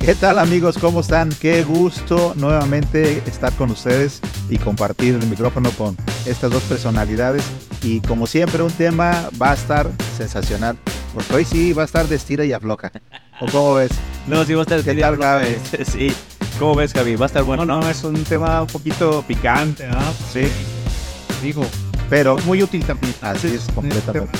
¿Qué 0.00 0.14
tal 0.14 0.38
amigos? 0.38 0.78
¿Cómo 0.78 1.00
están? 1.00 1.28
Qué 1.28 1.62
gusto 1.62 2.32
nuevamente 2.36 3.22
estar 3.26 3.52
con 3.52 3.70
ustedes 3.70 4.20
y 4.48 4.56
compartir 4.58 5.14
el 5.14 5.26
micrófono 5.26 5.70
con 5.72 5.96
estas 6.24 6.50
dos 6.50 6.62
personalidades. 6.64 7.44
Y 7.82 8.00
como 8.00 8.26
siempre 8.26 8.62
un 8.62 8.72
tema 8.72 9.28
va 9.40 9.50
a 9.52 9.54
estar 9.54 9.90
sensacional. 10.16 10.78
Porque 11.14 11.34
hoy 11.34 11.44
sí 11.44 11.72
va 11.72 11.82
a 11.82 11.84
estar 11.84 12.06
de 12.08 12.16
estira 12.16 12.44
y 12.44 12.52
afloja. 12.52 12.90
¿O 13.40 13.46
cómo 13.46 13.74
ves? 13.74 13.90
No, 14.26 14.44
sí 14.44 14.54
va 14.54 14.60
a 14.60 14.62
estar 14.62 14.78
de 14.78 14.84
¿Qué 14.84 14.90
estira 14.90 15.14
y 15.14 15.18
tal? 15.18 15.84
Sí. 15.86 16.14
¿Cómo 16.58 16.74
ves, 16.74 16.92
Javi? 16.92 17.16
Va 17.16 17.26
a 17.26 17.28
estar 17.28 17.42
bueno. 17.42 17.64
No, 17.64 17.80
no, 17.80 17.88
es 17.88 18.02
un 18.02 18.22
tema 18.24 18.62
un 18.62 18.68
poquito 18.68 19.22
picante, 19.26 19.86
¿no? 19.88 20.00
Sí, 20.32 20.42
Digo, 21.42 21.64
pero 22.10 22.36
muy 22.38 22.62
útil 22.62 22.84
también. 22.84 23.14
así 23.22 23.48
es 23.48 23.66
completamente. 23.74 24.38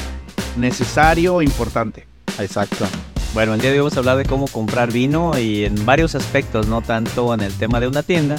Necesario, 0.56 1.40
importante. 1.40 2.06
Exacto. 2.38 2.86
Bueno, 3.32 3.54
el 3.54 3.60
día 3.60 3.70
de 3.70 3.76
hoy 3.76 3.82
vamos 3.82 3.96
a 3.96 4.00
hablar 4.00 4.16
de 4.16 4.24
cómo 4.24 4.48
comprar 4.48 4.92
vino 4.92 5.38
y 5.38 5.64
en 5.64 5.86
varios 5.86 6.16
aspectos, 6.16 6.66
no 6.66 6.82
tanto 6.82 7.32
en 7.32 7.40
el 7.40 7.52
tema 7.52 7.78
de 7.78 7.86
una 7.86 8.02
tienda, 8.02 8.36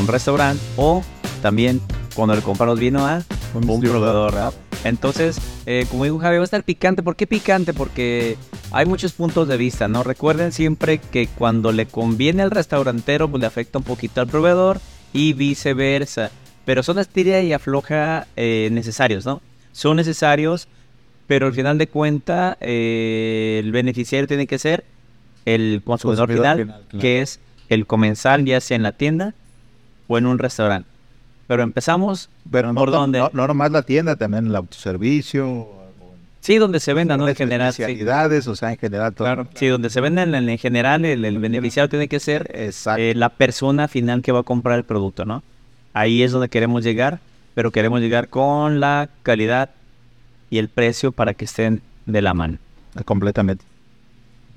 un 0.00 0.06
restaurante 0.08 0.62
o 0.76 1.02
también 1.42 1.82
cuando 2.14 2.34
le 2.34 2.40
compramos 2.40 2.78
vino 2.78 3.06
a 3.06 3.22
un, 3.52 3.66
proveedor. 3.80 4.32
¿verdad? 4.32 4.54
Entonces, 4.84 5.38
eh, 5.66 5.84
como 5.90 6.04
dijo 6.04 6.18
Javi, 6.18 6.36
va 6.36 6.42
a 6.42 6.44
estar 6.44 6.64
picante. 6.64 7.02
¿Por 7.02 7.14
qué 7.14 7.26
picante? 7.26 7.74
Porque 7.74 8.38
hay 8.72 8.86
muchos 8.86 9.12
puntos 9.12 9.48
de 9.48 9.58
vista, 9.58 9.86
¿no? 9.86 10.02
Recuerden 10.02 10.52
siempre 10.52 10.96
que 10.98 11.26
cuando 11.26 11.70
le 11.70 11.84
conviene 11.84 12.42
al 12.42 12.50
restaurantero, 12.50 13.28
pues 13.28 13.42
le 13.42 13.46
afecta 13.46 13.78
un 13.78 13.84
poquito 13.84 14.22
al 14.22 14.28
proveedor 14.28 14.80
y 15.12 15.34
viceversa. 15.34 16.30
Pero 16.64 16.82
son 16.82 16.98
estira 16.98 17.42
y 17.42 17.52
afloja 17.52 18.26
eh, 18.36 18.70
necesarios, 18.72 19.26
¿no? 19.26 19.42
Son 19.72 19.98
necesarios, 19.98 20.68
pero 21.30 21.46
al 21.46 21.52
final 21.52 21.78
de 21.78 21.86
cuenta 21.86 22.56
el 22.60 23.70
beneficiario 23.70 24.26
tiene 24.26 24.48
que 24.48 24.58
ser 24.58 24.82
el 25.44 25.80
consumidor, 25.84 26.26
Consumidor 26.26 26.56
final, 26.56 26.58
final, 26.58 26.82
claro. 26.88 27.00
que 27.00 27.20
es 27.20 27.38
el 27.68 27.86
comensal, 27.86 28.44
ya 28.44 28.60
sea 28.60 28.74
en 28.76 28.82
la 28.82 28.90
tienda 28.90 29.32
o 30.08 30.18
en 30.18 30.26
un 30.26 30.40
restaurante. 30.40 30.88
Pero 31.46 31.62
empezamos 31.62 32.30
Pero 32.50 32.74
¿Por 32.74 32.90
no- 32.90 32.98
dónde? 32.98 33.20
no, 33.20 33.30
no 33.32 33.46
nomás 33.46 33.70
la 33.70 33.82
tienda, 33.82 34.16
también 34.16 34.46
el 34.48 34.56
autoservicio, 34.56 35.68
Sí, 36.40 36.58
donde 36.58 36.80
se 36.80 36.94
venda, 36.94 37.16
¿no? 37.16 37.28
En 37.28 37.36
general. 37.36 37.72
Sí, 37.72 37.82
especialidades, 37.82 38.48
o 38.48 38.56
sea, 38.56 38.72
en 38.72 38.78
general 38.78 39.14
todo. 39.14 39.26
Claro. 39.26 39.46
Sí, 39.54 39.68
donde 39.68 39.88
se 39.88 40.00
venden 40.00 40.34
en, 40.34 40.48
en 40.48 40.58
general, 40.58 41.04
el, 41.04 41.24
el 41.24 41.38
beneficiario 41.38 41.88
tiene 41.88 42.08
que 42.08 42.18
ser 42.18 42.50
eh, 42.54 43.12
la 43.14 43.28
persona 43.28 43.86
final 43.86 44.20
que 44.22 44.32
va 44.32 44.40
a 44.40 44.42
comprar 44.42 44.78
el 44.78 44.84
producto, 44.84 45.24
¿no? 45.24 45.44
Ahí 45.92 46.24
es 46.24 46.32
donde 46.32 46.48
queremos 46.48 46.82
llegar, 46.82 47.20
pero 47.54 47.70
queremos 47.70 48.00
llegar 48.00 48.28
con 48.28 48.80
la 48.80 49.10
calidad 49.22 49.70
y 50.50 50.58
el 50.58 50.68
precio 50.68 51.12
para 51.12 51.34
que 51.34 51.44
estén 51.44 51.80
de 52.06 52.22
la 52.22 52.34
mano. 52.34 52.58
completamente. 53.04 53.64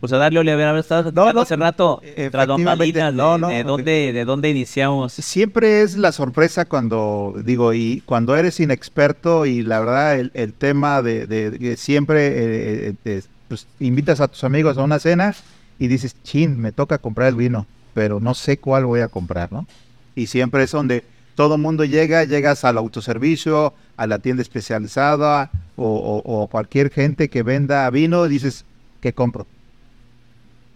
Pues 0.03 0.11
a 0.11 0.17
darle, 0.17 0.39
Oliver, 0.39 0.83
No, 1.13 1.31
no, 1.31 1.41
hace 1.41 1.55
rato, 1.55 2.01
e- 2.03 2.29
tras 2.29 2.45
bambalinas, 2.45 3.13
no, 3.13 3.37
no, 3.37 3.47
de, 3.47 3.63
dónde, 3.63 4.11
¿de 4.11 4.25
dónde 4.25 4.49
iniciamos? 4.49 5.13
Siempre 5.13 5.81
es 5.81 5.95
la 5.95 6.11
sorpresa 6.11 6.65
cuando, 6.65 7.33
digo, 7.45 7.73
y 7.73 8.01
cuando 8.05 8.35
eres 8.35 8.59
inexperto 8.59 9.45
y 9.45 9.61
la 9.61 9.79
verdad 9.79 10.19
el, 10.19 10.31
el 10.33 10.51
tema 10.51 11.01
de, 11.01 11.77
siempre 11.77 12.27
eh, 12.27 12.33
eh, 12.89 12.93
eh, 13.05 13.21
pues, 13.47 13.65
invitas 13.79 14.19
a 14.19 14.27
tus 14.27 14.43
amigos 14.43 14.77
a 14.77 14.83
una 14.83 14.99
cena 14.99 15.33
y 15.79 15.87
dices, 15.87 16.17
chin, 16.21 16.59
me 16.59 16.73
toca 16.73 16.97
comprar 16.97 17.29
el 17.29 17.35
vino, 17.35 17.65
pero 17.93 18.19
no 18.19 18.33
sé 18.33 18.57
cuál 18.57 18.85
voy 18.85 18.99
a 18.99 19.07
comprar, 19.07 19.53
¿no? 19.53 19.65
Y 20.15 20.27
siempre 20.27 20.63
es 20.63 20.71
donde 20.71 21.05
todo 21.35 21.57
mundo 21.57 21.83
llega, 21.85 22.23
llegas 22.23 22.63
al 22.63 22.77
autoservicio, 22.77 23.73
a 23.97 24.07
la 24.07 24.19
tienda 24.19 24.41
especializada 24.41 25.51
o, 25.75 26.47
cualquier 26.51 26.91
gente 26.91 27.29
que 27.29 27.43
venda 27.43 27.89
vino, 27.89 28.27
dices, 28.27 28.65
¿qué 29.01 29.13
compro? 29.13 29.47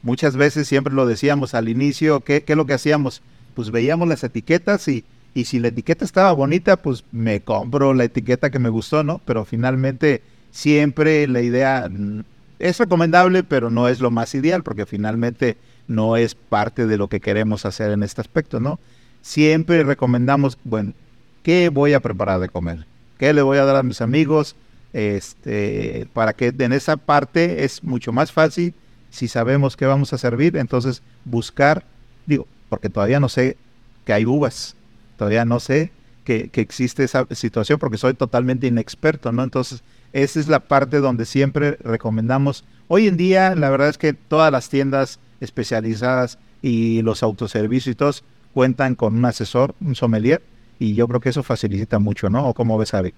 Muchas 0.02 0.35
veces 0.35 0.67
siempre 0.67 0.94
lo 0.94 1.05
decíamos 1.05 1.53
al 1.53 1.69
inicio, 1.69 2.22
¿qué, 2.22 2.44
qué 2.44 2.53
es 2.53 2.57
lo 2.57 2.66
que 2.66 2.73
hacíamos? 2.73 3.22
Pues 3.53 3.72
veíamos 3.72 4.07
las 4.07 4.23
etiquetas 4.23 4.88
y, 4.88 5.03
y 5.34 5.45
si 5.45 5.59
la 5.59 5.68
etiqueta 5.68 6.06
estaba 6.06 6.31
bonita, 6.31 6.78
pues 6.78 7.03
me 7.12 7.41
compro 7.41 7.94
la 7.94 8.06
etiqueta 8.06 8.50
que 8.50 8.59
me 8.59 8.69
gustó, 8.69 9.03
¿no? 9.03 9.22
Pero 9.25 9.45
finalmente 9.45 10.22
siempre 10.51 11.28
la 11.28 11.41
idea 11.41 11.88
mm, 11.89 12.22
es 12.59 12.79
recomendable, 12.79 13.44
pero 13.44 13.69
no 13.69 13.88
es 13.88 14.00
lo 14.00 14.12
más 14.12 14.34
ideal, 14.34 14.63
porque 14.63 14.85
finalmente 14.85 15.57
no 15.88 16.18
es 16.18 16.35
parte 16.35 16.88
de 16.88 16.97
lo 16.97 17.07
que 17.07 17.19
queremos 17.19 17.66
hacer 17.66 17.91
en 17.91 18.03
este 18.03 18.22
aspecto, 18.22 18.59
¿no? 18.59 18.79
Siempre 19.22 19.83
recomendamos, 19.83 20.57
bueno, 20.63 20.94
¿qué 21.44 21.69
voy 21.69 21.94
a 21.94 22.00
preparar 22.00 22.39
de 22.39 22.50
comer? 22.50 22.85
¿Qué 23.17 23.33
le 23.33 23.41
voy 23.41 23.57
a 23.57 23.66
dar 23.66 23.75
a 23.75 23.83
mis 23.83 24.01
amigos? 24.01 24.55
Este, 24.94 26.07
para 26.13 26.33
que 26.33 26.53
en 26.57 26.73
esa 26.73 26.97
parte 26.97 27.63
es 27.66 27.83
mucho 27.83 28.11
más 28.11 28.31
fácil 28.31 28.73
si 29.09 29.27
sabemos 29.27 29.75
qué 29.75 29.85
vamos 29.85 30.13
a 30.13 30.17
servir, 30.17 30.57
entonces 30.57 31.01
buscar, 31.25 31.83
digo, 32.25 32.47
porque 32.69 32.89
todavía 32.89 33.19
no 33.19 33.29
sé 33.29 33.57
que 34.06 34.13
hay 34.13 34.25
uvas, 34.25 34.75
todavía 35.17 35.45
no 35.45 35.59
sé 35.59 35.91
que, 36.23 36.50
que 36.50 36.61
existe 36.61 37.03
esa 37.03 37.25
situación 37.31 37.79
porque 37.79 37.97
soy 37.97 38.13
totalmente 38.13 38.67
inexperto, 38.67 39.31
¿no? 39.31 39.44
Entonces, 39.44 39.81
esa 40.13 40.39
es 40.39 40.47
la 40.47 40.59
parte 40.59 41.00
donde 41.00 41.25
siempre 41.25 41.77
recomendamos. 41.81 42.63
Hoy 42.88 43.07
en 43.07 43.17
día, 43.17 43.56
la 43.56 43.69
verdad 43.69 43.89
es 43.89 43.97
que 43.97 44.13
todas 44.13 44.51
las 44.51 44.69
tiendas 44.69 45.19
especializadas 45.39 46.38
y 46.61 47.01
los 47.01 47.23
autoservicios 47.23 47.94
y 47.94 47.95
todos 47.95 48.23
cuentan 48.57 48.95
con 48.95 49.16
un 49.16 49.23
asesor, 49.25 49.75
un 49.81 49.94
sommelier, 49.94 50.41
y 50.79 50.95
yo 50.95 51.07
creo 51.07 51.19
que 51.19 51.29
eso 51.29 51.44
facilita 51.44 52.00
mucho, 52.00 52.28
¿no? 52.31 52.47
¿O 52.50 52.56
cómo 52.56 52.75
ves, 52.79 52.91
Avi? 52.95 53.13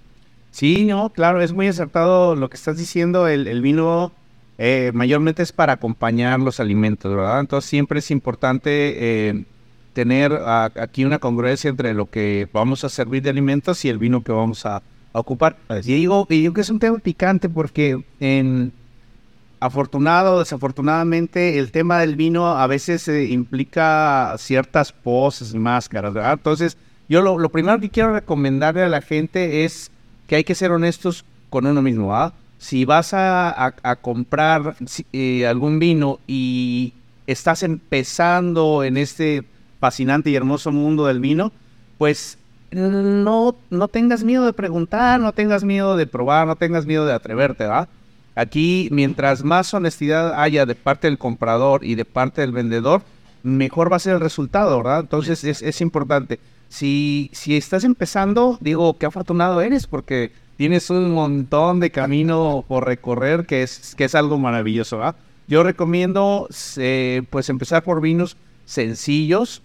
Sí, 0.50 0.84
no, 0.84 1.08
claro, 1.08 1.40
es 1.40 1.54
muy 1.54 1.66
acertado 1.66 2.36
lo 2.36 2.50
que 2.50 2.58
estás 2.58 2.76
diciendo. 2.76 3.26
El, 3.26 3.46
el 3.46 3.62
vino 3.62 4.12
eh, 4.58 4.90
mayormente 4.92 5.42
es 5.42 5.52
para 5.52 5.72
acompañar 5.72 6.40
los 6.40 6.60
alimentos, 6.60 7.10
¿verdad? 7.16 7.40
Entonces 7.40 7.70
siempre 7.70 8.00
es 8.00 8.10
importante 8.10 8.68
eh, 9.30 9.44
tener 9.94 10.30
a- 10.34 10.70
aquí 10.76 11.06
una 11.06 11.18
congruencia 11.20 11.70
entre 11.70 11.94
lo 11.94 12.04
que 12.10 12.46
vamos 12.52 12.84
a 12.84 12.90
servir 12.90 13.22
de 13.22 13.30
alimentos 13.30 13.82
y 13.86 13.88
el 13.88 13.96
vino 13.96 14.22
que 14.22 14.32
vamos 14.32 14.66
a, 14.66 14.76
a 14.76 15.18
ocupar. 15.18 15.56
Y 15.70 15.94
digo, 15.94 16.26
y 16.28 16.40
digo 16.42 16.52
que 16.52 16.60
es 16.60 16.68
un 16.68 16.80
tema 16.80 16.98
picante 16.98 17.48
porque 17.48 18.04
en 18.20 18.72
afortunado 19.60 20.36
o 20.36 20.38
desafortunadamente 20.38 21.58
el 21.58 21.70
tema 21.70 21.98
del 21.98 22.16
vino 22.16 22.46
a 22.48 22.66
veces 22.66 23.06
eh, 23.08 23.26
implica 23.26 24.34
ciertas 24.38 24.92
poses 24.92 25.54
y 25.54 25.58
máscaras, 25.58 26.14
¿verdad? 26.14 26.32
Entonces, 26.32 26.78
yo 27.08 27.20
lo, 27.20 27.48
primero 27.50 27.78
que 27.78 27.90
quiero 27.90 28.14
recomendarle 28.14 28.82
a 28.82 28.88
la 28.88 29.02
gente 29.02 29.64
es 29.64 29.90
que 30.26 30.36
hay 30.36 30.44
que 30.44 30.54
ser 30.54 30.72
honestos 30.72 31.24
con 31.50 31.66
uno 31.66 31.82
mismo, 31.82 32.08
¿verdad? 32.08 32.32
Si 32.58 32.84
vas 32.84 33.10
a, 33.12 33.74
comprar 34.00 34.76
eh, 35.12 35.46
algún 35.46 35.78
vino 35.78 36.20
y 36.26 36.92
estás 37.26 37.62
empezando 37.62 38.84
en 38.84 38.96
este 38.96 39.44
fascinante 39.78 40.30
y 40.30 40.36
hermoso 40.36 40.70
mundo 40.70 41.06
del 41.06 41.20
vino, 41.20 41.52
pues 41.98 42.38
no, 42.70 43.56
no 43.70 43.88
tengas 43.88 44.22
miedo 44.24 44.44
de 44.46 44.52
preguntar, 44.52 45.20
no 45.20 45.32
tengas 45.32 45.64
miedo 45.64 45.96
de 45.96 46.06
probar, 46.06 46.46
no 46.46 46.56
tengas 46.56 46.86
miedo 46.86 47.06
de 47.06 47.14
atreverte, 47.14 47.64
¿verdad? 47.64 47.88
Aquí, 48.34 48.88
mientras 48.92 49.44
más 49.44 49.74
honestidad 49.74 50.40
haya 50.40 50.66
de 50.66 50.74
parte 50.74 51.08
del 51.08 51.18
comprador 51.18 51.84
y 51.84 51.94
de 51.94 52.04
parte 52.04 52.40
del 52.40 52.52
vendedor, 52.52 53.02
mejor 53.42 53.92
va 53.92 53.96
a 53.96 54.00
ser 54.00 54.14
el 54.14 54.20
resultado, 54.20 54.76
¿verdad? 54.78 55.00
Entonces 55.00 55.44
es, 55.44 55.80
importante. 55.80 56.38
Si, 56.68 57.30
si 57.32 57.56
estás 57.56 57.84
empezando, 57.84 58.58
digo, 58.60 58.96
qué 58.98 59.06
afortunado 59.06 59.60
eres 59.60 59.86
porque 59.86 60.32
tienes 60.56 60.90
un 60.90 61.10
montón 61.10 61.80
de 61.80 61.90
camino 61.90 62.64
por 62.68 62.86
recorrer 62.86 63.46
que 63.46 63.62
es, 63.62 63.94
que 63.96 64.04
es 64.04 64.14
algo 64.14 64.38
maravilloso, 64.38 64.98
¿verdad? 64.98 65.16
Yo 65.48 65.64
recomiendo, 65.64 66.46
pues, 66.48 67.48
empezar 67.48 67.82
por 67.82 68.00
vinos 68.00 68.36
sencillos, 68.66 69.62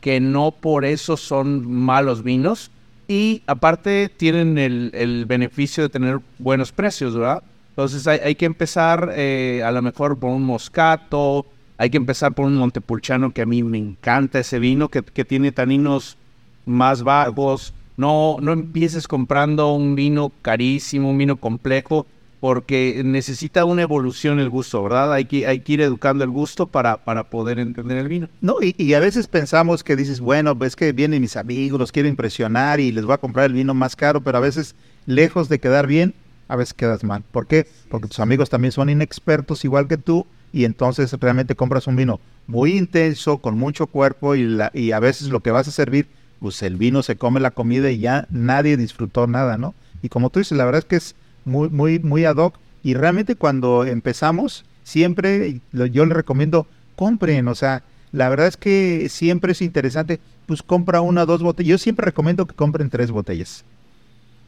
que 0.00 0.18
no 0.18 0.50
por 0.50 0.84
eso 0.84 1.16
son 1.16 1.70
malos 1.70 2.24
vinos. 2.24 2.72
Y 3.06 3.42
aparte 3.46 4.08
tienen 4.08 4.58
el, 4.58 4.90
el 4.94 5.26
beneficio 5.26 5.84
de 5.84 5.88
tener 5.88 6.18
buenos 6.38 6.72
precios, 6.72 7.14
¿verdad? 7.14 7.42
Entonces 7.80 8.06
hay, 8.06 8.18
hay 8.22 8.34
que 8.34 8.44
empezar 8.44 9.14
eh, 9.16 9.62
a 9.64 9.72
lo 9.72 9.80
mejor 9.80 10.18
por 10.18 10.28
un 10.30 10.42
moscato, 10.42 11.46
hay 11.78 11.88
que 11.88 11.96
empezar 11.96 12.34
por 12.34 12.44
un 12.44 12.56
Montepulciano 12.56 13.32
que 13.32 13.40
a 13.40 13.46
mí 13.46 13.62
me 13.62 13.78
encanta 13.78 14.38
ese 14.38 14.58
vino, 14.58 14.90
que, 14.90 15.00
tiene 15.24 15.50
taninos 15.50 16.18
más 16.66 17.02
bajos. 17.02 17.72
No, 17.96 18.36
no 18.42 18.52
empieces 18.52 19.08
comprando 19.08 19.72
un 19.72 19.94
vino 19.94 20.30
carísimo, 20.42 21.08
un 21.08 21.16
vino 21.16 21.36
complejo, 21.36 22.06
porque 22.38 23.00
necesita 23.02 23.64
una 23.64 23.80
evolución 23.80 24.40
el 24.40 24.50
gusto, 24.50 24.82
¿verdad? 24.82 25.14
Hay 25.14 25.24
que, 25.24 25.46
hay 25.46 25.60
que 25.60 25.72
ir 25.72 25.80
educando 25.80 26.22
el 26.22 26.28
gusto 26.28 26.66
para, 26.66 26.98
para 26.98 27.30
poder 27.30 27.58
entender 27.58 27.96
el 27.96 28.08
vino. 28.08 28.28
No, 28.42 28.56
y, 28.60 28.74
y 28.76 28.92
a 28.92 29.00
veces 29.00 29.26
pensamos 29.26 29.82
que 29.82 29.96
dices, 29.96 30.20
bueno, 30.20 30.54
pues 30.54 30.76
que 30.76 30.92
vienen 30.92 31.22
mis 31.22 31.38
amigos, 31.38 31.80
los 31.80 31.92
quiero 31.92 32.10
impresionar 32.10 32.78
y 32.78 32.92
les 32.92 33.06
voy 33.06 33.14
a 33.14 33.18
comprar 33.18 33.46
el 33.46 33.54
vino 33.54 33.72
más 33.72 33.96
caro, 33.96 34.20
pero 34.20 34.36
a 34.36 34.42
veces, 34.42 34.74
lejos 35.06 35.48
de 35.48 35.60
quedar 35.60 35.86
bien, 35.86 36.12
a 36.50 36.56
veces 36.56 36.74
quedas 36.74 37.04
mal. 37.04 37.22
¿Por 37.30 37.46
qué? 37.46 37.68
Porque 37.88 38.08
tus 38.08 38.18
amigos 38.18 38.50
también 38.50 38.72
son 38.72 38.90
inexpertos 38.90 39.64
igual 39.64 39.86
que 39.86 39.96
tú 39.96 40.26
y 40.52 40.64
entonces 40.64 41.12
realmente 41.12 41.54
compras 41.54 41.86
un 41.86 41.94
vino 41.94 42.18
muy 42.48 42.76
intenso, 42.76 43.38
con 43.38 43.56
mucho 43.56 43.86
cuerpo 43.86 44.34
y, 44.34 44.42
la, 44.42 44.72
y 44.74 44.90
a 44.90 44.98
veces 44.98 45.28
lo 45.28 45.40
que 45.40 45.52
vas 45.52 45.68
a 45.68 45.70
servir, 45.70 46.08
pues 46.40 46.60
el 46.62 46.76
vino 46.76 47.04
se 47.04 47.14
come 47.14 47.38
la 47.38 47.52
comida 47.52 47.90
y 47.92 48.00
ya 48.00 48.26
nadie 48.30 48.76
disfrutó 48.76 49.28
nada, 49.28 49.58
¿no? 49.58 49.74
Y 50.02 50.08
como 50.08 50.30
tú 50.30 50.40
dices, 50.40 50.58
la 50.58 50.64
verdad 50.64 50.80
es 50.80 50.84
que 50.86 50.96
es 50.96 51.14
muy, 51.44 51.68
muy, 51.68 52.00
muy 52.00 52.24
ad 52.24 52.36
hoc. 52.36 52.58
Y 52.82 52.94
realmente 52.94 53.36
cuando 53.36 53.84
empezamos, 53.84 54.64
siempre 54.82 55.60
yo 55.72 56.04
le 56.04 56.14
recomiendo 56.14 56.66
compren, 56.96 57.46
o 57.46 57.54
sea, 57.54 57.84
la 58.10 58.28
verdad 58.28 58.48
es 58.48 58.56
que 58.56 59.08
siempre 59.08 59.52
es 59.52 59.62
interesante, 59.62 60.18
pues 60.46 60.64
compra 60.64 61.00
una, 61.00 61.26
dos 61.26 61.44
botellas. 61.44 61.68
Yo 61.68 61.78
siempre 61.78 62.06
recomiendo 62.06 62.46
que 62.46 62.56
compren 62.56 62.90
tres 62.90 63.12
botellas. 63.12 63.64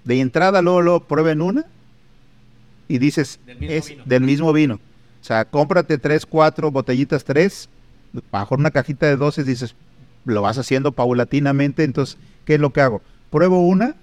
De 0.03 0.19
entrada, 0.19 0.63
luego, 0.63 0.83
luego 0.83 1.05
prueben 1.05 1.41
una 1.43 1.65
y 2.93 2.99
dices, 2.99 3.41
es 3.63 3.95
del 4.05 4.23
mismo 4.23 4.53
vino. 4.53 4.75
O 4.75 5.25
sea, 5.25 5.47
cómprate 5.47 5.97
tres, 5.97 6.27
cuatro 6.27 6.71
botellitas, 6.71 7.25
tres, 7.25 7.71
bajo 8.31 8.55
una 8.55 8.71
cajita 8.71 9.07
de 9.07 9.17
12, 9.17 9.45
dices, 9.45 9.75
lo 10.27 10.43
vas 10.43 10.59
haciendo 10.59 10.93
paulatinamente, 10.93 11.85
entonces, 11.85 12.19
¿qué 12.45 12.55
es 12.55 12.61
lo 12.61 12.71
que 12.71 12.83
hago? 12.83 13.01
Pruebo 13.31 13.67
una 13.67 13.97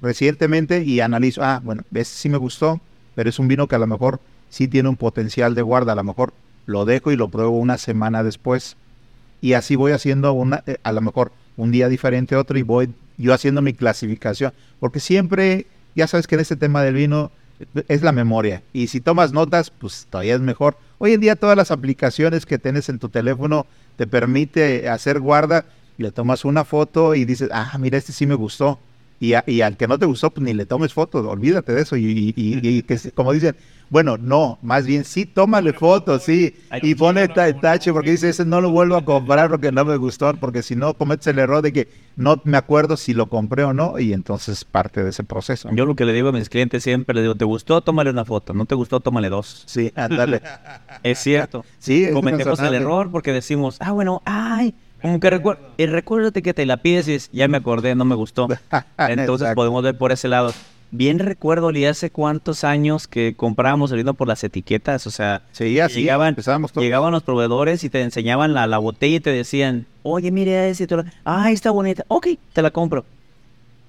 recientemente 0.00 0.82
y 0.82 0.98
analizo, 0.98 1.44
ah, 1.44 1.60
bueno, 1.62 1.84
ves, 1.90 2.08
sí 2.08 2.28
me 2.28 2.36
gustó, 2.36 2.80
pero 3.14 3.30
es 3.30 3.38
un 3.38 3.46
vino 3.46 3.68
que 3.68 3.76
a 3.76 3.78
lo 3.78 3.86
mejor 3.86 4.18
sí 4.48 4.66
tiene 4.66 4.88
un 4.88 4.96
potencial 4.96 5.54
de 5.54 5.62
guarda, 5.62 5.92
a 5.92 5.96
lo 5.96 6.02
mejor 6.02 6.34
lo 6.66 6.84
dejo 6.84 7.12
y 7.12 7.16
lo 7.16 7.28
pruebo 7.28 7.56
una 7.56 7.78
semana 7.78 8.24
después. 8.24 8.76
Y 9.40 9.52
así 9.52 9.76
voy 9.76 9.92
haciendo 9.92 10.32
una, 10.32 10.64
eh, 10.66 10.78
a 10.82 10.90
lo 10.90 11.00
mejor 11.00 11.30
un 11.56 11.70
día 11.70 11.88
diferente 11.88 12.34
otro 12.34 12.58
y 12.58 12.62
voy 12.62 12.90
yo 13.18 13.32
haciendo 13.34 13.62
mi 13.62 13.72
clasificación, 13.72 14.52
porque 14.80 14.98
siempre, 14.98 15.66
ya 15.94 16.08
sabes 16.08 16.26
que 16.26 16.34
en 16.34 16.40
este 16.40 16.56
tema 16.56 16.82
del 16.82 16.94
vino 16.94 17.30
es 17.88 18.02
la 18.02 18.12
memoria. 18.12 18.62
Y 18.72 18.88
si 18.88 19.00
tomas 19.00 19.32
notas, 19.32 19.70
pues 19.70 20.06
todavía 20.08 20.34
es 20.34 20.40
mejor. 20.40 20.76
Hoy 20.98 21.12
en 21.12 21.20
día 21.20 21.36
todas 21.36 21.56
las 21.56 21.70
aplicaciones 21.70 22.46
que 22.46 22.58
tienes 22.58 22.88
en 22.88 22.98
tu 22.98 23.08
teléfono 23.08 23.66
te 23.96 24.06
permite 24.06 24.88
hacer 24.88 25.20
guarda, 25.20 25.64
le 25.98 26.10
tomas 26.12 26.44
una 26.44 26.64
foto 26.64 27.14
y 27.14 27.24
dices, 27.24 27.48
ah, 27.52 27.76
mira, 27.78 27.98
este 27.98 28.12
sí 28.12 28.26
me 28.26 28.34
gustó. 28.34 28.78
Y, 29.20 29.34
y 29.46 29.60
al 29.60 29.76
que 29.76 29.86
no 29.86 29.98
te 29.98 30.06
gustó, 30.06 30.30
pues 30.30 30.44
ni 30.44 30.52
le 30.52 30.66
tomes 30.66 30.92
foto, 30.92 31.18
olvídate 31.28 31.72
de 31.72 31.82
eso. 31.82 31.96
Y, 31.96 32.34
y 32.36 32.82
que, 32.82 32.98
como 33.12 33.32
dicen, 33.32 33.54
bueno, 33.92 34.16
no, 34.16 34.58
más 34.62 34.86
bien 34.86 35.04
sí, 35.04 35.26
tómale 35.26 35.74
fotos, 35.74 36.22
sí, 36.22 36.56
y 36.80 36.94
pone 36.94 37.28
tache 37.28 37.92
porque 37.92 38.12
dice, 38.12 38.30
ese 38.30 38.46
no 38.46 38.62
lo 38.62 38.70
vuelvo 38.70 38.96
a 38.96 39.04
comprar 39.04 39.50
porque 39.50 39.70
no 39.70 39.84
me 39.84 39.98
gustó, 39.98 40.32
porque 40.36 40.62
si 40.62 40.74
no 40.74 40.94
cometes 40.94 41.26
el 41.26 41.38
error 41.38 41.60
de 41.60 41.74
que 41.74 41.88
no 42.16 42.40
me 42.44 42.56
acuerdo 42.56 42.96
si 42.96 43.12
lo 43.12 43.26
compré 43.26 43.64
o 43.64 43.74
no, 43.74 43.98
y 43.98 44.14
entonces 44.14 44.64
parte 44.64 45.04
de 45.04 45.10
ese 45.10 45.24
proceso. 45.24 45.68
Yo 45.74 45.84
lo 45.84 45.94
que 45.94 46.06
le 46.06 46.14
digo 46.14 46.30
a 46.30 46.32
mis 46.32 46.48
clientes 46.48 46.82
siempre, 46.82 47.14
les 47.14 47.24
digo, 47.24 47.34
¿te 47.34 47.44
gustó? 47.44 47.82
Tómale 47.82 48.08
una 48.08 48.24
foto, 48.24 48.54
¿no 48.54 48.64
te 48.64 48.74
gustó? 48.74 49.00
Tómale 49.00 49.28
dos. 49.28 49.64
Sí, 49.66 49.92
ándale. 49.94 50.40
es 51.02 51.18
cierto. 51.18 51.62
Sí, 51.78 52.08
Cometemos 52.14 52.60
el 52.60 52.72
error 52.72 53.10
porque 53.10 53.34
decimos, 53.34 53.76
ah, 53.80 53.92
bueno, 53.92 54.22
ay, 54.24 54.74
como 55.02 55.20
que 55.20 55.28
recuerdo, 55.28 55.68
y 55.76 55.84
recuérdate 55.84 56.40
que 56.40 56.54
te 56.54 56.64
la 56.64 56.78
pides 56.78 57.08
y 57.30 57.36
ya 57.36 57.46
me 57.46 57.58
acordé, 57.58 57.94
no 57.94 58.06
me 58.06 58.14
gustó. 58.14 58.48
Entonces 58.96 59.54
podemos 59.54 59.82
ver 59.82 59.98
por 59.98 60.12
ese 60.12 60.28
lado 60.28 60.50
bien 60.92 61.18
recuerdo, 61.18 61.70
y 61.72 61.86
hace 61.86 62.10
cuántos 62.10 62.62
años 62.62 63.08
que 63.08 63.34
comprábamos 63.34 63.90
el 63.90 63.96
vino 63.96 64.14
por 64.14 64.28
las 64.28 64.44
etiquetas, 64.44 65.06
o 65.06 65.10
sea, 65.10 65.42
llegaban, 65.58 66.36
llegaban 66.76 67.12
los 67.12 67.22
proveedores 67.22 67.82
y 67.82 67.90
te 67.90 68.02
enseñaban 68.02 68.52
la, 68.52 68.78
botella 68.78 69.16
y 69.16 69.20
te 69.20 69.30
decían, 69.30 69.86
oye, 70.02 70.30
mire 70.30 70.68
ese, 70.68 70.86
ah, 71.24 71.50
está 71.50 71.70
bonita, 71.70 72.04
ok, 72.08 72.28
te 72.52 72.62
la 72.62 72.70
compro. 72.70 73.04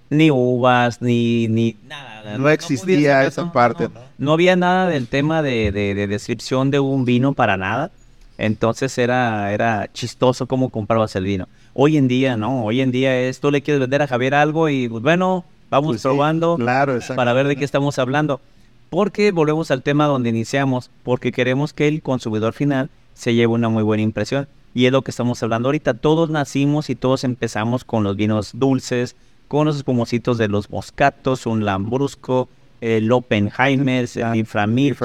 Ni 0.09 0.31
uvas, 0.31 1.01
ni, 1.01 1.47
ni 1.47 1.75
nada. 1.88 2.38
No 2.38 2.50
existía 2.50 3.25
esa 3.25 3.51
parte. 3.51 3.89
No, 4.17 4.33
había 4.33 4.56
nada 4.56 4.88
del 4.88 5.07
tema 5.07 5.41
de, 5.41 5.71
de, 5.71 6.07
descripción 6.07 6.71
de 6.71 6.79
un 6.79 7.03
vino 7.03 7.33
para 7.33 7.57
nada. 7.57 7.91
Entonces 8.38 8.97
era, 8.97 9.51
era 9.53 9.89
chistoso 9.91 10.45
cómo 10.47 10.69
comprabas 10.69 11.15
el 11.15 11.23
vino. 11.23 11.47
Hoy 11.73 11.97
en 11.97 12.07
día, 12.07 12.38
no, 12.38 12.63
hoy 12.63 12.81
en 12.81 12.91
día 12.91 13.19
es, 13.21 13.39
tú 13.39 13.49
le 13.49 13.61
quieres 13.61 13.81
vender 13.81 14.03
a 14.03 14.07
Javier 14.07 14.35
algo 14.35 14.69
y 14.69 14.88
pues 14.88 15.01
bueno, 15.01 15.45
Vamos 15.73 15.93
pues 15.93 16.03
probando 16.03 16.59
para 17.15 17.33
ver 17.33 17.47
de 17.47 17.55
qué 17.55 17.65
estamos 17.65 17.97
hablando. 17.97 18.41
Porque 18.91 19.31
volvemos 19.31 19.71
al 19.71 19.81
tema 19.81 20.05
donde 20.05 20.29
iniciamos, 20.29 20.91
porque 21.01 21.31
queremos 21.31 21.73
que 21.73 21.87
el 21.87 22.03
consumidor 22.03 22.53
final 22.53 22.91
se 23.15 23.33
lleve 23.33 23.53
una 23.53 23.69
muy 23.69 23.81
buena 23.81 24.03
impresión. 24.03 24.47
Y 24.75 24.85
es 24.85 24.91
lo 24.91 25.01
que 25.01 25.09
estamos 25.09 25.41
hablando 25.41 25.69
ahorita. 25.69 25.95
Todos 25.95 26.29
nacimos 26.29 26.91
y 26.91 26.95
todos 26.95 27.23
empezamos 27.23 27.85
con 27.85 28.03
los 28.03 28.15
vinos 28.15 28.51
dulces, 28.53 29.15
con 29.47 29.65
los 29.65 29.77
espumositos 29.77 30.37
de 30.37 30.47
los 30.47 30.69
moscatos, 30.69 31.47
un 31.47 31.65
lambrusco, 31.65 32.49
el 32.79 33.11
Oppenheimer, 33.11 34.07
el 34.13 34.35
Inframil. 34.35 34.95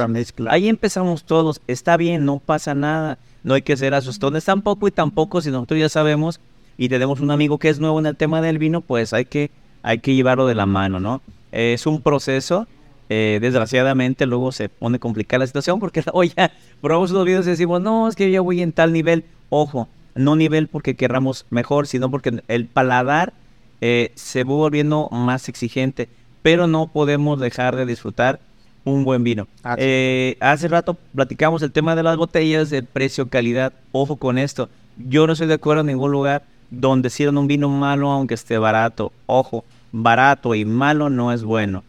Ahí 0.50 0.68
empezamos 0.68 1.24
todos. 1.24 1.62
Está 1.66 1.96
bien, 1.96 2.26
no 2.26 2.40
pasa 2.40 2.74
nada. 2.74 3.16
No 3.42 3.54
hay 3.54 3.62
que 3.62 3.78
ser 3.78 3.94
asustones 3.94 4.44
tampoco 4.44 4.86
y 4.86 4.90
tampoco 4.90 5.40
si 5.40 5.50
nosotros 5.50 5.80
ya 5.80 5.88
sabemos 5.88 6.40
y 6.76 6.90
tenemos 6.90 7.20
un 7.20 7.30
amigo 7.30 7.58
que 7.58 7.70
es 7.70 7.80
nuevo 7.80 7.98
en 8.00 8.04
el 8.04 8.16
tema 8.16 8.42
del 8.42 8.58
vino, 8.58 8.82
pues 8.82 9.14
hay 9.14 9.24
que 9.24 9.50
hay 9.82 9.98
que 9.98 10.14
llevarlo 10.14 10.46
de 10.46 10.54
la 10.54 10.66
mano, 10.66 11.00
¿no? 11.00 11.20
es 11.52 11.86
un 11.86 12.02
proceso, 12.02 12.66
eh, 13.08 13.38
desgraciadamente 13.40 14.26
luego 14.26 14.52
se 14.52 14.68
pone 14.68 14.98
complicada 14.98 15.40
la 15.40 15.46
situación 15.46 15.80
porque, 15.80 16.02
oye, 16.12 16.34
probamos 16.80 17.10
unos 17.10 17.24
videos 17.24 17.46
y 17.46 17.50
decimos, 17.50 17.80
no, 17.80 18.08
es 18.08 18.16
que 18.16 18.30
yo 18.30 18.44
voy 18.44 18.62
en 18.62 18.72
tal 18.72 18.92
nivel, 18.92 19.24
ojo, 19.50 19.88
no 20.14 20.36
nivel 20.36 20.68
porque 20.68 20.94
querramos 20.94 21.46
mejor, 21.50 21.86
sino 21.86 22.10
porque 22.10 22.42
el 22.48 22.66
paladar 22.66 23.32
eh, 23.80 24.12
se 24.14 24.44
va 24.44 24.54
volviendo 24.54 25.08
más 25.10 25.48
exigente, 25.48 26.08
pero 26.42 26.66
no 26.66 26.88
podemos 26.88 27.40
dejar 27.40 27.76
de 27.76 27.86
disfrutar 27.86 28.40
un 28.84 29.04
buen 29.04 29.22
vino. 29.22 29.48
Ah, 29.64 29.76
eh, 29.78 30.36
hace 30.40 30.68
rato 30.68 30.96
platicamos 31.14 31.62
el 31.62 31.72
tema 31.72 31.94
de 31.94 32.02
las 32.02 32.16
botellas, 32.16 32.70
de 32.70 32.82
precio, 32.82 33.28
calidad, 33.28 33.72
ojo 33.92 34.16
con 34.16 34.38
esto, 34.38 34.68
yo 34.96 35.26
no 35.26 35.34
estoy 35.34 35.46
de 35.46 35.54
acuerdo 35.54 35.82
en 35.82 35.88
ningún 35.88 36.10
lugar 36.10 36.42
donde 36.70 37.10
sirven 37.10 37.38
un 37.38 37.46
vino 37.46 37.68
malo 37.68 38.10
aunque 38.10 38.34
esté 38.34 38.58
barato. 38.58 39.12
Ojo, 39.26 39.64
barato 39.92 40.54
y 40.54 40.64
malo 40.64 41.10
no 41.10 41.32
es 41.32 41.42
bueno. 41.42 41.84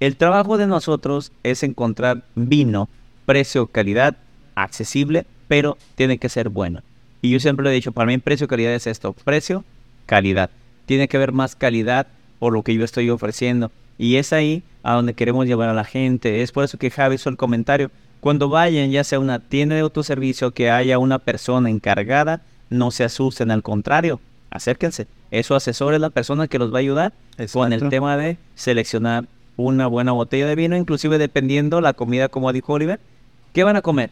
El 0.00 0.16
trabajo 0.16 0.58
de 0.58 0.66
nosotros 0.66 1.32
es 1.42 1.62
encontrar 1.62 2.22
vino, 2.34 2.88
precio, 3.24 3.66
calidad, 3.66 4.16
accesible, 4.54 5.26
pero 5.48 5.78
tiene 5.94 6.18
que 6.18 6.28
ser 6.28 6.48
bueno. 6.48 6.82
Y 7.22 7.30
yo 7.30 7.40
siempre 7.40 7.64
le 7.64 7.70
he 7.70 7.74
dicho, 7.74 7.92
para 7.92 8.06
mí 8.06 8.18
precio, 8.18 8.46
calidad 8.46 8.74
es 8.74 8.86
esto, 8.86 9.12
precio, 9.12 9.64
calidad. 10.04 10.50
Tiene 10.84 11.08
que 11.08 11.16
haber 11.16 11.32
más 11.32 11.56
calidad 11.56 12.06
por 12.38 12.52
lo 12.52 12.62
que 12.62 12.74
yo 12.74 12.84
estoy 12.84 13.08
ofreciendo. 13.10 13.70
Y 13.98 14.16
es 14.16 14.32
ahí 14.32 14.62
a 14.82 14.92
donde 14.92 15.14
queremos 15.14 15.46
llevar 15.46 15.68
a 15.68 15.74
la 15.74 15.84
gente. 15.84 16.42
Es 16.42 16.52
por 16.52 16.64
eso 16.64 16.78
que 16.78 16.90
Javi 16.90 17.14
hizo 17.14 17.30
el 17.30 17.36
comentario. 17.36 17.90
Cuando 18.20 18.48
vayan, 18.48 18.90
ya 18.90 19.02
sea 19.02 19.18
una 19.18 19.38
tienda 19.38 19.74
de 19.74 19.80
autoservicio, 19.80 20.50
que 20.50 20.70
haya 20.70 20.98
una 20.98 21.18
persona 21.18 21.70
encargada 21.70 22.42
no 22.70 22.90
se 22.90 23.04
asusten, 23.04 23.50
al 23.50 23.62
contrario, 23.62 24.20
acérquense. 24.50 25.06
Eso 25.30 25.54
asesor 25.54 25.94
es 25.94 26.00
la 26.00 26.10
persona 26.10 26.48
que 26.48 26.58
los 26.58 26.72
va 26.72 26.78
a 26.78 26.80
ayudar 26.80 27.12
con 27.52 27.72
el 27.72 27.88
tema 27.88 28.16
de 28.16 28.38
seleccionar 28.54 29.24
una 29.56 29.86
buena 29.86 30.12
botella 30.12 30.46
de 30.46 30.54
vino, 30.54 30.76
inclusive 30.76 31.18
dependiendo 31.18 31.80
la 31.80 31.94
comida, 31.94 32.28
como 32.28 32.52
dijo 32.52 32.74
Oliver, 32.74 33.00
¿qué 33.52 33.64
van 33.64 33.76
a 33.76 33.82
comer? 33.82 34.10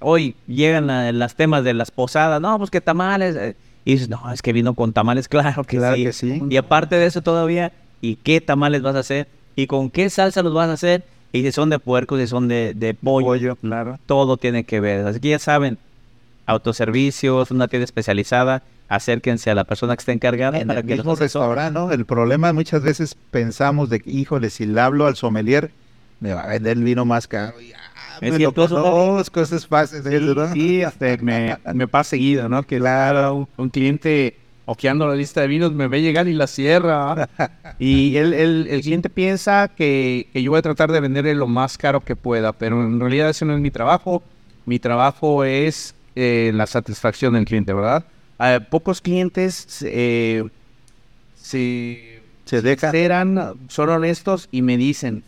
Hoy 0.00 0.34
llegan 0.46 0.86
las 1.18 1.34
temas 1.36 1.64
de 1.64 1.74
las 1.74 1.90
posadas, 1.90 2.40
no, 2.40 2.58
pues 2.58 2.70
que 2.70 2.80
tamales. 2.80 3.36
Eh, 3.36 3.56
y 3.84 3.92
dices, 3.92 4.08
no, 4.08 4.32
es 4.32 4.42
que 4.42 4.52
vino 4.52 4.74
con 4.74 4.92
tamales, 4.92 5.28
claro 5.28 5.64
que, 5.64 5.78
claro 5.78 5.96
que 5.96 6.12
sí. 6.12 6.42
Y 6.48 6.56
aparte 6.56 6.96
de 6.96 7.06
eso 7.06 7.22
todavía, 7.22 7.72
¿y 8.00 8.16
qué 8.16 8.40
tamales 8.40 8.82
vas 8.82 8.96
a 8.96 9.00
hacer? 9.00 9.28
¿Y 9.56 9.66
con 9.66 9.90
qué 9.90 10.10
salsa 10.10 10.42
los 10.42 10.54
vas 10.54 10.68
a 10.68 10.74
hacer? 10.74 11.04
Y 11.32 11.42
si 11.42 11.52
son 11.52 11.70
de 11.70 11.78
puerco, 11.78 12.18
si 12.18 12.26
son 12.26 12.46
de, 12.46 12.74
de 12.74 12.94
pollo, 12.94 13.26
pollo, 13.26 13.56
claro. 13.56 13.98
todo 14.06 14.36
tiene 14.36 14.64
que 14.64 14.80
ver. 14.80 15.06
Así 15.06 15.18
que 15.18 15.30
ya 15.30 15.38
saben, 15.38 15.78
autoservicios, 16.46 17.50
una 17.50 17.68
tienda 17.68 17.84
especializada, 17.84 18.62
acérquense 18.88 19.50
a 19.50 19.54
la 19.54 19.64
persona 19.64 19.96
que 19.96 20.00
está 20.00 20.12
encargada 20.12 20.58
en 20.58 20.70
el 20.70 20.84
mismo 20.84 21.14
restaurante, 21.14 21.72
¿no? 21.72 21.92
El 21.92 22.04
problema 22.04 22.52
muchas 22.52 22.82
veces 22.82 23.16
pensamos 23.30 23.88
de 23.88 24.00
que, 24.00 24.10
híjole, 24.10 24.50
si 24.50 24.66
le 24.66 24.80
hablo 24.80 25.06
al 25.06 25.16
sommelier, 25.16 25.70
me 26.20 26.34
va 26.34 26.42
a 26.42 26.48
vender 26.48 26.76
el 26.76 26.84
vino 26.84 27.04
más 27.04 27.26
caro. 27.26 27.60
Y, 27.60 27.72
ah, 27.72 27.82
es 28.20 29.30
cosas 29.30 29.66
fáciles. 29.66 30.04
Sí, 30.52 30.82
hasta 30.82 31.16
me, 31.20 31.56
me 31.74 31.88
pasa 31.88 32.10
seguido, 32.10 32.48
¿no? 32.48 32.62
Que 32.62 32.78
claro, 32.78 33.48
un, 33.56 33.70
cliente 33.70 34.36
ojeando 34.64 35.08
la 35.08 35.16
lista 35.16 35.40
de 35.40 35.48
vinos 35.48 35.72
me 35.72 35.88
ve 35.88 36.02
llegar 36.02 36.28
y 36.28 36.34
la 36.34 36.46
cierra. 36.46 37.28
y 37.78 38.16
el, 38.16 38.34
el, 38.34 38.66
el, 38.70 38.80
cliente 38.82 39.10
piensa 39.10 39.68
que, 39.68 40.28
que, 40.32 40.42
yo 40.42 40.52
voy 40.52 40.58
a 40.58 40.62
tratar 40.62 40.92
de 40.92 41.00
venderle 41.00 41.34
lo 41.34 41.48
más 41.48 41.78
caro 41.78 42.00
que 42.00 42.14
pueda, 42.14 42.52
pero 42.52 42.80
en 42.80 43.00
realidad 43.00 43.30
ese 43.30 43.44
no 43.44 43.54
es 43.54 43.60
mi 43.60 43.70
trabajo. 43.70 44.22
Mi 44.66 44.78
trabajo 44.78 45.44
es 45.44 45.94
eh, 46.14 46.50
la 46.54 46.66
satisfacción 46.66 47.34
del 47.34 47.44
cliente, 47.44 47.72
¿verdad? 47.72 48.04
pocos 48.70 49.00
clientes 49.00 49.84
eh, 49.86 50.44
se, 51.36 52.20
dejan, 52.50 53.54
son 53.68 53.88
honestos 53.88 54.48
y 54.50 54.62
me 54.62 54.76
dicen, 54.76 55.22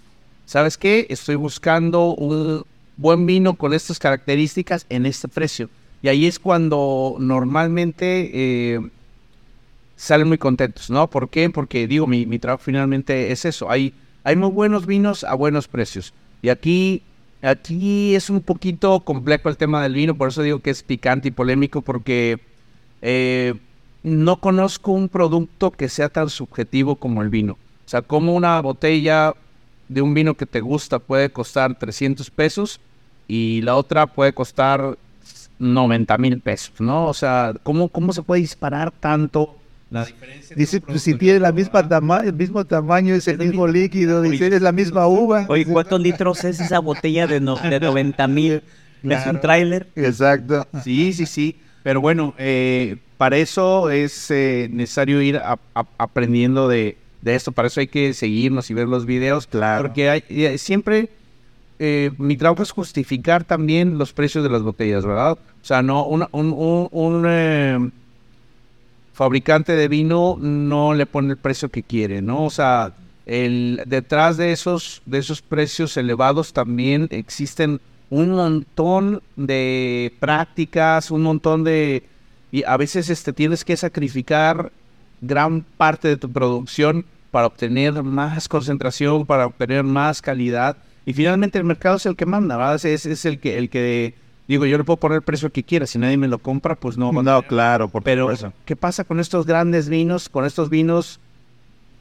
¿sabes 0.46 0.76
qué? 0.76 1.06
Estoy 1.10 1.36
buscando 1.36 2.14
un 2.14 2.64
buen 2.96 3.26
vino 3.26 3.54
con 3.54 3.72
estas 3.72 3.98
características 3.98 4.86
en 4.88 5.06
este 5.06 5.28
precio. 5.28 5.70
Y 6.02 6.08
ahí 6.08 6.26
es 6.26 6.38
cuando 6.38 7.16
normalmente 7.18 8.30
eh, 8.34 8.80
salen 9.96 10.28
muy 10.28 10.38
contentos, 10.38 10.90
¿no? 10.90 11.08
¿Por 11.08 11.30
qué? 11.30 11.48
Porque 11.50 11.86
digo, 11.86 12.06
mi, 12.06 12.26
mi 12.26 12.38
trabajo 12.38 12.62
finalmente 12.64 13.32
es 13.32 13.44
eso. 13.44 13.70
Hay, 13.70 13.94
hay 14.22 14.36
muy 14.36 14.50
buenos 14.50 14.86
vinos 14.86 15.24
a 15.24 15.34
buenos 15.34 15.66
precios. 15.66 16.12
Y 16.42 16.50
aquí 16.50 17.02
Aquí 17.44 18.14
es 18.14 18.30
un 18.30 18.40
poquito 18.40 19.00
complejo 19.00 19.48
el 19.48 19.56
tema 19.56 19.82
del 19.82 19.94
vino, 19.94 20.14
por 20.14 20.28
eso 20.28 20.42
digo 20.42 20.60
que 20.60 20.70
es 20.70 20.82
picante 20.82 21.28
y 21.28 21.30
polémico, 21.30 21.82
porque 21.82 22.40
eh, 23.02 23.54
no 24.02 24.40
conozco 24.40 24.92
un 24.92 25.10
producto 25.10 25.70
que 25.70 25.88
sea 25.88 26.08
tan 26.08 26.30
subjetivo 26.30 26.96
como 26.96 27.22
el 27.22 27.28
vino. 27.28 27.54
O 27.54 27.88
sea, 27.88 28.00
como 28.00 28.34
una 28.34 28.60
botella 28.62 29.34
de 29.88 30.00
un 30.00 30.14
vino 30.14 30.34
que 30.34 30.46
te 30.46 30.60
gusta 30.60 30.98
puede 30.98 31.30
costar 31.30 31.78
300 31.78 32.30
pesos 32.30 32.80
y 33.28 33.60
la 33.60 33.76
otra 33.76 34.06
puede 34.06 34.32
costar 34.32 34.96
90 35.58 36.18
mil 36.18 36.40
pesos, 36.40 36.80
¿no? 36.80 37.06
O 37.06 37.14
sea, 37.14 37.54
¿cómo, 37.62 37.88
¿cómo 37.88 38.12
se 38.12 38.22
puede 38.22 38.40
disparar 38.40 38.90
tanto 38.90 39.56
la 39.94 40.04
diferencia? 40.06 40.56
Dice, 40.56 40.80
pues, 40.80 41.02
si 41.02 41.14
tiene 41.14 41.40
la 41.40 41.52
misma 41.52 41.88
tama 41.88 42.20
el 42.20 42.32
mismo 42.34 42.64
tamaño, 42.64 43.14
es 43.14 43.26
el 43.28 43.38
mismo 43.38 43.66
líquido, 43.66 44.22
dice, 44.22 44.48
es 44.48 44.62
la 44.62 44.72
misma 44.72 45.06
uva. 45.06 45.46
Oye, 45.48 45.64
¿cuántos 45.66 46.00
litros 46.00 46.44
es 46.44 46.60
esa 46.60 46.78
botella 46.78 47.26
de, 47.26 47.40
no, 47.40 47.56
de 47.56 47.80
90 47.80 48.26
mil? 48.28 48.62
¿Es 49.02 49.26
un 49.26 49.40
tráiler? 49.40 49.88
Exacto. 49.96 50.66
Sí, 50.82 51.12
sí, 51.12 51.26
sí. 51.26 51.56
Pero 51.82 52.00
bueno, 52.00 52.34
eh, 52.38 52.96
para 53.18 53.36
eso 53.36 53.90
es 53.90 54.30
eh, 54.30 54.68
necesario 54.72 55.20
ir 55.20 55.36
a- 55.36 55.58
a- 55.74 55.86
aprendiendo 55.98 56.68
de, 56.68 56.96
de 57.20 57.34
esto. 57.34 57.52
Para 57.52 57.68
eso 57.68 57.80
hay 57.80 57.86
que 57.88 58.14
seguirnos 58.14 58.70
y 58.70 58.74
ver 58.74 58.88
los 58.88 59.04
videos. 59.04 59.46
Claro. 59.46 59.82
Porque 59.88 60.08
hay, 60.08 60.24
eh, 60.30 60.56
siempre 60.56 61.10
eh, 61.78 62.12
mi 62.18 62.36
trabajo 62.36 62.62
es 62.62 62.70
justificar 62.70 63.44
también 63.44 63.98
los 63.98 64.12
precios 64.14 64.42
de 64.44 64.48
las 64.50 64.62
botellas, 64.62 65.04
¿verdad? 65.04 65.32
O 65.32 65.38
sea, 65.60 65.82
no 65.82 66.06
una- 66.06 66.28
un, 66.32 66.52
un- 66.52 66.88
un, 66.90 67.24
eh, 67.28 67.90
fabricante 69.14 69.74
de 69.76 69.88
vino 69.88 70.36
no 70.40 70.92
le 70.92 71.06
pone 71.06 71.30
el 71.30 71.38
precio 71.38 71.70
que 71.70 71.82
quiere, 71.82 72.20
¿no? 72.20 72.44
O 72.44 72.50
sea, 72.50 72.92
el, 73.26 73.82
detrás 73.86 74.36
de 74.36 74.52
esos, 74.52 75.00
de 75.06 75.18
esos 75.18 75.40
precios 75.40 75.96
elevados 75.96 76.52
también 76.52 77.08
existen 77.10 77.80
un 78.10 78.32
montón 78.32 79.22
de 79.36 80.12
prácticas, 80.20 81.10
un 81.10 81.22
montón 81.22 81.64
de... 81.64 82.02
Y 82.52 82.64
a 82.64 82.76
veces 82.76 83.08
este, 83.08 83.32
tienes 83.32 83.64
que 83.64 83.76
sacrificar 83.76 84.70
gran 85.20 85.62
parte 85.62 86.08
de 86.08 86.16
tu 86.16 86.30
producción 86.30 87.04
para 87.30 87.46
obtener 87.46 88.02
más 88.02 88.48
concentración, 88.48 89.26
para 89.26 89.46
obtener 89.46 89.84
más 89.84 90.22
calidad. 90.22 90.76
Y 91.06 91.12
finalmente 91.12 91.58
el 91.58 91.64
mercado 91.64 91.96
es 91.96 92.06
el 92.06 92.16
que 92.16 92.26
manda, 92.26 92.56
¿verdad? 92.56 92.84
Es, 92.84 93.06
es 93.06 93.24
el 93.24 93.38
que, 93.40 93.58
el 93.58 93.70
que, 93.70 94.14
digo, 94.48 94.66
yo 94.66 94.78
le 94.78 94.84
puedo 94.84 94.96
poner 94.98 95.16
el 95.16 95.22
precio 95.22 95.50
que 95.50 95.62
quiera, 95.62 95.86
si 95.86 95.98
nadie 95.98 96.16
me 96.16 96.28
lo 96.28 96.38
compra, 96.38 96.74
pues 96.74 96.96
no. 96.96 97.12
No, 97.12 97.42
claro, 97.46 97.88
por 97.88 98.02
pero. 98.02 98.28
¿qué 98.64 98.76
pasa 98.76 99.04
con 99.04 99.20
estos 99.20 99.46
grandes 99.46 99.88
vinos? 99.88 100.28
Con 100.28 100.44
estos 100.44 100.70
vinos 100.70 101.20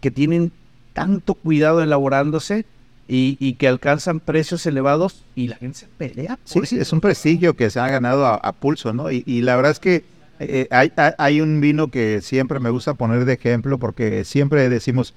que 0.02 0.12
tienen 0.12 0.52
tanto 0.94 1.34
cuidado 1.36 1.82
elaborándose 1.82 2.66
y, 3.08 3.38
y 3.40 3.54
que 3.54 3.68
alcanzan 3.68 4.20
precios 4.20 4.66
elevados 4.66 5.24
y 5.36 5.48
la 5.48 5.56
gente 5.58 5.80
se 5.80 5.88
pelea. 5.88 6.40
Sí, 6.46 6.60
sí, 6.66 6.78
es 6.78 6.94
un 6.94 7.02
prestigio 7.02 7.56
que 7.56 7.70
se 7.70 7.80
ha 7.80 7.88
ganado 7.88 8.26
a, 8.26 8.36
a 8.36 8.52
pulso, 8.54 8.94
¿no? 8.94 9.12
Y, 9.12 9.24
y 9.26 9.42
la 9.42 9.56
verdad 9.56 9.72
es 9.72 9.80
que 9.80 10.04
eh, 10.40 10.68
hay, 10.72 10.92
hay- 10.96 11.14
hay 11.18 11.42
un 11.42 11.62
vino 11.62 11.88
que 11.90 12.22
siempre 12.22 12.60
me 12.60 12.70
gusta 12.70 12.94
poner 12.94 13.26
de 13.26 13.34
ejemplo 13.34 13.78
porque 13.78 14.26
siempre 14.26 14.68
decimos, 14.70 15.14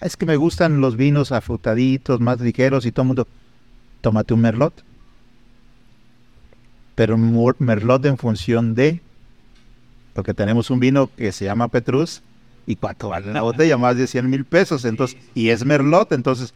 es 0.00 0.16
que 0.16 0.26
me 0.26 0.36
gustan 0.36 0.80
los 0.80 0.96
vinos 0.96 1.32
afrutaditos, 1.32 2.20
más 2.20 2.40
ligeros 2.40 2.84
y 2.86 2.92
todo 2.92 3.02
el 3.02 3.06
mundo, 3.08 3.28
tómate 4.00 4.34
un 4.34 4.40
merlot. 4.40 4.84
Pero 6.94 7.16
merlot 7.16 8.04
en 8.06 8.18
función 8.18 8.74
de, 8.74 9.00
porque 10.12 10.34
tenemos 10.34 10.70
un 10.70 10.80
vino 10.80 11.10
que 11.16 11.32
se 11.32 11.44
llama 11.44 11.68
Petrus 11.68 12.22
y 12.66 12.76
cuánto 12.76 13.08
vale 13.08 13.32
la 13.32 13.42
botella, 13.42 13.76
más 13.76 13.96
de 13.96 14.06
100 14.06 14.30
mil 14.30 14.44
pesos, 14.44 14.84
entonces, 14.84 15.18
y 15.34 15.48
es 15.50 15.64
merlot, 15.64 16.12
entonces 16.12 16.54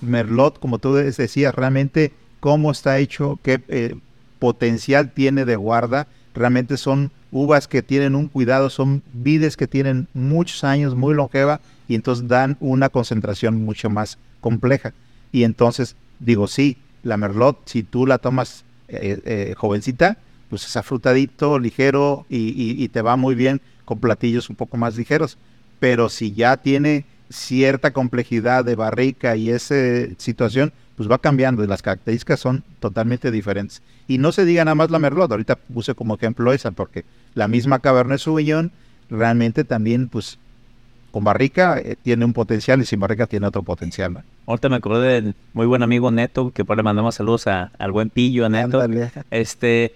Merlot, 0.00 0.58
como 0.58 0.78
tú 0.78 0.94
decías, 0.94 1.54
realmente 1.54 2.12
cómo 2.40 2.70
está 2.70 2.98
hecho, 2.98 3.38
qué 3.42 3.62
eh, 3.68 3.96
potencial 4.38 5.10
tiene 5.12 5.44
de 5.44 5.56
guarda. 5.56 6.06
Realmente 6.34 6.76
son 6.76 7.10
uvas 7.32 7.66
que 7.66 7.82
tienen 7.82 8.14
un 8.14 8.28
cuidado, 8.28 8.68
son 8.70 9.02
vides 9.12 9.56
que 9.56 9.66
tienen 9.66 10.08
muchos 10.12 10.64
años, 10.64 10.94
muy 10.94 11.14
longeva, 11.14 11.60
y 11.88 11.94
entonces 11.94 12.28
dan 12.28 12.56
una 12.60 12.88
concentración 12.88 13.64
mucho 13.64 13.88
más 13.88 14.18
compleja. 14.40 14.92
Y 15.32 15.44
entonces, 15.44 15.96
digo, 16.18 16.46
sí, 16.46 16.76
la 17.02 17.16
Merlot, 17.16 17.58
si 17.66 17.82
tú 17.82 18.06
la 18.06 18.18
tomas 18.18 18.64
eh, 18.88 19.20
eh, 19.24 19.54
jovencita, 19.56 20.18
pues 20.48 20.64
es 20.64 20.76
afrutadito, 20.76 21.58
ligero, 21.58 22.24
y, 22.28 22.88
te 22.88 23.02
va 23.02 23.16
muy 23.16 23.34
bien 23.34 23.60
con 23.84 23.98
platillos 23.98 24.48
un 24.48 24.56
poco 24.56 24.76
más 24.76 24.96
ligeros. 24.96 25.38
Pero 25.80 26.08
si 26.08 26.32
ya 26.32 26.56
tiene 26.56 27.04
cierta 27.28 27.92
complejidad 27.92 28.64
de 28.64 28.76
barrica 28.76 29.36
y 29.36 29.50
esa 29.50 29.74
situación, 30.18 30.72
pues 30.96 31.10
va 31.10 31.18
cambiando 31.18 31.62
y 31.62 31.66
las 31.66 31.82
características 31.82 32.40
son 32.40 32.62
totalmente 32.80 33.30
diferentes. 33.30 33.82
Y 34.08 34.18
no 34.18 34.32
se 34.32 34.44
diga 34.44 34.64
nada 34.64 34.76
más 34.76 34.90
la 34.90 34.98
Merlot, 34.98 35.30
ahorita 35.30 35.56
puse 35.56 35.94
como 35.94 36.14
ejemplo 36.14 36.52
esa, 36.52 36.70
porque 36.70 37.04
la 37.34 37.48
misma 37.48 37.80
Cabernet 37.80 38.20
Sauvignon 38.20 38.70
realmente 39.10 39.64
también, 39.64 40.08
pues, 40.08 40.38
con 41.10 41.24
barrica 41.24 41.78
eh, 41.78 41.96
tiene 42.02 42.24
un 42.24 42.32
potencial 42.32 42.80
y 42.80 42.84
sin 42.84 43.00
barrica 43.00 43.26
tiene 43.26 43.46
otro 43.46 43.62
potencial. 43.62 44.12
¿no? 44.14 44.22
Ahorita 44.46 44.68
me 44.68 44.76
acordé 44.76 45.20
del 45.22 45.34
muy 45.54 45.66
buen 45.66 45.82
amigo 45.82 46.10
Neto, 46.10 46.50
que 46.50 46.64
por 46.64 46.76
le 46.76 46.82
mandamos 46.82 47.14
saludos 47.14 47.46
a- 47.46 47.70
al 47.78 47.92
buen 47.92 48.10
Pillo, 48.10 48.44
a 48.46 48.48
Neto. 48.48 48.80
Ándale. 48.80 49.10
Este, 49.30 49.94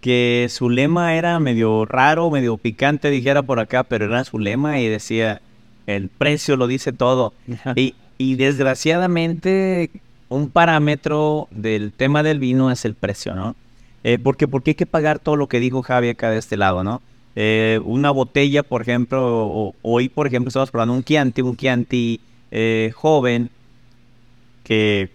que 0.00 0.46
su 0.48 0.70
lema 0.70 1.14
era 1.16 1.38
medio 1.40 1.84
raro, 1.84 2.30
medio 2.30 2.56
picante, 2.56 3.10
dijera 3.10 3.42
por 3.42 3.58
acá, 3.58 3.82
pero 3.84 4.04
era 4.04 4.22
su 4.24 4.38
lema 4.38 4.78
y 4.80 4.86
decía, 4.88 5.40
el 5.86 6.08
precio 6.08 6.56
lo 6.56 6.66
dice 6.66 6.92
todo. 6.92 7.32
Y, 7.76 7.94
y 8.16 8.36
desgraciadamente, 8.36 9.90
un 10.28 10.50
parámetro 10.50 11.48
del 11.50 11.92
tema 11.92 12.22
del 12.22 12.38
vino 12.38 12.70
es 12.70 12.84
el 12.84 12.94
precio, 12.94 13.34
¿no? 13.34 13.54
Eh, 14.04 14.18
porque, 14.22 14.46
porque 14.48 14.70
hay 14.72 14.74
que 14.76 14.86
pagar 14.86 15.18
todo 15.18 15.36
lo 15.36 15.48
que 15.48 15.60
dijo 15.60 15.82
Javi 15.82 16.08
acá 16.10 16.30
de 16.30 16.38
este 16.38 16.56
lado, 16.56 16.84
¿no? 16.84 17.02
Eh, 17.40 17.78
una 17.84 18.10
botella, 18.10 18.64
por 18.64 18.82
ejemplo, 18.82 19.46
o- 19.46 19.74
hoy, 19.82 20.08
por 20.08 20.26
ejemplo, 20.26 20.48
estamos 20.48 20.72
probando 20.72 20.92
un 20.94 21.04
Chianti, 21.04 21.40
un 21.40 21.56
Chianti 21.56 22.20
eh, 22.50 22.90
joven, 22.96 23.48
que 24.64 25.08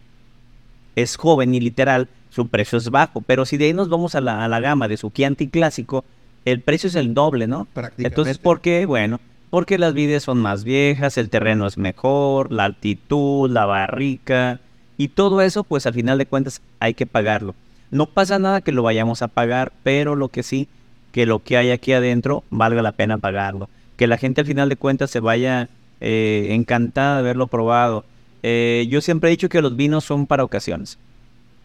es 0.96 1.18
joven 1.18 1.54
y 1.54 1.60
literal, 1.60 2.08
su 2.30 2.48
precio 2.48 2.78
es 2.78 2.90
bajo. 2.90 3.20
Pero 3.20 3.46
si 3.46 3.58
de 3.58 3.66
ahí 3.66 3.74
nos 3.74 3.90
vamos 3.90 4.16
a 4.16 4.22
la, 4.22 4.46
a 4.46 4.48
la 4.48 4.62
gama 4.62 4.88
de 4.88 4.96
su 4.96 5.10
Chianti 5.12 5.50
clásico, 5.50 6.06
el 6.46 6.62
precio 6.62 6.88
es 6.88 6.96
el 6.96 7.14
doble, 7.14 7.46
¿no? 7.48 7.68
Entonces, 8.08 8.38
¿por 8.44 8.62
qué? 8.62 8.86
Bueno, 8.86 9.20
porque 9.50 9.78
las 9.78 9.94
vides 9.94 10.24
son 10.24 10.40
más 10.40 10.64
viejas, 10.64 11.18
el 11.18 11.30
terreno 11.30 11.68
es 11.68 11.78
mejor, 11.78 12.54
la 12.54 12.64
altitud, 12.64 13.50
la 13.50 13.66
barrica 13.66 14.62
y 14.98 15.10
todo 15.10 15.42
eso, 15.42 15.66
pues 15.66 15.86
al 15.88 15.94
final 15.94 16.18
de 16.18 16.26
cuentas 16.26 16.62
hay 16.80 16.94
que 16.94 17.06
pagarlo. 17.06 17.54
No 17.92 18.06
pasa 18.06 18.40
nada 18.40 18.62
que 18.62 18.72
lo 18.72 18.82
vayamos 18.82 19.22
a 19.22 19.28
pagar, 19.28 19.74
pero 19.84 20.16
lo 20.16 20.30
que 20.30 20.42
sí, 20.42 20.70
que 21.14 21.26
lo 21.26 21.40
que 21.40 21.56
hay 21.56 21.72
aquí 21.72 21.94
adentro 21.94 22.44
valga 22.50 22.82
la 22.82 22.92
pena 22.92 23.18
pagarlo. 23.18 23.70
Que 23.96 24.08
la 24.08 24.18
gente 24.18 24.42
al 24.42 24.48
final 24.48 24.68
de 24.68 24.76
cuentas 24.76 25.10
se 25.12 25.22
vaya 25.22 25.70
eh, 26.02 26.48
encantada 26.50 27.14
de 27.14 27.20
haberlo 27.22 27.48
probado. 27.48 28.04
Eh, 28.42 28.86
yo 28.90 29.00
siempre 29.00 29.30
he 29.30 29.32
dicho 29.32 29.48
que 29.48 29.62
los 29.62 29.78
vinos 29.78 30.04
son 30.04 30.28
para 30.28 30.44
ocasiones. 30.44 30.98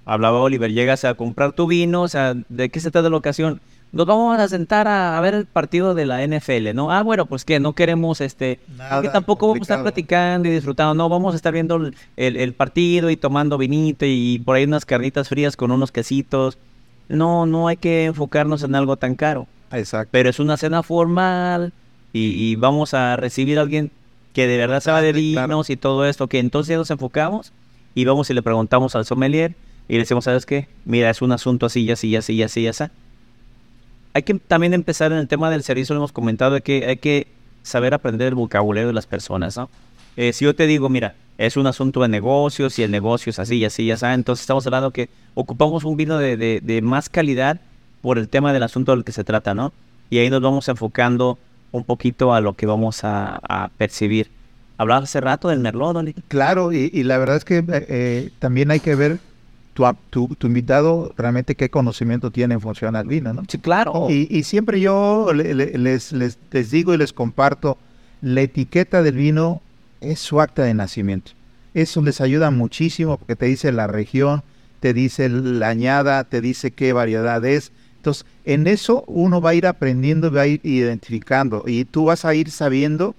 Hablaba 0.05 0.38
Oliver, 0.40 0.73
llegas 0.73 1.05
a 1.05 1.14
comprar 1.14 1.52
tu 1.52 1.67
vino, 1.67 2.02
o 2.02 2.09
sea, 2.09 2.35
¿de 2.49 2.69
qué 2.71 2.81
se 2.81 2.90
trata 2.90 3.11
la 3.11 3.17
ocasión? 3.17 3.61
Nos 3.90 4.07
vamos 4.07 4.38
a 4.38 4.49
sentar 4.49 4.87
a, 4.87 5.17
a 5.17 5.21
ver 5.23 5.35
el 5.35 5.47
partido 5.47 5.95
de 5.95 6.05
la 6.07 6.23
NFL, 6.26 6.75
¿no? 6.75 6.90
Ah, 6.93 7.02
bueno, 7.02 7.25
pues 7.26 7.45
que 7.45 7.59
no 7.59 7.73
queremos, 7.73 8.21
este, 8.21 8.59
Nada 8.76 9.00
que 9.02 9.09
tampoco 9.09 9.49
vamos 9.49 9.61
a 9.61 9.62
estar 9.62 9.83
platicando 9.83 10.49
y 10.49 10.52
disfrutando, 10.52 10.95
no, 10.95 11.09
vamos 11.09 11.33
a 11.33 11.37
estar 11.37 11.52
viendo 11.55 11.76
el, 11.76 11.95
el- 12.17 12.37
el 12.37 12.52
partido 12.52 13.09
y 13.11 13.17
tomando 13.17 13.57
vinito 13.59 14.05
y 14.07 14.40
por 14.45 14.57
ahí 14.57 14.64
unas 14.64 14.85
carnitas 14.85 15.28
frías 15.31 15.57
con 15.57 15.71
unos 15.71 15.90
quesitos. 15.90 16.59
No, 17.09 17.47
no 17.47 17.69
hay 17.69 17.77
que 17.77 18.07
enfocarnos 18.07 18.62
en 18.62 18.75
algo 18.75 18.97
tan 18.97 19.15
caro 19.15 19.47
Exacto. 19.73 20.11
pero 20.12 20.29
es 20.29 20.38
una 20.38 20.57
cena 20.57 20.83
formal 20.83 21.73
y, 22.12 22.31
y 22.31 22.57
vamos 22.57 22.95
a 22.95 23.17
recibir 23.17 23.59
a 23.59 23.62
alguien 23.62 23.91
que 24.33 24.47
de 24.47 24.57
verdad 24.57 24.81
sabe 24.81 25.03
de 25.07 25.12
vinos 25.12 25.69
y 25.69 25.77
todo 25.77 26.07
esto, 26.07 26.29
que 26.29 26.38
entonces 26.38 26.77
nos 26.77 26.91
enfocamos 26.91 27.53
y 27.95 28.05
vamos 28.05 28.31
y 28.31 28.35
le 28.35 28.43
preguntamos 28.43 28.95
al 28.95 29.05
sommelier 29.05 29.55
y 29.88 29.95
le 29.95 30.00
decimos, 30.00 30.25
¿sabes 30.25 30.47
qué? 30.47 30.69
Mira, 30.85 31.11
es 31.11 31.23
un 31.23 31.33
asunto 31.33 31.67
así, 31.67 31.91
así, 31.91 32.15
así, 32.15 32.43
así, 32.43 32.67
así. 32.67 32.85
Hay 34.12 34.23
que 34.23 34.35
también 34.35 34.75
empezar 34.75 35.12
en 35.12 35.19
el 35.19 35.29
tema 35.29 35.50
del 35.50 35.62
servicio, 35.62 35.95
lo 35.95 36.00
hemos 36.00 36.12
comentado, 36.12 36.61
que 36.61 36.87
hay 36.87 36.99
que 36.99 37.27
saber 37.62 37.95
aprender 37.95 38.29
el 38.29 38.35
vocabulario 38.35 38.88
de 38.88 38.95
las 38.95 39.07
personas, 39.07 39.57
¿no? 39.57 39.69
Eh, 40.17 40.33
si 40.33 40.45
yo 40.45 40.55
te 40.55 40.67
digo, 40.67 40.88
mira, 40.88 41.15
es 41.38 41.57
un 41.57 41.66
asunto 41.66 42.02
de 42.02 42.09
negocios 42.09 42.78
y 42.78 42.83
el 42.83 42.90
negocio 42.90 43.30
es 43.30 43.38
así 43.38 43.57
y 43.57 43.64
así, 43.64 43.87
ya 43.87 43.97
sabes, 43.97 44.16
entonces 44.16 44.42
estamos 44.42 44.66
hablando 44.66 44.90
que 44.90 45.09
ocupamos 45.35 45.85
un 45.85 45.97
vino 45.97 46.18
de, 46.18 46.37
de- 46.37 46.61
de 46.62 46.83
más 46.83 47.09
calidad 47.09 47.61
por 48.02 48.18
el 48.18 48.28
tema 48.28 48.52
del 48.52 48.62
asunto 48.64 48.92
del 48.92 49.04
que 49.04 49.12
se 49.12 49.25
trata, 49.25 49.54
¿no? 49.54 49.73
Y 50.11 50.18
ahí 50.18 50.30
nos 50.30 50.40
vamos 50.42 50.68
enfocando 50.68 51.38
un 51.73 51.85
poquito 51.85 52.33
a 52.35 52.40
lo 52.40 52.54
que 52.54 52.66
vamos 52.66 53.04
a, 53.04 53.40
a 53.49 53.68
percibir. 53.76 54.30
Hablaba 54.78 55.04
hace 55.04 55.21
rato 55.21 55.49
del 55.49 55.59
Merlot. 55.61 56.14
Claro, 56.28 56.73
y, 56.73 56.90
y 56.92 57.02
la 57.02 57.18
verdad 57.18 57.37
es 57.37 57.45
que 57.45 57.59
eh, 57.59 57.64
eh, 57.68 58.30
también 58.38 58.71
hay 58.71 58.80
que 58.80 58.95
ver 58.95 59.18
tu, 59.75 59.85
tu, 60.11 60.28
tu 60.37 60.47
invitado 60.47 61.12
realmente 61.16 61.54
qué 61.57 61.68
conocimiento 61.68 62.30
tiene 62.30 62.54
en 62.54 62.61
función 62.61 62.97
al 62.97 63.07
vino, 63.07 63.33
¿no? 63.35 63.42
Sí, 63.49 63.59
claro. 63.59 64.07
Y, 64.09 64.26
y 64.30 64.45
siempre 64.45 64.80
yo 64.80 65.33
le- 65.35 65.54
le- 65.54 65.76
les, 65.78 66.12
les, 66.12 66.38
les 66.52 66.71
digo 66.71 66.95
y 66.95 66.97
les 66.97 67.12
comparto, 67.12 67.76
la 68.23 68.40
etiqueta 68.40 69.02
del 69.02 69.14
vino 69.16 69.61
es 70.00 70.19
su 70.19 70.40
acta 70.40 70.62
de 70.64 70.75
nacimiento. 70.75 71.33
Eso 71.75 72.02
les 72.02 72.21
ayuda 72.21 72.50
muchísimo 72.50 73.17
porque 73.19 73.37
te 73.37 73.47
dice 73.47 73.73
la 73.73 73.87
región, 73.87 74.43
te 74.81 74.95
dice 74.95 75.28
la 75.28 75.69
añada, 75.69 76.25
te 76.25 76.40
dice 76.40 76.71
qué 76.71 76.93
variedad 76.93 77.45
es. 77.45 77.73
Entonces, 77.97 78.26
en 78.45 78.67
eso 78.67 79.05
uno 79.07 79.40
va 79.40 79.50
a 79.50 79.55
ir 79.55 79.67
aprendiendo, 79.67 80.31
va 80.31 80.43
a 80.43 80.47
ir 80.47 80.61
identificando 80.62 81.64
y 81.67 81.85
tú 81.85 82.07
vas 82.07 82.25
a 82.25 82.35
ir 82.35 82.50
sabiendo 82.50 83.14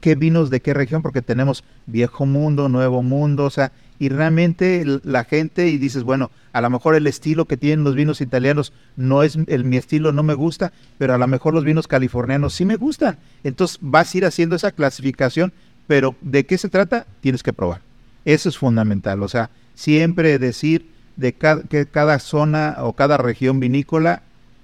qué 0.00 0.14
vinos 0.14 0.50
de 0.50 0.60
qué 0.60 0.74
región, 0.74 1.00
porque 1.00 1.22
tenemos 1.22 1.64
viejo 1.86 2.26
mundo, 2.26 2.68
nuevo 2.68 3.02
mundo, 3.02 3.44
o 3.44 3.50
sea, 3.50 3.72
y 3.98 4.08
realmente 4.10 4.84
la 5.02 5.24
gente 5.24 5.68
y 5.68 5.78
dices, 5.78 6.02
bueno, 6.02 6.30
a 6.52 6.60
lo 6.60 6.68
mejor 6.68 6.94
el 6.94 7.06
estilo 7.06 7.46
que 7.46 7.56
tienen 7.56 7.84
los 7.84 7.94
vinos 7.94 8.20
italianos 8.20 8.72
no 8.96 9.22
es 9.22 9.38
el, 9.46 9.64
mi 9.64 9.76
estilo, 9.76 10.12
no 10.12 10.22
me 10.22 10.34
gusta, 10.34 10.72
pero 10.98 11.14
a 11.14 11.18
lo 11.18 11.26
mejor 11.26 11.54
los 11.54 11.64
vinos 11.64 11.88
californianos 11.88 12.52
sí 12.54 12.64
me 12.64 12.76
gustan. 12.76 13.16
Entonces 13.44 13.78
vas 13.80 14.12
a 14.14 14.18
ir 14.18 14.24
haciendo 14.26 14.56
esa 14.56 14.72
clasificación, 14.72 15.52
pero 15.86 16.14
¿de 16.20 16.44
qué 16.46 16.58
se 16.58 16.68
trata? 16.68 17.06
Tienes 17.20 17.42
que 17.42 17.52
probar. 17.52 17.80
Eso 18.24 18.48
es 18.48 18.58
fundamental, 18.58 19.22
o 19.22 19.28
sea, 19.28 19.50
siempre 19.74 20.38
decir 20.38 20.90
de 21.16 21.34
que 21.34 21.86
cada 21.86 22.18
zona 22.18 22.76
o 22.78 22.94
cada 22.94 23.16
región 23.16 23.60
vinícola 23.60 24.22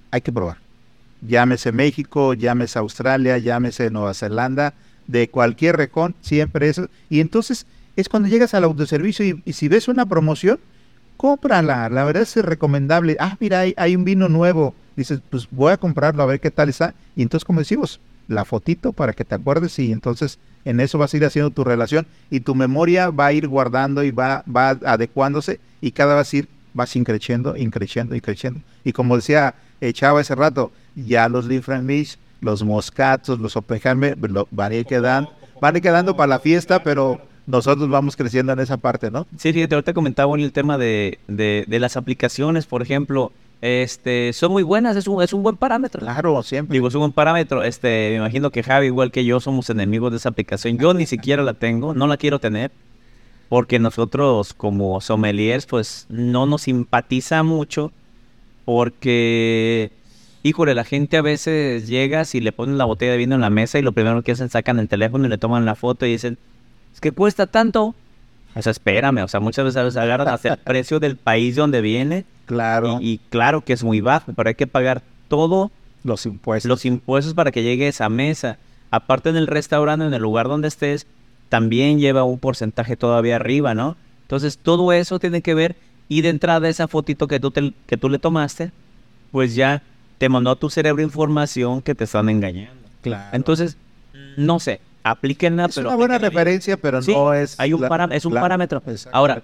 hay 0.09 0.21
que 0.21 0.31
probar. 0.31 0.57
Llámese 1.21 1.71
México, 1.71 2.33
llámese 2.33 2.79
Australia, 2.79 3.37
llámese 3.37 3.91
Nueva 3.91 4.13
Zelanda, 4.13 4.73
de 5.07 5.29
cualquier 5.29 5.77
región, 5.77 6.15
siempre 6.21 6.69
eso. 6.69 6.89
Y 7.09 7.19
entonces 7.19 7.67
es 7.95 8.09
cuando 8.09 8.27
llegas 8.27 8.53
al 8.53 8.63
autoservicio 8.63 9.25
y, 9.25 9.41
y 9.45 9.53
si 9.53 9.67
ves 9.67 9.87
una 9.87 10.05
promoción, 10.05 10.59
cómprala. 11.21 11.87
La 11.89 12.03
verdad 12.03 12.23
es 12.23 12.35
recomendable. 12.37 13.15
Ah, 13.19 13.37
mira, 13.39 13.59
hay, 13.59 13.75
hay 13.77 13.95
un 13.95 14.03
vino 14.03 14.27
nuevo. 14.27 14.73
Dices, 14.95 15.21
pues 15.29 15.47
voy 15.51 15.71
a 15.71 15.77
comprarlo 15.77 16.23
a 16.23 16.25
ver 16.25 16.39
qué 16.39 16.49
tal 16.49 16.69
está. 16.69 16.95
Y 17.15 17.21
entonces, 17.21 17.45
como 17.45 17.59
decimos, 17.59 17.99
la 18.31 18.45
fotito 18.45 18.93
para 18.93 19.13
que 19.13 19.25
te 19.25 19.35
acuerdes 19.35 19.77
y 19.79 19.91
entonces 19.91 20.39
en 20.65 20.79
eso 20.79 20.97
vas 20.97 21.13
a 21.13 21.17
ir 21.17 21.25
haciendo 21.25 21.49
tu 21.51 21.63
relación 21.63 22.07
y 22.29 22.39
tu 22.41 22.55
memoria 22.55 23.09
va 23.09 23.27
a 23.27 23.33
ir 23.33 23.47
guardando 23.47 24.03
y 24.03 24.11
va, 24.11 24.43
va 24.53 24.69
adecuándose 24.69 25.59
y 25.81 25.91
cada 25.91 26.15
vez 26.15 26.33
ir 26.33 26.47
vas 26.73 26.95
increciendo, 26.95 27.57
increciendo, 27.57 28.15
increciendo. 28.15 28.61
Y 28.83 28.93
como 28.93 29.15
decía 29.15 29.55
eh, 29.81 29.91
Chava 29.93 30.21
hace 30.21 30.35
rato, 30.35 30.71
ya 30.95 31.27
los 31.29 31.45
Liefrenmilch, 31.45 32.17
los 32.41 32.63
Moscatos, 32.63 33.39
los 33.39 33.55
Oppenheimer, 33.55 34.17
lo- 34.29 34.47
van 34.51 34.71
a 34.71 34.75
ir 34.75 34.85
quedando, 34.85 35.31
van 35.59 35.75
a 35.75 35.77
ir 35.79 35.83
quedando 35.83 36.15
para 36.15 36.27
la 36.27 36.39
fiesta, 36.39 36.83
pero 36.83 37.19
nosotros 37.47 37.89
vamos 37.89 38.15
creciendo 38.15 38.53
en 38.53 38.59
esa 38.59 38.77
parte, 38.77 39.09
¿no? 39.11 39.27
Sí, 39.37 39.51
fíjate, 39.51 39.75
ahorita 39.75 39.93
comentaba 39.93 40.35
el 40.37 40.51
tema 40.53 40.77
de, 40.77 41.19
de, 41.27 41.65
de 41.67 41.79
las 41.79 41.97
aplicaciones, 41.97 42.65
por 42.67 42.81
ejemplo, 42.81 43.31
este, 43.61 44.33
son 44.33 44.51
muy 44.51 44.63
buenas, 44.63 44.95
es 44.97 45.07
un, 45.07 45.21
es 45.21 45.33
un 45.33 45.43
buen 45.43 45.55
parámetro. 45.55 46.01
Claro, 46.01 46.41
siempre. 46.41 46.73
Digo, 46.73 46.87
es 46.87 46.95
un 46.95 47.01
buen 47.01 47.11
parámetro. 47.11 47.63
Este, 47.63 48.09
me 48.09 48.15
imagino 48.17 48.49
que 48.49 48.63
Javi, 48.63 48.87
igual 48.87 49.11
que 49.11 49.23
yo, 49.23 49.39
somos 49.39 49.69
enemigos 49.69 50.11
de 50.11 50.17
esa 50.17 50.29
aplicación. 50.29 50.79
Yo 50.79 50.95
ni 50.95 51.05
siquiera 51.05 51.43
la 51.43 51.53
tengo, 51.53 51.93
no 51.93 52.07
la 52.07 52.17
quiero 52.17 52.39
tener, 52.39 52.71
porque 53.49 53.77
nosotros 53.77 54.53
como 54.53 54.99
sommeliers, 54.99 55.67
pues 55.67 56.07
no 56.09 56.47
nos 56.47 56.63
simpatiza 56.63 57.43
mucho, 57.43 57.91
porque, 58.65 59.91
híjole, 60.41 60.73
la 60.73 60.83
gente 60.83 61.17
a 61.17 61.21
veces 61.21 61.87
llega 61.87 62.23
y 62.33 62.39
le 62.39 62.51
ponen 62.51 62.79
la 62.79 62.85
botella 62.85 63.11
de 63.11 63.17
vino 63.19 63.35
en 63.35 63.41
la 63.41 63.51
mesa 63.51 63.77
y 63.77 63.83
lo 63.83 63.91
primero 63.91 64.23
que 64.23 64.31
hacen, 64.31 64.49
sacan 64.49 64.79
el 64.79 64.87
teléfono 64.87 65.27
y 65.27 65.29
le 65.29 65.37
toman 65.37 65.65
la 65.65 65.75
foto 65.75 66.07
y 66.07 66.13
dicen, 66.13 66.39
es 66.93 66.99
que 66.99 67.11
cuesta 67.11 67.45
tanto. 67.45 67.93
O 68.55 68.61
sea, 68.61 68.71
espérame, 68.71 69.19
o 69.23 69.27
sea, 69.27 69.39
muchas 69.39 69.65
veces 69.65 69.95
agarran 69.97 70.27
hasta 70.27 70.49
el 70.53 70.57
precio 70.57 70.99
del 70.99 71.15
país 71.17 71.55
de 71.55 71.61
donde 71.61 71.81
viene 71.81 72.25
Claro. 72.45 72.99
y, 73.01 73.11
y 73.13 73.17
claro 73.29 73.61
que 73.61 73.73
es 73.73 73.83
muy 73.83 74.01
bajo, 74.01 74.33
pero 74.33 74.49
hay 74.49 74.55
que 74.55 74.67
pagar 74.67 75.01
todo 75.29 75.71
los 76.03 76.25
impuestos. 76.25 76.67
los 76.67 76.85
impuestos 76.85 77.33
para 77.33 77.51
que 77.51 77.63
llegue 77.63 77.85
a 77.85 77.89
esa 77.89 78.09
mesa. 78.09 78.57
Aparte 78.89 79.29
en 79.29 79.37
el 79.37 79.47
restaurante, 79.47 80.05
en 80.05 80.13
el 80.13 80.21
lugar 80.21 80.47
donde 80.49 80.67
estés, 80.67 81.07
también 81.47 81.99
lleva 81.99 82.23
un 82.23 82.39
porcentaje 82.39 82.97
todavía 82.97 83.37
arriba, 83.37 83.73
¿no? 83.73 83.95
Entonces 84.23 84.57
todo 84.57 84.91
eso 84.93 85.19
tiene 85.19 85.41
que 85.41 85.53
ver 85.53 85.75
y 86.09 86.21
de 86.21 86.29
entrada 86.29 86.67
esa 86.67 86.87
fotito 86.89 87.27
que 87.27 87.39
tú, 87.39 87.51
te- 87.51 87.73
que 87.85 87.95
tú 87.97 88.09
le 88.09 88.19
tomaste, 88.19 88.71
pues 89.31 89.55
ya 89.55 89.81
te 90.17 90.27
mandó 90.27 90.51
a 90.51 90.55
tu 90.57 90.69
cerebro 90.69 91.01
información 91.01 91.81
que 91.81 91.95
te 91.95 92.03
están 92.03 92.27
engañando. 92.29 92.81
Claro. 93.01 93.29
Entonces, 93.31 93.77
no 94.35 94.59
sé, 94.59 94.81
aplíquenla, 95.03 95.65
es 95.65 95.75
pero 95.75 95.87
una 95.89 95.95
buena 95.97 96.17
bien. 96.17 96.31
referencia, 96.31 96.77
pero 96.77 97.01
Sí, 97.01 97.11
no 97.11 97.33
es. 97.33 97.59
hay 97.59 97.73
un 97.73 97.81
la- 97.81 98.09
es 98.11 98.25
un 98.25 98.33
la- 98.33 98.41
parámetro. 98.41 98.81
Ahora, 99.11 99.41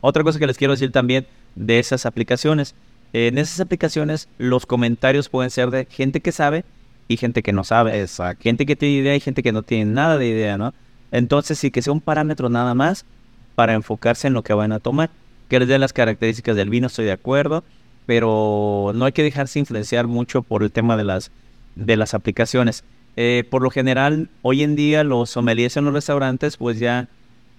otra 0.00 0.22
cosa 0.22 0.38
que 0.38 0.46
les 0.46 0.56
quiero 0.56 0.72
decir 0.74 0.92
también 0.92 1.26
de 1.54 1.78
esas 1.78 2.06
aplicaciones. 2.06 2.74
En 3.12 3.38
esas 3.38 3.60
aplicaciones 3.60 4.28
los 4.38 4.66
comentarios 4.66 5.28
pueden 5.28 5.50
ser 5.50 5.70
de 5.70 5.86
gente 5.90 6.20
que 6.20 6.30
sabe 6.30 6.64
y 7.08 7.16
gente 7.16 7.42
que 7.42 7.52
no 7.52 7.64
sabe. 7.64 8.00
Exacto. 8.00 8.42
Gente 8.42 8.66
que 8.66 8.76
tiene 8.76 8.96
idea 8.96 9.16
y 9.16 9.20
gente 9.20 9.42
que 9.42 9.50
no 9.52 9.62
tiene 9.62 9.90
nada 9.90 10.18
de 10.18 10.26
idea, 10.28 10.58
¿no? 10.58 10.74
Entonces 11.10 11.58
sí 11.58 11.70
que 11.70 11.80
sea 11.82 11.92
un 11.92 12.02
parámetro 12.02 12.50
nada 12.50 12.74
más 12.74 13.06
para 13.54 13.72
enfocarse 13.72 14.28
en 14.28 14.34
lo 14.34 14.42
que 14.42 14.52
van 14.52 14.72
a 14.72 14.78
tomar. 14.78 15.10
Que 15.48 15.58
les 15.58 15.66
den 15.68 15.80
las 15.80 15.94
características 15.94 16.54
del 16.54 16.68
vino, 16.68 16.86
estoy 16.88 17.06
de 17.06 17.12
acuerdo, 17.12 17.64
pero 18.04 18.92
no 18.94 19.06
hay 19.06 19.12
que 19.12 19.22
dejarse 19.22 19.58
influenciar 19.58 20.06
mucho 20.06 20.42
por 20.42 20.62
el 20.62 20.70
tema 20.70 20.96
de 20.98 21.04
las, 21.04 21.30
de 21.76 21.96
las 21.96 22.12
aplicaciones. 22.12 22.84
Eh, 23.20 23.42
por 23.50 23.62
lo 23.62 23.70
general, 23.70 24.28
hoy 24.42 24.62
en 24.62 24.76
día 24.76 25.02
los 25.02 25.30
sommeliers 25.30 25.76
en 25.76 25.86
los 25.86 25.92
restaurantes 25.92 26.56
pues 26.56 26.78
ya 26.78 27.08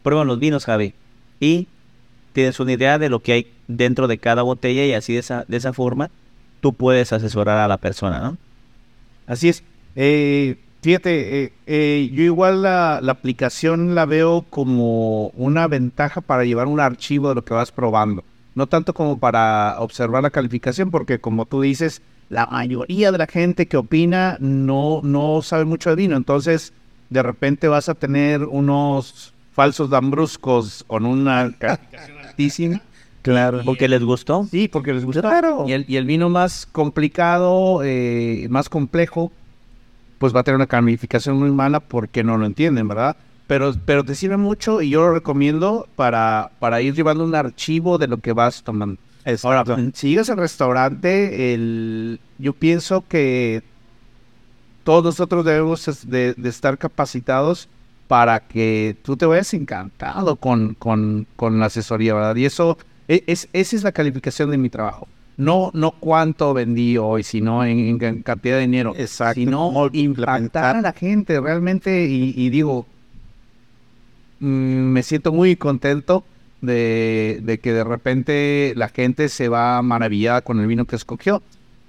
prueban 0.04 0.26
los 0.26 0.40
vinos, 0.40 0.64
Javi, 0.64 0.94
y 1.42 1.68
tienes 2.32 2.62
una 2.62 2.72
idea 2.72 2.98
de 2.98 3.10
lo 3.10 3.20
que 3.20 3.34
hay 3.34 3.52
dentro 3.68 4.08
de 4.08 4.20
cada 4.20 4.42
botella 4.42 4.86
y 4.86 4.94
así 4.94 5.12
de 5.12 5.20
esa, 5.20 5.44
de 5.50 5.58
esa 5.58 5.74
forma 5.74 6.12
tú 6.62 6.72
puedes 6.72 7.12
asesorar 7.12 7.58
a 7.58 7.68
la 7.68 7.76
persona, 7.76 8.22
¿no? 8.22 8.38
Así 9.28 9.50
es. 9.50 9.64
Eh, 9.98 10.56
fíjate, 10.82 11.44
eh, 11.44 11.54
eh, 11.68 12.10
yo 12.14 12.24
igual 12.24 12.62
la, 12.62 13.02
la 13.02 13.12
aplicación 13.12 13.96
la 13.96 14.06
veo 14.06 14.46
como 14.50 15.28
una 15.32 15.68
ventaja 15.68 16.22
para 16.22 16.46
llevar 16.46 16.68
un 16.68 16.80
archivo 16.80 17.28
de 17.28 17.36
lo 17.36 17.44
que 17.44 17.54
vas 17.54 17.74
probando. 17.74 18.24
No 18.56 18.68
tanto 18.68 18.94
como 18.94 19.20
para 19.20 19.76
observar 19.80 20.24
la 20.24 20.30
calificación, 20.30 20.90
porque 20.90 21.20
como 21.20 21.46
tú 21.46 21.60
dices, 21.60 22.02
la 22.30 22.46
mayoría 22.46 23.12
de 23.12 23.18
la 23.18 23.28
gente 23.28 23.68
que 23.68 23.78
opina 23.78 24.38
no, 24.40 25.02
no 25.04 25.42
sabe 25.42 25.66
mucho 25.66 25.90
de 25.90 25.96
vino. 25.96 26.16
Entonces, 26.16 26.74
de 27.10 27.24
repente 27.24 27.68
vas 27.68 27.90
a 27.90 27.96
tener 27.96 28.44
unos 28.44 29.34
falsos 29.52 29.90
lambruscos 29.90 30.84
con 30.88 31.06
una 31.06 31.52
calificación 31.58 32.18
altísima. 32.20 32.82
Claro. 33.22 33.62
Porque 33.66 33.88
les 33.88 34.04
gustó. 34.04 34.48
Sí, 34.50 34.68
porque 34.68 34.94
les 34.94 35.04
gusta. 35.04 35.22
Claro. 35.22 35.66
Y 35.68 35.74
el, 35.74 35.86
y 35.88 35.98
el 35.98 36.06
vino 36.06 36.30
más 36.30 36.66
complicado, 36.66 37.82
eh, 37.84 38.48
más 38.50 38.70
complejo, 38.70 39.32
pues 40.20 40.34
va 40.34 40.42
a 40.42 40.44
tener 40.44 40.56
una 40.56 40.68
calificación 40.68 41.38
muy 41.38 41.52
mala 41.52 41.80
porque 41.80 42.24
no 42.24 42.38
lo 42.38 42.46
entienden, 42.46 42.88
¿verdad? 42.88 43.18
Pero, 43.48 43.74
pero 43.86 44.04
te 44.04 44.16
sirve 44.16 44.38
mucho 44.38 44.82
y 44.82 44.92
yo 44.92 45.02
lo 45.02 45.14
recomiendo 45.14 45.88
para, 45.96 46.52
para 46.60 46.82
ir 46.82 46.94
llevando 46.94 47.24
un 47.24 47.34
archivo 47.34 47.98
de 47.98 48.08
lo 48.08 48.18
que 48.20 48.32
vas 48.32 48.64
tomando. 48.64 49.02
Ahora, 49.44 49.64
si 49.94 50.10
llegas 50.10 50.30
al 50.30 50.38
restaurante, 50.38 51.54
el, 51.54 52.20
yo 52.38 52.54
pienso 52.54 53.04
que 53.08 53.62
todos 54.84 55.04
nosotros 55.04 55.46
debemos 55.46 56.08
de, 56.10 56.34
de 56.34 56.50
estar 56.50 56.78
capacitados 56.78 57.68
para 58.08 58.40
que 58.40 58.96
tú 59.04 59.16
te 59.18 59.26
vayas 59.26 59.54
encantado 59.54 60.36
con, 60.36 60.74
con, 60.74 61.28
con 61.36 61.60
la 61.60 61.68
asesoría, 61.68 62.16
¿verdad? 62.16 62.36
Y 62.38 62.46
eso, 62.46 62.78
e- 63.08 63.24
es, 63.28 63.48
esa 63.54 63.76
es 63.76 63.84
la 63.84 63.92
calificación 63.92 64.50
de 64.50 64.58
mi 64.58 64.70
trabajo. 64.70 65.08
No, 65.38 65.70
no 65.74 65.92
cuánto 65.92 66.54
vendí 66.54 66.98
hoy, 66.98 67.24
sino 67.24 67.64
en, 67.64 68.02
en 68.04 68.24
cantidad 68.24 68.56
de 68.56 68.62
dinero. 68.62 68.94
Exacto. 68.98 69.40
Sino 69.40 69.90
impactar 69.94 70.78
a 70.78 70.82
la 70.82 70.92
gente 70.92 71.40
realmente 71.40 72.08
y, 72.08 72.34
y 72.36 72.50
digo, 72.50 72.86
mm, 74.40 74.46
me 74.46 75.04
siento 75.04 75.32
muy 75.32 75.56
contento 75.56 76.24
de, 76.62 77.40
de 77.44 77.60
que 77.60 77.74
de 77.74 77.84
repente 77.84 78.74
la 78.76 78.90
gente 78.90 79.30
se 79.30 79.50
va 79.50 79.82
maravillada 79.82 80.42
con 80.42 80.60
el 80.60 80.68
vino 80.68 80.86
que 80.86 80.96
escogió. 80.96 81.42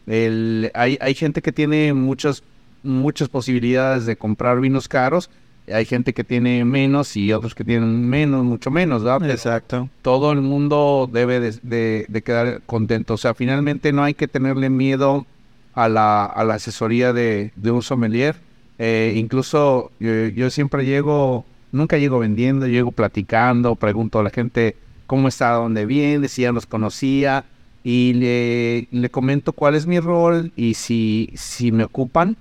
El, 0.06 0.70
hay, 0.74 0.98
hay 1.00 1.14
gente 1.14 1.42
que 1.42 1.52
tiene 1.52 1.92
muchas, 1.94 2.42
muchas 2.82 3.28
posibilidades 3.28 4.06
de 4.06 4.16
comprar 4.16 4.60
vinos 4.60 4.88
caros, 4.88 5.30
hay 5.72 5.84
gente 5.84 6.12
que 6.14 6.24
tiene 6.24 6.64
menos 6.64 7.16
y 7.16 7.32
otros 7.32 7.54
que 7.54 7.62
tienen 7.64 8.08
menos, 8.08 8.44
mucho 8.44 8.70
menos, 8.72 9.04
¿verdad? 9.04 9.18
Pero 9.20 9.32
Exacto. 9.32 9.88
todo 10.02 10.32
el 10.32 10.40
mundo 10.40 11.08
debe 11.12 11.38
de, 11.38 11.52
de- 11.62 12.06
de 12.08 12.22
quedar 12.22 12.62
contento. 12.66 13.14
O 13.14 13.16
sea, 13.16 13.34
finalmente 13.34 13.92
no 13.92 14.02
hay 14.02 14.14
que 14.14 14.26
tenerle 14.26 14.68
miedo 14.68 15.26
a 15.74 15.88
la, 15.88 16.24
a 16.24 16.42
la 16.44 16.54
asesoría 16.54 17.12
de, 17.12 17.52
de 17.54 17.70
un 17.70 17.82
sommelier. 17.82 18.34
Eh, 18.80 19.12
incluso 19.16 19.92
yo, 20.00 20.26
yo 20.28 20.50
siempre 20.50 20.84
llego, 20.86 21.44
nunca 21.72 21.98
llego 21.98 22.18
vendiendo, 22.18 22.66
llego 22.66 22.92
platicando, 22.92 23.74
pregunto 23.76 24.18
a 24.18 24.22
la 24.22 24.30
gente 24.30 24.76
cómo 25.06 25.28
está, 25.28 25.52
dónde 25.52 25.86
viene, 25.86 26.28
si 26.28 26.42
ya 26.42 26.52
los 26.52 26.66
conocía 26.66 27.44
y 27.82 28.12
le, 28.14 28.88
le 28.90 29.10
comento 29.10 29.52
cuál 29.52 29.74
es 29.74 29.86
mi 29.86 30.00
rol 30.00 30.52
y 30.56 30.74
si, 30.74 31.30
si 31.34 31.72
me 31.72 31.84
ocupan, 31.84 32.36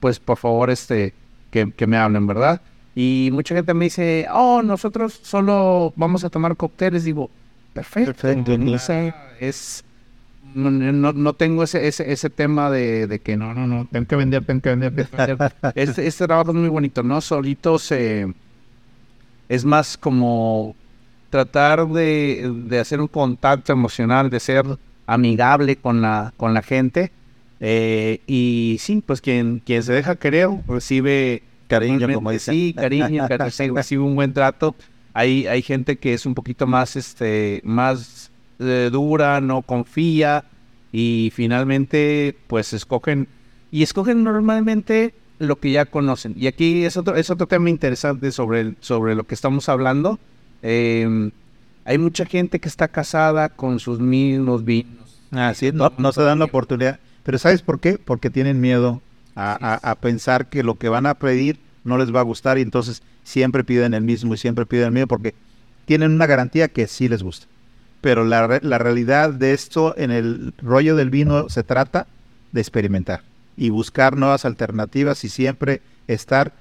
pues 0.00 0.18
por 0.18 0.36
favor 0.36 0.70
este 0.70 1.14
que, 1.50 1.70
que 1.70 1.86
me 1.86 1.96
hablen, 1.96 2.26
¿verdad? 2.26 2.60
Y 2.94 3.30
mucha 3.32 3.54
gente 3.54 3.72
me 3.74 3.86
dice, 3.86 4.26
oh, 4.32 4.62
nosotros 4.62 5.18
solo 5.22 5.92
vamos 5.96 6.24
a 6.24 6.30
tomar 6.30 6.56
cócteles. 6.56 7.04
Digo, 7.04 7.30
perfecto. 7.72 8.12
Perfecto, 8.12 8.58
no 8.58 8.78
sé, 8.78 9.14
es, 9.40 9.84
no, 10.54 10.70
no, 10.70 11.12
no 11.12 11.32
tengo 11.32 11.62
ese, 11.62 11.86
ese, 11.86 12.12
ese 12.12 12.28
tema 12.28 12.70
de, 12.70 13.06
de 13.06 13.20
que 13.20 13.36
no, 13.36 13.54
no, 13.54 13.66
no, 13.66 13.86
tengo 13.90 14.06
que 14.06 14.16
vender, 14.16 14.44
tengo 14.44 14.60
que 14.60 14.70
vender, 14.70 14.92
tengo 14.94 15.08
que 15.08 15.34
vender. 15.34 15.52
este, 15.74 16.06
este 16.06 16.26
trabajo 16.26 16.50
es 16.50 16.56
muy 16.56 16.68
bonito, 16.68 17.02
¿no? 17.02 17.20
Solito 17.20 17.78
se... 17.78 18.32
Es 19.52 19.64
más 19.64 19.96
como 19.98 20.74
tratar 21.30 21.86
de, 21.88 22.50
de 22.66 22.78
hacer 22.78 23.00
un 23.00 23.08
contacto 23.08 23.72
emocional, 23.72 24.30
de 24.30 24.40
ser 24.40 24.64
amigable 25.06 25.76
con 25.76 26.00
la, 26.00 26.32
con 26.36 26.54
la 26.54 26.62
gente. 26.62 27.12
Eh, 27.60 28.20
y 28.26 28.76
sí, 28.80 29.02
pues 29.04 29.20
quien, 29.20 29.60
quien 29.60 29.82
se 29.82 29.92
deja 29.92 30.16
querer 30.16 30.48
recibe 30.66 31.42
Cariño, 31.68 32.14
como 32.14 32.30
dicen. 32.30 32.54
Sí, 32.54 32.74
cariño, 32.74 33.26
cariño, 33.28 33.74
recibe 33.74 34.02
un 34.02 34.14
buen 34.14 34.32
trato. 34.32 34.74
Hay, 35.14 35.46
hay 35.46 35.62
gente 35.62 35.96
que 35.96 36.14
es 36.14 36.26
un 36.26 36.34
poquito 36.34 36.66
más, 36.66 36.96
este, 36.96 37.60
más 37.64 38.30
eh, 38.58 38.90
dura, 38.92 39.40
no 39.40 39.62
confía 39.62 40.44
y 40.92 41.32
finalmente 41.34 42.36
pues 42.46 42.72
escogen 42.72 43.26
y 43.70 43.82
escogen 43.82 44.22
normalmente 44.22 45.14
lo 45.46 45.56
que 45.60 45.70
ya 45.72 45.84
conocen. 45.86 46.34
Y 46.36 46.46
aquí 46.46 46.84
es 46.84 46.96
otro, 46.96 47.16
es 47.16 47.30
otro 47.30 47.46
tema 47.46 47.70
interesante 47.70 48.32
sobre, 48.32 48.74
sobre 48.80 49.14
lo 49.14 49.24
que 49.24 49.34
estamos 49.34 49.68
hablando. 49.68 50.18
Em, 50.62 51.30
hay 51.84 51.98
mucha 51.98 52.24
gente 52.24 52.58
que 52.60 52.68
está 52.68 52.88
casada 52.88 53.48
con 53.48 53.78
sus 53.80 53.98
mismos 54.00 54.64
vinos. 54.64 55.18
Ah, 55.32 55.52
sí, 55.54 55.70
no, 55.72 55.92
no 55.98 56.12
se 56.12 56.22
dan 56.22 56.38
la 56.38 56.44
oportunidad. 56.46 57.00
Pero 57.24 57.38
¿sabes 57.38 57.62
por 57.62 57.80
qué? 57.80 57.98
Porque 57.98 58.30
tienen 58.30 58.60
miedo 58.60 59.00
a, 59.34 59.52
a- 59.82 59.90
a 59.90 59.94
pensar 59.96 60.48
que 60.48 60.62
lo 60.62 60.76
que 60.76 60.88
van 60.88 61.06
a 61.06 61.14
pedir 61.14 61.58
no 61.84 61.98
les 61.98 62.14
va 62.14 62.20
a 62.20 62.24
gustar 62.24 62.58
y 62.58 62.62
entonces 62.62 63.02
siempre 63.24 63.64
piden 63.64 63.94
el 63.94 64.02
mismo 64.02 64.34
y 64.34 64.36
siempre 64.38 64.66
piden 64.66 64.86
el 64.86 64.92
mismo 64.92 65.06
porque 65.08 65.34
tienen 65.84 66.12
una 66.12 66.26
garantía 66.26 66.68
que 66.68 66.86
sí 66.86 67.08
les 67.08 67.22
gusta. 67.22 67.46
Pero 68.00 68.24
la, 68.24 68.58
la 68.62 68.78
realidad 68.78 69.30
de 69.30 69.52
esto 69.52 69.94
en 69.96 70.10
el 70.10 70.54
rollo 70.58 70.96
del 70.96 71.10
vino 71.10 71.48
se 71.48 71.62
trata 71.62 72.06
de 72.52 72.60
experimentar 72.60 73.22
y 73.56 73.70
buscar 73.70 74.16
nuevas 74.16 74.44
alternativas 74.44 75.24
y 75.24 75.28
siempre 75.28 75.82
estar 76.06 76.52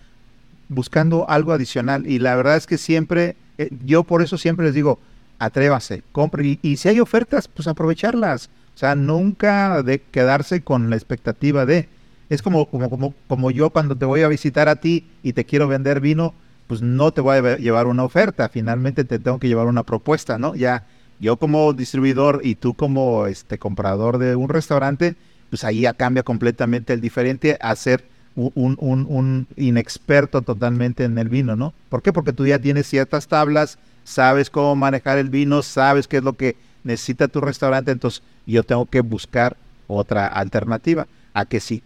buscando 0.69 1.29
algo 1.29 1.51
adicional. 1.51 2.07
Y 2.07 2.19
la 2.19 2.35
verdad 2.35 2.57
es 2.57 2.67
que 2.67 2.77
siempre, 2.77 3.35
eh, 3.57 3.69
yo 3.85 4.03
por 4.03 4.21
eso 4.21 4.37
siempre 4.37 4.65
les 4.65 4.75
digo, 4.75 4.99
atrévase, 5.39 6.03
compre. 6.11 6.45
Y, 6.45 6.59
y 6.61 6.77
si 6.77 6.89
hay 6.89 6.99
ofertas, 6.99 7.47
pues 7.47 7.67
aprovecharlas. 7.67 8.49
O 8.75 8.77
sea, 8.77 8.95
nunca 8.95 9.83
de 9.83 10.01
quedarse 10.01 10.61
con 10.61 10.89
la 10.89 10.95
expectativa 10.95 11.65
de. 11.65 11.89
Es 12.29 12.41
como, 12.41 12.65
como, 12.67 12.89
como, 12.89 13.13
como 13.27 13.51
yo 13.51 13.69
cuando 13.71 13.95
te 13.95 14.05
voy 14.05 14.21
a 14.21 14.29
visitar 14.29 14.69
a 14.69 14.77
ti 14.77 15.07
y 15.21 15.33
te 15.33 15.45
quiero 15.45 15.67
vender 15.67 15.99
vino, 15.99 16.33
pues 16.67 16.81
no 16.81 17.11
te 17.11 17.19
voy 17.19 17.37
a 17.37 17.57
llevar 17.57 17.87
una 17.87 18.05
oferta, 18.05 18.47
finalmente 18.47 19.03
te 19.03 19.19
tengo 19.19 19.39
que 19.39 19.49
llevar 19.49 19.67
una 19.67 19.83
propuesta, 19.83 20.37
¿no? 20.37 20.55
Ya 20.55 20.85
yo 21.19 21.35
como 21.35 21.73
distribuidor 21.73 22.39
y 22.43 22.55
tú 22.55 22.73
como 22.73 23.27
este 23.27 23.59
comprador 23.59 24.17
de 24.17 24.37
un 24.37 24.47
restaurante, 24.47 25.15
pues 25.51 25.65
ahí 25.65 25.81
ya 25.81 25.93
cambia 25.93 26.23
completamente 26.23 26.93
el 26.93 27.01
diferente 27.01 27.57
a 27.59 27.75
ser 27.75 28.05
un, 28.35 29.47
inexperto 29.57 30.41
totalmente 30.41 31.03
en 31.03 31.17
el 31.17 31.27
vino, 31.27 31.57
¿no? 31.57 31.73
¿Por 31.89 32.01
qué? 32.01 32.13
Porque 32.13 32.31
tú 32.31 32.47
ya 32.47 32.57
tienes 32.57 32.87
ciertas 32.87 33.27
tablas, 33.27 33.77
sabes 34.05 34.49
cómo 34.49 34.77
manejar 34.77 35.17
el 35.17 35.29
vino, 35.29 35.61
sabes 35.61 36.07
qué 36.07 36.17
es 36.17 36.23
lo 36.23 36.33
que 36.33 36.55
necesita 36.85 37.27
tu 37.27 37.41
restaurante, 37.41 37.91
entonces 37.91 38.23
yo 38.47 38.63
tengo 38.63 38.85
que 38.85 39.01
buscar 39.01 39.57
otra 39.87 40.25
alternativa 40.25 41.05
a 41.33 41.43
que 41.43 41.59
si 41.59 41.83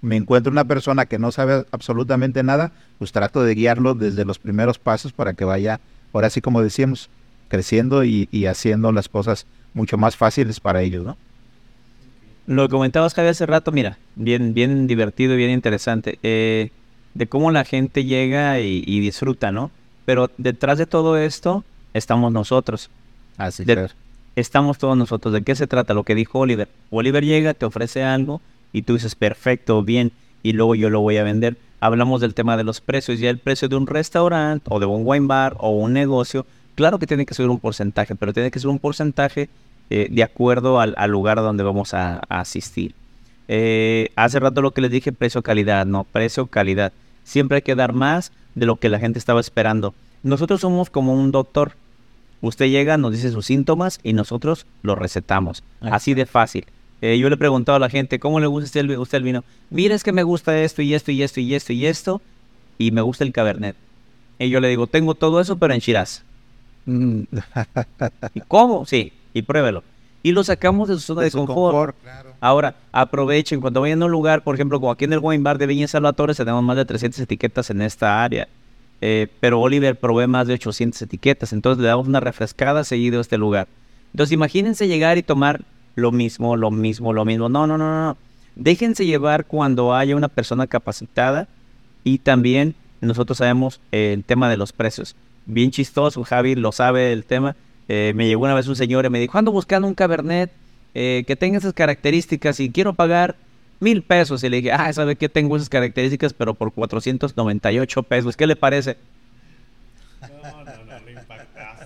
me 0.00 0.16
encuentro 0.16 0.50
una 0.50 0.64
persona 0.64 1.04
que 1.04 1.18
no 1.18 1.32
sabe 1.32 1.66
absolutamente 1.72 2.42
nada, 2.42 2.72
pues 2.98 3.12
trato 3.12 3.42
de 3.42 3.54
guiarlo 3.54 3.94
desde 3.94 4.24
los 4.24 4.38
primeros 4.38 4.78
pasos 4.78 5.12
para 5.12 5.34
que 5.34 5.44
vaya, 5.44 5.80
ahora 6.14 6.30
sí 6.30 6.40
como 6.40 6.62
decíamos, 6.62 7.10
creciendo 7.48 8.04
y, 8.04 8.26
y 8.32 8.46
haciendo 8.46 8.90
las 8.90 9.10
cosas 9.10 9.44
mucho 9.74 9.98
más 9.98 10.16
fáciles 10.16 10.60
para 10.60 10.80
ellos, 10.80 11.04
¿no? 11.04 11.18
Lo 12.50 12.66
que 12.66 12.72
comentabas, 12.72 13.14
Javi, 13.14 13.28
hace 13.28 13.46
rato, 13.46 13.70
mira, 13.70 13.96
bien, 14.16 14.54
bien 14.54 14.88
divertido 14.88 15.34
y 15.34 15.36
bien 15.36 15.50
interesante, 15.52 16.18
eh, 16.24 16.70
de 17.14 17.28
cómo 17.28 17.52
la 17.52 17.64
gente 17.64 18.04
llega 18.04 18.58
y, 18.58 18.82
y 18.84 18.98
disfruta, 18.98 19.52
¿no? 19.52 19.70
Pero 20.04 20.32
detrás 20.36 20.76
de 20.76 20.86
todo 20.86 21.16
esto 21.16 21.62
estamos 21.94 22.32
nosotros. 22.32 22.90
Así 23.36 23.64
De- 23.64 23.88
estamos 24.34 24.78
todos 24.78 24.96
nosotros. 24.96 25.32
¿De 25.32 25.42
qué 25.42 25.54
se 25.54 25.68
trata? 25.68 25.94
Lo 25.94 26.02
que 26.02 26.16
dijo 26.16 26.40
Oliver. 26.40 26.68
Oliver 26.90 27.24
llega, 27.24 27.54
te 27.54 27.66
ofrece 27.66 28.02
algo 28.02 28.40
y 28.72 28.82
tú 28.82 28.94
dices, 28.94 29.14
perfecto, 29.14 29.84
bien, 29.84 30.10
y 30.42 30.52
luego 30.52 30.74
yo 30.74 30.90
lo 30.90 31.00
voy 31.02 31.18
a 31.18 31.22
vender. 31.22 31.56
Hablamos 31.78 32.20
del 32.20 32.34
tema 32.34 32.56
de 32.56 32.64
los 32.64 32.80
precios. 32.80 33.20
Ya 33.20 33.30
el 33.30 33.38
precio 33.38 33.68
de 33.68 33.76
un 33.76 33.86
restaurante 33.86 34.66
o 34.70 34.80
de 34.80 34.86
un 34.86 35.02
wine 35.04 35.28
bar 35.28 35.54
o 35.60 35.70
un 35.70 35.92
negocio, 35.92 36.44
claro 36.74 36.98
que 36.98 37.06
tiene 37.06 37.26
que 37.26 37.34
ser 37.34 37.48
un 37.48 37.60
porcentaje, 37.60 38.16
pero 38.16 38.32
tiene 38.32 38.50
que 38.50 38.58
ser 38.58 38.70
un 38.70 38.80
porcentaje 38.80 39.48
eh, 39.90 40.08
de 40.10 40.22
acuerdo 40.22 40.80
al, 40.80 40.94
al 40.96 41.10
lugar 41.10 41.38
donde 41.38 41.62
vamos 41.62 41.94
a, 41.94 42.20
a 42.28 42.40
asistir. 42.40 42.94
Eh, 43.48 44.10
hace 44.14 44.38
rato 44.38 44.62
lo 44.62 44.70
que 44.70 44.80
les 44.80 44.92
dije, 44.92 45.10
precio-calidad, 45.10 45.84
no, 45.84 46.04
precio-calidad. 46.04 46.92
Siempre 47.24 47.56
hay 47.56 47.62
que 47.62 47.74
dar 47.74 47.92
más 47.92 48.30
de 48.54 48.66
lo 48.66 48.76
que 48.76 48.88
la 48.88 49.00
gente 49.00 49.18
estaba 49.18 49.40
esperando. 49.40 49.92
Nosotros 50.22 50.60
somos 50.60 50.88
como 50.88 51.14
un 51.14 51.32
doctor. 51.32 51.72
Usted 52.42 52.66
llega, 52.66 52.96
nos 52.96 53.12
dice 53.12 53.32
sus 53.32 53.46
síntomas 53.46 53.98
y 54.04 54.12
nosotros 54.12 54.66
los 54.82 54.96
recetamos. 54.96 55.64
Así 55.80 56.14
de 56.14 56.26
fácil. 56.26 56.66
Eh, 57.02 57.18
yo 57.18 57.28
le 57.28 57.34
he 57.34 57.38
preguntado 57.38 57.76
a 57.76 57.80
la 57.80 57.90
gente, 57.90 58.20
¿cómo 58.20 58.38
le 58.38 58.46
gusta 58.46 58.66
usted 58.66 58.80
el, 58.80 58.98
usted 58.98 59.18
el 59.18 59.24
vino? 59.24 59.44
Mira, 59.70 59.94
es 59.94 60.04
que 60.04 60.12
me 60.12 60.22
gusta 60.22 60.56
esto 60.62 60.80
y 60.82 60.94
esto 60.94 61.10
y 61.10 61.22
esto 61.22 61.40
y 61.40 61.54
esto 61.54 61.72
y 61.72 61.86
esto. 61.86 62.22
Y 62.78 62.92
me 62.92 63.00
gusta 63.00 63.24
el 63.24 63.32
cabernet. 63.32 63.74
Y 64.38 64.48
yo 64.48 64.60
le 64.60 64.68
digo, 64.68 64.86
tengo 64.86 65.16
todo 65.16 65.40
eso, 65.40 65.56
pero 65.56 65.74
en 65.74 65.80
Shiraz. 65.80 66.22
Mm, 66.86 67.22
¿Y 68.34 68.40
cómo? 68.42 68.86
Sí, 68.86 69.12
y 69.34 69.42
pruébelo. 69.42 69.82
Y 70.22 70.32
lo 70.32 70.44
sacamos 70.44 70.88
de 70.88 70.94
su 70.94 71.00
zona 71.00 71.22
de 71.22 71.30
Su 71.30 71.38
confort. 71.38 71.56
confort, 71.56 71.96
claro. 72.02 72.34
Ahora, 72.40 72.74
aprovechen, 72.92 73.60
cuando 73.60 73.80
vayan 73.80 74.02
a 74.02 74.04
un 74.04 74.12
lugar, 74.12 74.42
por 74.42 74.54
ejemplo, 74.54 74.78
como 74.78 74.92
aquí 74.92 75.06
en 75.06 75.14
el 75.14 75.20
Wine 75.22 75.42
Bar 75.42 75.56
de 75.56 75.66
Viña 75.66 75.88
Salvatore, 75.88 76.34
tenemos 76.34 76.62
más 76.62 76.76
de 76.76 76.84
300 76.84 77.20
etiquetas 77.20 77.70
en 77.70 77.80
esta 77.80 78.22
área. 78.22 78.48
Eh, 79.00 79.28
pero 79.40 79.60
Oliver 79.60 79.98
provee 79.98 80.26
más 80.26 80.46
de 80.46 80.54
800 80.54 81.00
etiquetas, 81.00 81.54
entonces 81.54 81.80
le 81.80 81.88
damos 81.88 82.06
una 82.06 82.20
refrescada 82.20 82.84
seguido 82.84 83.18
a 83.18 83.22
este 83.22 83.38
lugar. 83.38 83.66
Entonces, 84.12 84.32
imagínense 84.32 84.88
llegar 84.88 85.16
y 85.16 85.22
tomar 85.22 85.62
lo 85.94 86.12
mismo, 86.12 86.56
lo 86.56 86.70
mismo, 86.70 87.14
lo 87.14 87.24
mismo. 87.24 87.48
No, 87.48 87.66
no, 87.66 87.78
no, 87.78 87.88
no. 87.88 88.04
no. 88.08 88.16
Déjense 88.56 89.06
llevar 89.06 89.46
cuando 89.46 89.94
haya 89.94 90.16
una 90.16 90.28
persona 90.28 90.66
capacitada 90.66 91.48
y 92.04 92.18
también 92.18 92.74
nosotros 93.00 93.38
sabemos 93.38 93.80
eh, 93.92 94.12
el 94.12 94.24
tema 94.24 94.50
de 94.50 94.58
los 94.58 94.72
precios. 94.72 95.16
Bien 95.46 95.70
chistoso, 95.70 96.22
Javi 96.24 96.54
lo 96.54 96.72
sabe 96.72 97.12
el 97.12 97.24
tema. 97.24 97.56
Eh, 97.92 98.12
me 98.14 98.28
llegó 98.28 98.44
una 98.44 98.54
vez 98.54 98.68
un 98.68 98.76
señor 98.76 99.04
y 99.04 99.10
me 99.10 99.18
dijo, 99.18 99.36
ando 99.36 99.50
buscando 99.50 99.88
un 99.88 99.94
cabernet 99.94 100.52
eh, 100.94 101.24
que 101.26 101.34
tenga 101.34 101.58
esas 101.58 101.72
características 101.72 102.60
y 102.60 102.70
quiero 102.70 102.94
pagar 102.94 103.34
mil 103.80 104.04
pesos. 104.04 104.44
Y 104.44 104.48
le 104.48 104.58
dije, 104.58 104.70
ah, 104.70 104.92
¿sabe 104.92 105.16
qué? 105.16 105.28
Tengo 105.28 105.56
esas 105.56 105.68
características, 105.68 106.32
pero 106.32 106.54
por 106.54 106.72
498 106.72 108.04
pesos. 108.04 108.36
¿Qué 108.36 108.46
le 108.46 108.54
parece? 108.54 108.96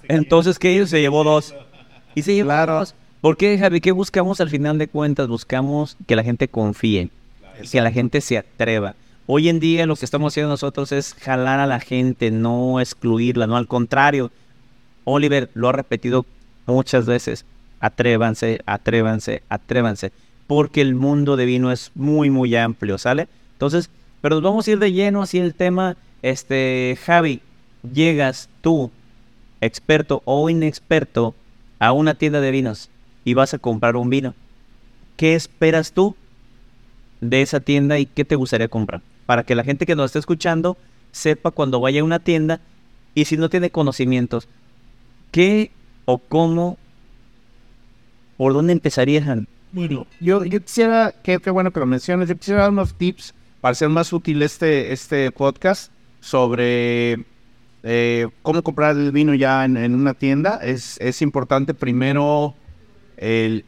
Entonces, 0.07 0.59
¿qué 0.59 0.75
hizo? 0.75 0.87
Se 0.89 1.01
llevó 1.01 1.25
dos. 1.25 1.55
Y 2.15 2.21
se 2.21 2.35
llevó 2.35 2.49
Claro. 2.49 2.75
dos. 2.81 2.95
¿Por 3.23 3.39
qué, 3.39 3.57
Javi? 3.59 3.81
¿Qué 3.81 3.91
buscamos 3.93 4.43
al 4.43 4.51
final 4.51 4.77
de 4.77 4.89
cuentas? 4.89 5.27
Buscamos 5.27 5.97
que 6.07 6.17
la 6.17 6.23
gente 6.23 6.49
confíe, 6.49 7.09
que 7.73 7.81
la 7.81 7.91
gente 7.91 8.21
se 8.21 8.37
atreva. 8.37 8.95
Hoy 9.27 9.49
en 9.49 9.59
día 9.59 9.87
lo 9.87 9.97
que 9.97 10.05
estamos 10.05 10.35
haciendo 10.35 10.51
nosotros 10.51 10.93
es 10.93 11.15
jalar 11.15 11.61
a 11.61 11.67
la 11.67 11.81
gente, 11.81 12.31
no 12.31 12.79
excluirla, 12.79 13.47
no 13.47 13.57
al 13.57 13.67
contrario. 13.67 14.31
Oliver 15.05 15.51
lo 15.55 15.69
ha 15.69 15.73
repetido 15.73 16.27
muchas 16.67 17.07
veces. 17.07 17.45
Atrévanse, 17.81 18.61
atrévanse, 18.67 19.43
atrévanse. 19.49 20.13
Porque 20.47 20.81
el 20.81 20.95
mundo 20.95 21.37
de 21.37 21.47
vino 21.47 21.73
es 21.73 21.91
muy, 21.95 22.31
muy 22.31 22.55
amplio, 22.57 22.99
¿sale? 22.99 23.29
Entonces, 23.53 23.91
pero 24.21 24.37
nos 24.37 24.45
vamos 24.45 24.67
a 24.67 24.71
ir 24.71 24.79
de 24.79 24.93
lleno 24.93 25.23
así 25.23 25.39
el 25.39 25.55
tema. 25.55 25.97
Este, 26.23 26.99
Javi, 27.05 27.41
llegas 27.93 28.49
tú, 28.61 28.91
experto 29.61 30.23
o 30.25 30.49
inexperto, 30.49 31.35
a 31.79 31.93
una 31.93 32.15
tienda 32.15 32.41
de 32.41 32.51
vinos 32.51 32.89
y 33.25 33.35
vas 33.35 33.55
a 33.55 33.59
comprar 33.59 33.97
un 33.97 34.11
vino. 34.11 34.35
¿Qué 35.17 35.35
esperas 35.35 35.93
tú 35.93 36.17
de 37.21 37.43
esa 37.43 37.61
tienda 37.61 37.99
y 37.99 38.07
qué 38.07 38.25
te 38.25 38.37
gustaría 38.37 38.69
comprar? 38.69 39.03
Para 39.27 39.45
que 39.45 39.55
la 39.55 39.65
gente 39.65 39.87
que 39.87 39.95
nos 39.95 40.07
esté 40.07 40.19
escuchando 40.19 40.77
sepa 41.13 41.51
cuando 41.51 41.81
vaya 41.81 42.01
a 42.01 42.05
una 42.05 42.19
tienda 42.19 42.61
y 43.15 43.27
si 43.27 43.37
no 43.37 43.49
tiene 43.49 43.71
conocimientos, 43.71 44.49
¿qué 45.35 45.73
o 46.05 46.19
cómo, 46.19 46.79
por 48.37 48.53
dónde 48.53 48.73
empezarían? 48.73 49.49
Bueno, 49.73 50.07
yo, 50.21 50.45
yo 50.45 50.61
quisiera, 50.61 51.13
qué, 51.25 51.41
qué 51.41 51.51
bueno 51.51 51.73
que 51.73 51.81
lo 51.81 51.87
menciones, 51.87 52.29
yo 52.29 52.37
quisiera 52.37 52.61
dar 52.61 52.71
unos 52.71 52.95
tips 52.95 53.35
para 53.61 53.73
hacer 53.73 53.89
más 53.89 54.13
útil 54.13 54.41
este, 54.43 54.93
este 54.93 55.33
podcast 55.33 55.91
sobre 56.21 57.25
eh, 57.83 58.29
cómo 58.43 58.63
comprar 58.63 58.97
el 58.97 59.11
vino 59.11 59.35
ya 59.35 59.65
en, 59.65 59.77
en 59.77 59.97
una 59.97 60.15
tienda. 60.15 60.61
Es, 60.63 61.01
es 61.01 61.21
importante 61.21 61.75
primero 61.75 62.55
el, 63.17 63.65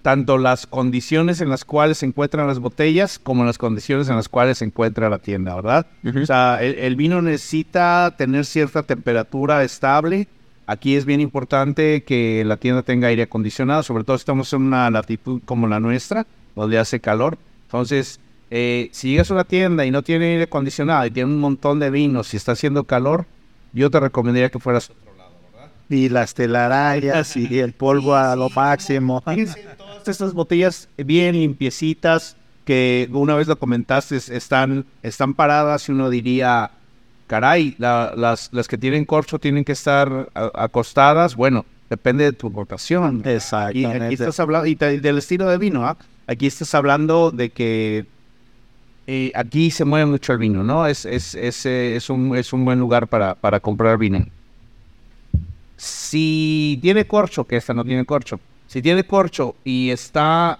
tanto 0.00 0.38
las 0.38 0.66
condiciones 0.66 1.42
en 1.42 1.50
las 1.50 1.66
cuales 1.66 1.98
se 1.98 2.06
encuentran 2.06 2.46
las 2.46 2.60
botellas 2.60 3.18
como 3.18 3.44
las 3.44 3.58
condiciones 3.58 4.08
en 4.08 4.16
las 4.16 4.30
cuales 4.30 4.56
se 4.56 4.64
encuentra 4.64 5.10
la 5.10 5.18
tienda, 5.18 5.54
¿verdad? 5.54 5.86
O 6.02 6.24
sea, 6.24 6.62
el, 6.62 6.78
el 6.78 6.96
vino 6.96 7.20
necesita 7.20 8.14
tener 8.16 8.46
cierta 8.46 8.84
temperatura 8.84 9.62
estable. 9.64 10.26
Aquí 10.70 10.94
es 10.94 11.04
bien 11.04 11.20
importante 11.20 12.04
que 12.04 12.44
la 12.46 12.56
tienda 12.56 12.82
tenga 12.84 13.08
aire 13.08 13.24
acondicionado, 13.24 13.82
sobre 13.82 14.04
todo 14.04 14.16
si 14.16 14.22
estamos 14.22 14.52
en 14.52 14.62
una 14.62 14.88
latitud 14.88 15.42
como 15.44 15.66
la 15.66 15.80
nuestra, 15.80 16.28
donde 16.54 16.78
hace 16.78 17.00
calor. 17.00 17.38
Entonces, 17.66 18.20
eh, 18.52 18.88
si 18.92 19.10
llegas 19.10 19.32
a 19.32 19.34
una 19.34 19.42
tienda 19.42 19.84
y 19.84 19.90
no 19.90 20.02
tiene 20.02 20.26
aire 20.26 20.44
acondicionado 20.44 21.04
y 21.06 21.10
tiene 21.10 21.28
un 21.28 21.40
montón 21.40 21.80
de 21.80 21.90
vinos 21.90 22.32
y 22.34 22.36
está 22.36 22.52
haciendo 22.52 22.84
calor, 22.84 23.26
yo 23.72 23.90
te 23.90 23.98
recomendaría 23.98 24.48
que 24.50 24.60
fueras 24.60 24.90
a 24.90 24.92
otro 24.92 25.16
lado, 25.18 25.32
¿verdad? 25.52 25.70
Y 25.88 26.08
las 26.08 26.34
telarañas 26.34 27.36
y 27.36 27.58
el 27.58 27.72
polvo 27.72 28.14
a 28.14 28.36
lo 28.36 28.48
máximo. 28.50 29.20
Fíjense, 29.26 29.66
todas 29.76 30.06
estas 30.06 30.32
botellas 30.34 30.88
bien 30.96 31.34
limpiecitas 31.34 32.36
que 32.64 33.08
una 33.12 33.34
vez 33.34 33.48
lo 33.48 33.58
comentaste 33.58 34.14
es- 34.16 34.28
están, 34.28 34.84
están 35.02 35.34
paradas 35.34 35.88
y 35.88 35.92
uno 35.92 36.10
diría 36.10 36.70
caray, 37.30 37.76
la- 37.78 38.12
las, 38.16 38.48
las 38.52 38.66
que 38.66 38.76
tienen 38.76 39.04
corcho 39.04 39.38
tienen 39.38 39.64
que 39.64 39.70
estar 39.72 40.28
a- 40.34 40.50
acostadas. 40.64 41.36
Bueno, 41.36 41.64
depende 41.88 42.24
de 42.24 42.32
tu 42.32 42.48
rotación. 42.50 43.20
Aquí, 43.20 43.30
Exactamente. 43.30 44.04
aquí 44.06 44.14
estás 44.14 44.40
hablando, 44.40 44.66
y 44.66 44.74
te- 44.74 45.00
del 45.00 45.18
estilo 45.18 45.46
de 45.48 45.56
vino, 45.56 45.86
¿ah? 45.86 45.96
Aquí 46.26 46.46
estás 46.48 46.74
hablando 46.74 47.30
de 47.30 47.50
que 47.50 48.04
eh, 49.06 49.30
aquí 49.34 49.70
se 49.70 49.84
mueve 49.84 50.06
mucho 50.06 50.32
el 50.32 50.38
vino, 50.38 50.64
¿no? 50.64 50.86
Es, 50.86 51.04
es, 51.04 51.34
es, 51.36 51.64
es, 51.66 52.10
un, 52.10 52.36
es 52.36 52.52
un 52.52 52.64
buen 52.64 52.78
lugar 52.80 53.06
para, 53.06 53.34
para 53.36 53.60
comprar 53.60 53.96
vino. 53.96 54.26
Si 55.76 56.78
tiene 56.82 57.06
corcho, 57.06 57.44
que 57.44 57.56
esta 57.56 57.72
no 57.74 57.84
tiene 57.84 58.04
corcho, 58.04 58.38
si 58.66 58.82
tiene 58.82 59.04
corcho 59.04 59.54
y 59.64 59.90
está 59.90 60.58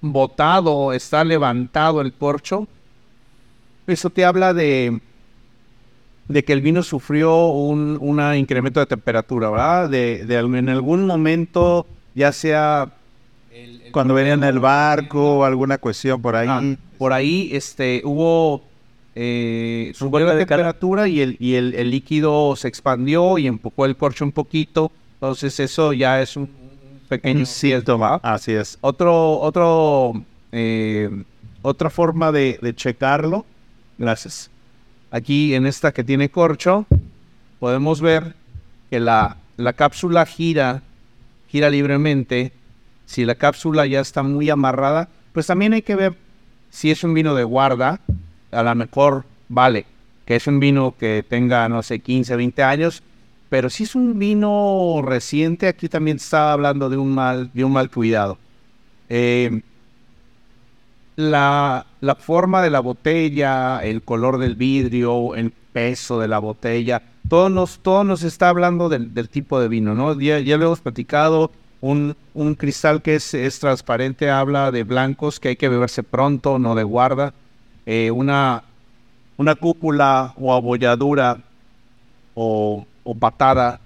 botado, 0.00 0.92
está 0.92 1.24
levantado 1.24 2.00
el 2.00 2.12
corcho, 2.12 2.68
eso 3.86 4.08
te 4.10 4.24
habla 4.24 4.54
de, 4.54 5.00
de 6.30 6.44
que 6.44 6.52
el 6.52 6.60
vino 6.60 6.82
sufrió 6.84 7.48
un 7.48 7.98
una 8.00 8.36
incremento 8.36 8.78
de 8.78 8.86
temperatura, 8.86 9.50
¿verdad? 9.50 9.90
De, 9.90 10.22
en 10.22 10.68
algún 10.68 11.04
momento, 11.04 11.86
ya 12.14 12.32
sea 12.32 12.92
Cuando 13.90 14.14
venía 14.14 14.34
en 14.34 14.44
el 14.44 14.60
barco 14.60 15.38
o 15.38 15.44
alguna 15.44 15.78
cuestión 15.78 16.22
por 16.22 16.36
ahí. 16.36 16.48
Ah, 16.48 16.62
por 16.98 17.12
ahí 17.12 17.50
este, 17.52 18.02
hubo 18.04 18.62
eh, 19.16 19.90
subió 19.96 20.20
la 20.20 20.38
temperatura 20.38 21.08
y, 21.08 21.20
el, 21.20 21.36
y 21.40 21.54
el, 21.54 21.74
el 21.74 21.90
líquido 21.90 22.54
se 22.54 22.68
expandió 22.68 23.36
y 23.36 23.48
empujó 23.48 23.84
el 23.86 23.96
corcho 23.96 24.24
un 24.24 24.32
poquito. 24.32 24.92
Entonces 25.14 25.58
eso 25.58 25.92
ya 25.92 26.22
es 26.22 26.36
un, 26.36 26.48
pequeño 27.08 27.44
síntoma. 27.44 28.20
Así 28.22 28.52
es. 28.52 28.78
Otro, 28.82 29.40
otro, 29.40 30.12
eh, 30.52 31.10
otra 31.60 31.90
forma 31.90 32.30
de, 32.30 32.60
de 32.62 32.72
checarlo. 32.72 33.44
Gracias. 33.98 34.48
Aquí 35.10 35.54
en 35.54 35.66
esta 35.66 35.92
que 35.92 36.04
tiene 36.04 36.28
corcho, 36.28 36.86
podemos 37.58 38.00
ver 38.00 38.34
que 38.90 39.00
la, 39.00 39.36
la 39.56 39.72
cápsula 39.72 40.26
gira, 40.26 40.82
gira 41.48 41.70
libremente. 41.70 42.52
Si 43.06 43.24
la 43.24 43.34
cápsula 43.34 43.86
ya 43.86 44.00
está 44.00 44.22
muy 44.22 44.50
amarrada, 44.50 45.08
pues 45.32 45.46
también 45.46 45.72
hay 45.72 45.82
que 45.82 45.96
ver 45.96 46.14
si 46.70 46.90
es 46.90 47.02
un 47.02 47.14
vino 47.14 47.34
de 47.34 47.44
guarda. 47.44 48.00
A 48.52 48.62
lo 48.62 48.74
mejor 48.74 49.24
vale 49.48 49.86
que 50.30 50.36
es 50.36 50.46
un 50.46 50.60
vino 50.60 50.94
que 50.96 51.24
tenga, 51.28 51.68
no 51.68 51.82
sé, 51.82 51.98
15, 51.98 52.36
20 52.36 52.62
años. 52.62 53.02
Pero 53.48 53.68
si 53.68 53.82
es 53.82 53.96
un 53.96 54.16
vino 54.16 55.02
reciente, 55.04 55.66
aquí 55.66 55.88
también 55.88 56.18
está 56.18 56.52
hablando 56.52 56.88
de 56.88 56.96
un 56.98 57.12
mal, 57.12 57.50
de 57.52 57.64
un 57.64 57.72
mal 57.72 57.90
cuidado. 57.90 58.38
Eh, 59.08 59.60
la, 61.16 61.84
la 62.00 62.14
forma 62.14 62.62
de 62.62 62.70
la 62.70 62.80
botella, 62.80 63.80
el 63.82 64.02
color 64.02 64.38
del 64.38 64.54
vidrio, 64.54 65.34
el 65.34 65.50
peso 65.50 66.18
de 66.18 66.28
la 66.28 66.38
botella, 66.38 67.02
todo 67.28 67.48
nos, 67.48 67.78
todo 67.78 68.04
nos 68.04 68.22
está 68.22 68.48
hablando 68.48 68.88
del, 68.88 69.28
tipo 69.28 69.60
de 69.60 69.68
vino, 69.68 69.94
¿no? 69.94 70.18
Ya, 70.18 70.40
ya 70.40 70.56
lo 70.56 70.66
hemos 70.66 70.80
platicado, 70.80 71.50
un, 71.80 72.16
un 72.34 72.54
cristal 72.54 73.02
que 73.02 73.14
es, 73.14 73.34
es 73.34 73.58
transparente 73.60 74.30
habla 74.30 74.70
de 74.70 74.84
blancos 74.84 75.40
que 75.40 75.48
hay 75.48 75.56
que 75.56 75.68
beberse 75.68 76.02
pronto, 76.02 76.58
no 76.58 76.74
de 76.74 76.82
guarda. 76.82 77.32
Eh, 77.86 78.10
una, 78.10 78.64
una 79.36 79.54
cúpula 79.54 80.34
o 80.36 80.52
abolladura 80.52 81.38
o, 82.34 82.86
o 83.04 83.14
patada 83.14 83.80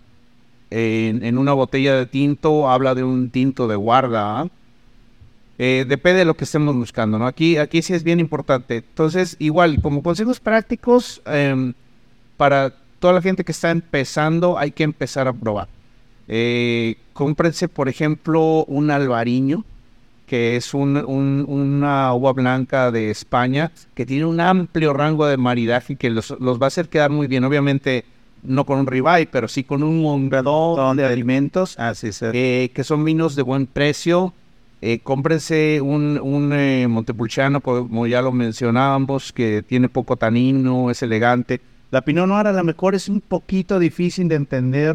en, 0.70 1.24
en 1.24 1.38
una 1.38 1.52
botella 1.52 1.94
de 1.94 2.06
tinto 2.06 2.68
habla 2.68 2.94
de 2.94 3.04
un 3.04 3.30
tinto 3.30 3.68
de 3.68 3.76
guarda. 3.76 4.40
¿ah? 4.40 4.48
Eh, 5.58 5.84
depende 5.88 6.20
de 6.20 6.24
lo 6.24 6.34
que 6.34 6.44
estemos 6.44 6.74
buscando, 6.74 7.18
¿no? 7.18 7.26
Aquí, 7.26 7.56
aquí 7.58 7.80
sí 7.82 7.94
es 7.94 8.02
bien 8.02 8.18
importante. 8.20 8.76
Entonces, 8.78 9.36
igual, 9.38 9.80
como 9.80 10.02
consejos 10.02 10.40
prácticos, 10.40 11.22
em, 11.26 11.74
para 12.36 12.72
toda 12.98 13.14
la 13.14 13.22
gente 13.22 13.44
que 13.44 13.52
está 13.52 13.70
empezando, 13.70 14.58
hay 14.58 14.72
que 14.72 14.82
empezar 14.82 15.28
a 15.28 15.32
probar. 15.32 15.68
Eh, 16.26 16.96
cómprense, 17.12 17.68
por 17.68 17.88
ejemplo, 17.88 18.64
un 18.64 18.90
albariño, 18.90 19.64
que 20.26 20.56
es 20.56 20.72
un- 20.74 20.96
un- 21.06 21.44
una 21.46 22.12
uva 22.14 22.32
blanca 22.32 22.90
de 22.90 23.10
España, 23.10 23.70
que 23.94 24.06
tiene 24.06 24.24
un 24.24 24.40
amplio 24.40 24.92
rango 24.94 25.26
de 25.26 25.36
maridaje 25.36 25.96
que 25.96 26.08
los, 26.10 26.34
los 26.40 26.58
va 26.60 26.66
a 26.66 26.68
hacer 26.68 26.88
quedar 26.88 27.10
muy 27.10 27.26
bien. 27.26 27.44
Obviamente, 27.44 28.04
no 28.42 28.64
con 28.64 28.78
un 28.80 28.86
ribeye, 28.86 29.26
pero 29.26 29.48
sí 29.48 29.64
con 29.64 29.82
un 29.82 30.02
montón 30.02 30.96
de 30.96 31.04
alimentos 31.04 31.78
Así 31.78 32.08
es. 32.08 32.20
eh, 32.22 32.70
que 32.74 32.84
son 32.84 33.04
vinos 33.04 33.36
de 33.36 33.42
buen 33.42 33.66
precio. 33.66 34.32
Eh, 34.86 35.00
cómprense 35.02 35.80
un, 35.80 36.18
un 36.22 36.52
eh, 36.52 36.86
Montepulciano, 36.88 37.62
como 37.62 38.06
ya 38.06 38.20
lo 38.20 38.32
mencionábamos, 38.32 39.32
que 39.32 39.62
tiene 39.66 39.88
poco 39.88 40.16
tanino, 40.16 40.90
es 40.90 41.02
elegante. 41.02 41.62
La 41.90 42.02
Pinot 42.02 42.28
Noir 42.28 42.48
a 42.48 42.52
lo 42.52 42.62
mejor 42.64 42.94
es 42.94 43.08
un 43.08 43.22
poquito 43.22 43.78
difícil 43.78 44.28
de 44.28 44.34
entender, 44.34 44.94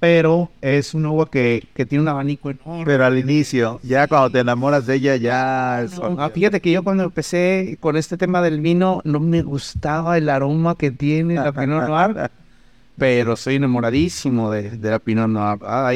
pero 0.00 0.48
es 0.62 0.94
una 0.94 1.10
uva 1.10 1.28
que, 1.30 1.62
que 1.74 1.84
tiene 1.84 2.02
un 2.02 2.08
abanico 2.08 2.48
enorme. 2.48 2.84
Pero 2.86 3.04
al 3.04 3.18
inicio, 3.18 3.80
ya 3.82 4.06
cuando 4.06 4.30
te 4.30 4.38
enamoras 4.38 4.86
de 4.86 4.94
ella, 4.94 5.16
ya 5.16 5.82
es- 5.82 6.00
Ah, 6.18 6.30
fíjate 6.32 6.60
que 6.62 6.70
yo 6.70 6.82
cuando 6.82 7.04
empecé 7.04 7.76
con 7.80 7.98
este 7.98 8.16
tema 8.16 8.40
del 8.40 8.62
vino, 8.62 9.02
no 9.04 9.20
me 9.20 9.42
gustaba 9.42 10.16
el 10.16 10.30
aroma 10.30 10.74
que 10.74 10.90
tiene 10.90 11.34
la 11.34 11.52
Pinot 11.52 11.86
Noir, 11.86 12.30
pero 12.98 13.36
soy 13.36 13.54
enamoradísimo 13.56 14.50
de, 14.50 14.70
de 14.70 14.90
la 14.90 14.98
Pinot 14.98 15.28
Noir. 15.28 15.58
Ah, 15.62 15.92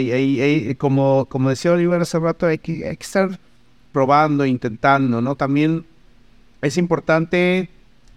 como, 0.79 1.27
como 1.27 1.51
decía 1.51 1.73
Oliver 1.73 2.01
hace 2.01 2.19
rato, 2.19 2.47
hay 2.47 2.59
que, 2.59 2.89
hay 2.89 2.97
que 2.97 3.05
estar 3.05 3.39
probando, 3.93 4.47
intentando, 4.47 5.21
¿no? 5.21 5.35
También 5.35 5.85
es 6.63 6.79
importante 6.79 7.69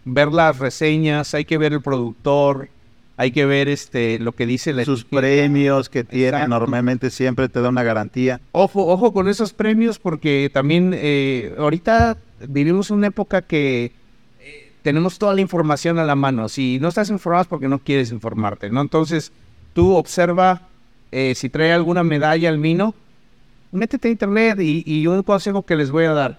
ver 0.05 0.29
las 0.29 0.59
reseñas, 0.59 1.33
hay 1.33 1.45
que 1.45 1.57
ver 1.57 1.73
el 1.73 1.81
productor, 1.81 2.69
hay 3.17 3.31
que 3.31 3.45
ver 3.45 3.69
este 3.69 4.19
lo 4.19 4.33
que 4.33 4.45
dice 4.45 4.71
la 4.71 4.85
sus 4.85 5.01
etiqueta. 5.01 5.21
premios 5.21 5.89
que 5.89 6.03
tiene, 6.03 6.27
Exacto. 6.27 6.47
normalmente 6.49 7.09
siempre 7.09 7.49
te 7.49 7.61
da 7.61 7.69
una 7.69 7.83
garantía. 7.83 8.39
Ojo, 8.51 8.85
ojo 8.87 9.11
con 9.13 9.27
esos 9.27 9.51
premios 9.53 9.97
porque 9.97 10.51
también 10.53 10.91
eh, 10.93 11.55
ahorita 11.57 12.17
vivimos 12.47 12.91
una 12.91 13.07
época 13.07 13.41
que 13.41 13.93
tenemos 14.85 15.17
toda 15.17 15.33
la 15.33 15.41
información 15.41 15.97
a 15.97 16.05
la 16.05 16.13
mano. 16.13 16.47
Si 16.47 16.77
no 16.79 16.89
estás 16.89 17.09
informado 17.09 17.41
es 17.41 17.47
porque 17.47 17.67
no 17.67 17.79
quieres 17.79 18.11
informarte, 18.11 18.69
¿no? 18.69 18.81
Entonces, 18.81 19.31
tú 19.73 19.95
observa 19.95 20.61
eh, 21.11 21.33
si 21.33 21.49
trae 21.49 21.73
alguna 21.73 22.03
medalla 22.03 22.49
al 22.49 22.59
vino, 22.59 22.93
métete 23.71 24.09
a 24.09 24.11
internet 24.11 24.59
y, 24.59 24.83
y 24.85 25.07
un 25.07 25.23
consejo 25.23 25.63
que 25.63 25.75
les 25.75 25.89
voy 25.89 26.05
a 26.05 26.13
dar. 26.13 26.37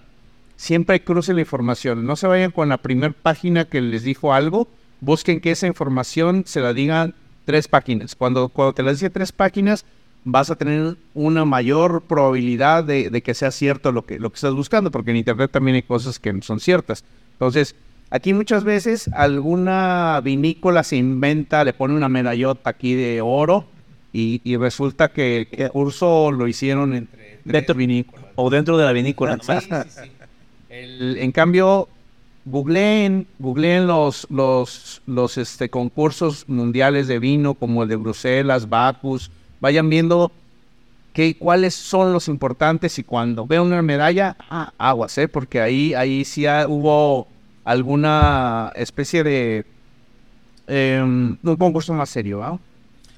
Siempre 0.55 1.03
crucen 1.03 1.35
la 1.35 1.41
información. 1.41 2.05
No 2.05 2.15
se 2.15 2.25
vayan 2.25 2.51
con 2.51 2.69
la 2.69 2.77
primera 2.77 3.13
página 3.21 3.65
que 3.65 3.81
les 3.81 4.03
dijo 4.03 4.33
algo. 4.33 4.69
Busquen 5.01 5.41
que 5.41 5.51
esa 5.51 5.67
información 5.67 6.43
se 6.45 6.61
la 6.61 6.71
digan 6.71 7.15
tres 7.43 7.67
páginas. 7.67 8.15
Cuando, 8.15 8.47
cuando 8.47 8.71
te 8.71 8.81
la 8.81 8.91
dice 8.91 9.09
tres 9.09 9.33
páginas, 9.33 9.83
vas 10.23 10.49
a 10.51 10.55
tener 10.55 10.95
una 11.13 11.43
mayor 11.43 12.01
probabilidad 12.03 12.85
de, 12.85 13.09
de 13.09 13.21
que 13.21 13.33
sea 13.33 13.51
cierto 13.51 13.91
lo 13.91 14.05
que, 14.05 14.19
lo 14.19 14.29
que 14.29 14.35
estás 14.35 14.53
buscando, 14.53 14.89
porque 14.89 15.11
en 15.11 15.17
Internet 15.17 15.51
también 15.51 15.75
hay 15.75 15.83
cosas 15.83 16.17
que 16.17 16.31
no 16.31 16.41
son 16.41 16.61
ciertas. 16.61 17.03
Entonces, 17.33 17.75
aquí 18.09 18.33
muchas 18.33 18.63
veces 18.63 19.09
alguna 19.13 20.21
vinícola 20.23 20.83
se 20.83 20.97
inventa, 20.97 21.63
le 21.63 21.73
pone 21.73 21.93
una 21.95 22.09
medallota 22.09 22.69
aquí 22.71 22.93
de 22.93 23.21
oro 23.21 23.65
y, 24.13 24.41
y 24.43 24.57
resulta 24.57 25.09
que 25.09 25.47
el 25.51 25.69
curso 25.71 26.31
lo 26.31 26.47
hicieron 26.47 26.93
entre, 26.93 27.39
entre 27.45 27.73
vinícolas. 27.73 28.25
O 28.35 28.49
dentro 28.49 28.77
de 28.77 28.85
la 28.85 28.91
vinícola. 28.93 29.37
Sí, 29.41 29.51
sí, 29.61 29.89
sí. 30.03 30.11
El- 30.69 31.17
en 31.17 31.31
cambio, 31.31 31.87
googleen, 32.45 33.27
googleen 33.39 33.87
los, 33.87 34.27
los, 34.29 35.01
los 35.05 35.37
este, 35.37 35.69
concursos 35.69 36.47
mundiales 36.47 37.07
de 37.07 37.19
vino 37.19 37.53
como 37.55 37.83
el 37.83 37.89
de 37.89 37.95
Bruselas, 37.95 38.69
Bacus. 38.69 39.29
Vayan 39.59 39.89
viendo 39.89 40.31
qué, 41.13 41.35
cuáles 41.35 41.73
son 41.73 42.13
los 42.13 42.27
importantes 42.27 42.99
y 42.99 43.03
cuando 43.03 43.45
vean 43.47 43.63
una 43.63 43.81
medalla, 43.81 44.35
ah, 44.49 44.71
aguas, 44.77 45.17
¿eh? 45.17 45.27
porque 45.27 45.59
ahí, 45.61 45.93
ahí 45.93 46.23
sí 46.25 46.45
ha- 46.45 46.67
hubo 46.67 47.27
alguna 47.67 48.71
especie 48.75 49.23
de 49.23 49.65
em, 50.67 51.37
un 51.43 51.55
concurso 51.57 51.93
más 51.93 52.09
serio. 52.09 52.43
¿ah? 52.43 52.59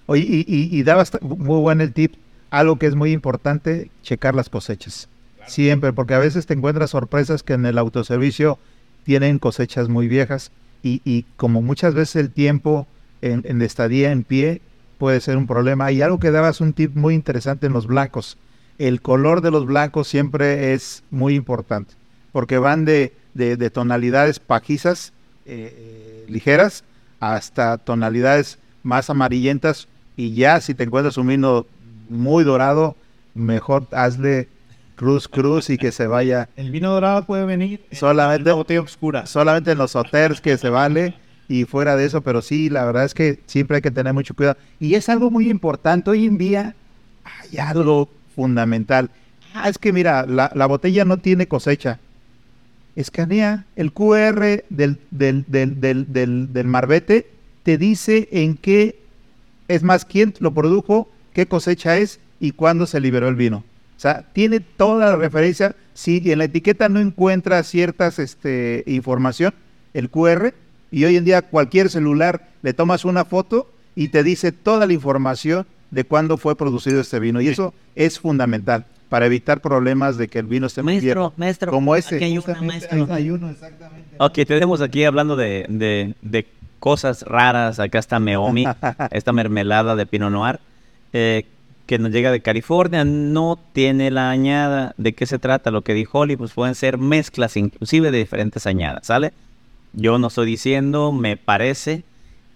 Oye, 0.08 0.26
y, 0.28 0.40
y, 0.48 0.70
y 0.78 0.84
da 0.84 0.98
bast- 0.98 1.22
muy 1.22 1.60
buen 1.62 1.82
el 1.82 1.94
tip, 1.94 2.16
algo 2.50 2.78
que 2.78 2.88
es 2.88 2.96
muy 2.96 3.12
importante, 3.12 3.92
checar 4.02 4.34
las 4.36 4.50
cosechas. 4.50 5.08
Siempre, 5.46 5.94
porque 5.94 6.14
a 6.14 6.20
veces 6.20 6.46
te 6.46 6.54
encuentras 6.54 6.92
sorpresas 6.92 7.42
que 7.44 7.54
en 7.54 7.66
el 7.66 7.78
autoservicio 7.78 8.60
tienen 9.04 9.40
cosechas 9.40 9.88
muy 9.90 10.08
viejas 10.08 10.52
y, 10.84 11.02
y 11.06 11.26
como 11.38 11.62
muchas 11.62 11.94
veces 11.94 12.16
el 12.18 12.32
tiempo 12.32 12.88
en, 13.22 13.44
en 13.46 13.62
estadía 13.62 14.12
en 14.12 14.24
pie 14.24 14.62
puede 14.98 15.22
ser 15.22 15.38
un 15.38 15.48
problema. 15.48 15.92
Y 15.92 16.02
algo 16.02 16.20
que 16.20 16.32
dabas 16.32 16.62
un 16.62 16.74
tip 16.74 16.96
muy 16.96 17.16
interesante 17.16 17.68
en 17.68 17.74
los 17.74 17.88
blancos. 17.88 18.38
El 18.78 19.02
color 19.02 19.42
de 19.42 19.52
los 19.52 19.66
blancos 19.66 20.08
siempre 20.08 20.74
es 20.74 21.04
muy 21.10 21.36
importante, 21.36 21.96
porque 22.32 22.58
van 22.60 22.86
de, 22.86 23.14
de- 23.34 23.56
de 23.58 23.70
tonalidades 23.70 24.40
pajizas 24.40 25.14
eh, 25.46 25.74
eh, 25.78 26.26
ligeras 26.30 26.84
hasta 27.20 27.78
tonalidades 27.78 28.60
más 28.84 29.10
amarillentas 29.10 29.88
y 30.16 30.34
ya 30.34 30.62
si 30.62 30.74
te 30.74 30.84
encuentras 30.84 31.18
un 31.18 31.28
vino 31.28 31.66
muy 32.10 32.44
dorado, 32.44 32.96
mejor 33.36 33.88
hazle 33.92 34.48
cruz 34.96 35.28
cruz 35.28 35.70
y 35.70 35.78
que 35.78 35.92
se 35.92 36.08
vaya 36.08 36.50
El 36.58 36.72
vino 36.72 36.92
dorado 36.92 37.24
puede 37.26 37.46
venir 37.46 37.82
Solamente- 37.92 38.42
en 38.42 38.48
una 38.48 38.56
botella 38.56 38.82
oscura. 38.82 39.26
solamente 39.26 39.72
en 39.72 39.78
los 39.78 39.96
hotels 39.96 40.42
que 40.42 40.58
se 40.58 40.70
vale 40.70 41.14
y 41.48 41.66
fuera 41.66 41.96
de 41.96 42.06
eso, 42.06 42.22
pero 42.22 42.42
sí, 42.42 42.70
la 42.70 42.86
verdad 42.86 43.06
es 43.06 43.14
que 43.14 43.40
siempre 43.48 43.78
hay 43.78 43.82
que 43.82 43.92
tener 43.92 44.14
mucho 44.14 44.34
cuidado. 44.36 44.58
Y 44.80 44.94
es 44.96 45.10
algo 45.10 45.32
muy 45.32 45.50
importante 45.50 46.10
hoy 46.12 46.26
en 46.28 46.38
día, 46.38 46.76
hay 47.24 47.58
algo 47.58 48.10
fundamental. 48.36 49.10
Ah, 49.56 49.68
es 49.68 49.78
que 49.80 49.92
mira, 49.92 50.26
la, 50.28 50.52
la 50.54 50.66
botella 50.68 51.06
no 51.06 51.18
tiene 51.18 51.48
cosecha. 51.48 52.00
Escanea 52.96 53.66
el 53.76 53.94
QR 53.94 54.64
del, 54.70 55.00
del, 55.12 55.46
del, 55.48 55.80
del, 55.80 56.12
del, 56.12 56.54
del 56.54 56.68
marbete, 56.68 57.28
te 57.64 57.78
dice 57.78 58.28
en 58.32 58.58
qué, 58.58 59.00
es 59.68 59.84
más, 59.84 60.06
quién 60.06 60.34
lo 60.40 60.54
produjo, 60.54 61.10
qué 61.34 61.46
cosecha 61.46 61.98
es 61.98 62.20
y 62.40 62.52
cuándo 62.52 62.86
se 62.86 63.00
liberó 63.00 63.28
el 63.28 63.36
vino. 63.36 63.64
O 63.98 64.00
sea, 64.00 64.26
tiene 64.34 64.60
toda 64.60 65.12
la 65.12 65.16
referencia. 65.16 65.76
Si 65.94 66.22
en 66.32 66.40
la 66.40 66.46
etiqueta 66.46 66.90
no 66.90 67.00
encuentra 67.00 67.64
ciertas 67.64 68.18
este, 68.20 68.84
información, 68.88 69.54
el 69.94 70.10
QR, 70.10 70.54
y 70.92 71.04
hoy 71.04 71.18
en 71.18 71.26
día 71.26 71.42
cualquier 71.42 71.90
celular 71.90 72.50
le 72.62 72.74
tomas 72.74 73.06
una 73.06 73.26
foto 73.26 73.72
y 73.96 74.08
te 74.08 74.24
dice 74.24 74.52
toda 74.52 74.88
la 74.88 74.94
información 74.94 75.68
de 75.92 76.04
cuándo 76.04 76.38
fue 76.38 76.56
producido 76.56 77.02
este 77.02 77.20
vino. 77.20 77.42
Y 77.42 77.50
eso 77.50 77.74
es 77.96 78.20
fundamental 78.20 78.86
para 79.10 79.26
evitar 79.26 79.60
problemas 79.62 80.18
de 80.18 80.28
que 80.28 80.40
el 80.40 80.46
vino 80.46 80.68
esté 80.68 80.84
muy 80.84 80.94
Maestro, 81.02 81.34
maestro, 81.36 81.72
Como 81.72 81.96
ese. 81.96 82.16
aquí 82.16 82.26
hay 82.26 82.38
una, 82.38 82.62
maestro. 82.62 83.08
hay 83.12 83.30
uno, 83.32 83.50
exactamente. 83.50 84.16
Ok, 84.20 84.34
tenemos 84.48 84.82
aquí 84.82 85.04
hablando 85.04 85.36
de, 85.36 85.66
de- 85.68 86.14
de 86.22 86.46
cosas 86.80 87.24
raras. 87.24 87.80
Acá 87.80 88.00
está 88.00 88.20
Meomi, 88.20 88.66
esta 89.12 89.34
mermelada 89.34 89.96
de 89.96 90.06
Pinot 90.06 90.32
Noir, 90.32 90.60
eh, 91.14 91.46
que 91.88 91.98
nos 91.98 92.12
llega 92.12 92.32
de 92.32 92.42
California. 92.42 93.04
No 93.04 93.58
tiene 93.74 94.12
la 94.12 94.30
añada. 94.30 94.94
¿De 94.98 95.14
qué 95.14 95.26
se 95.26 95.40
trata? 95.40 95.72
Lo 95.72 95.82
que 95.82 95.94
dijo 95.96 96.20
Oli, 96.20 96.36
pues 96.38 96.54
pueden 96.54 96.76
ser 96.76 96.98
mezclas 97.00 97.58
inclusive 97.58 98.12
de 98.12 98.20
diferentes 98.20 98.68
añadas, 98.68 99.08
¿sale? 99.08 99.34
Yo 99.94 100.20
no 100.20 100.28
estoy 100.28 100.46
diciendo, 100.46 101.12
me 101.12 101.36
parece, 101.36 102.04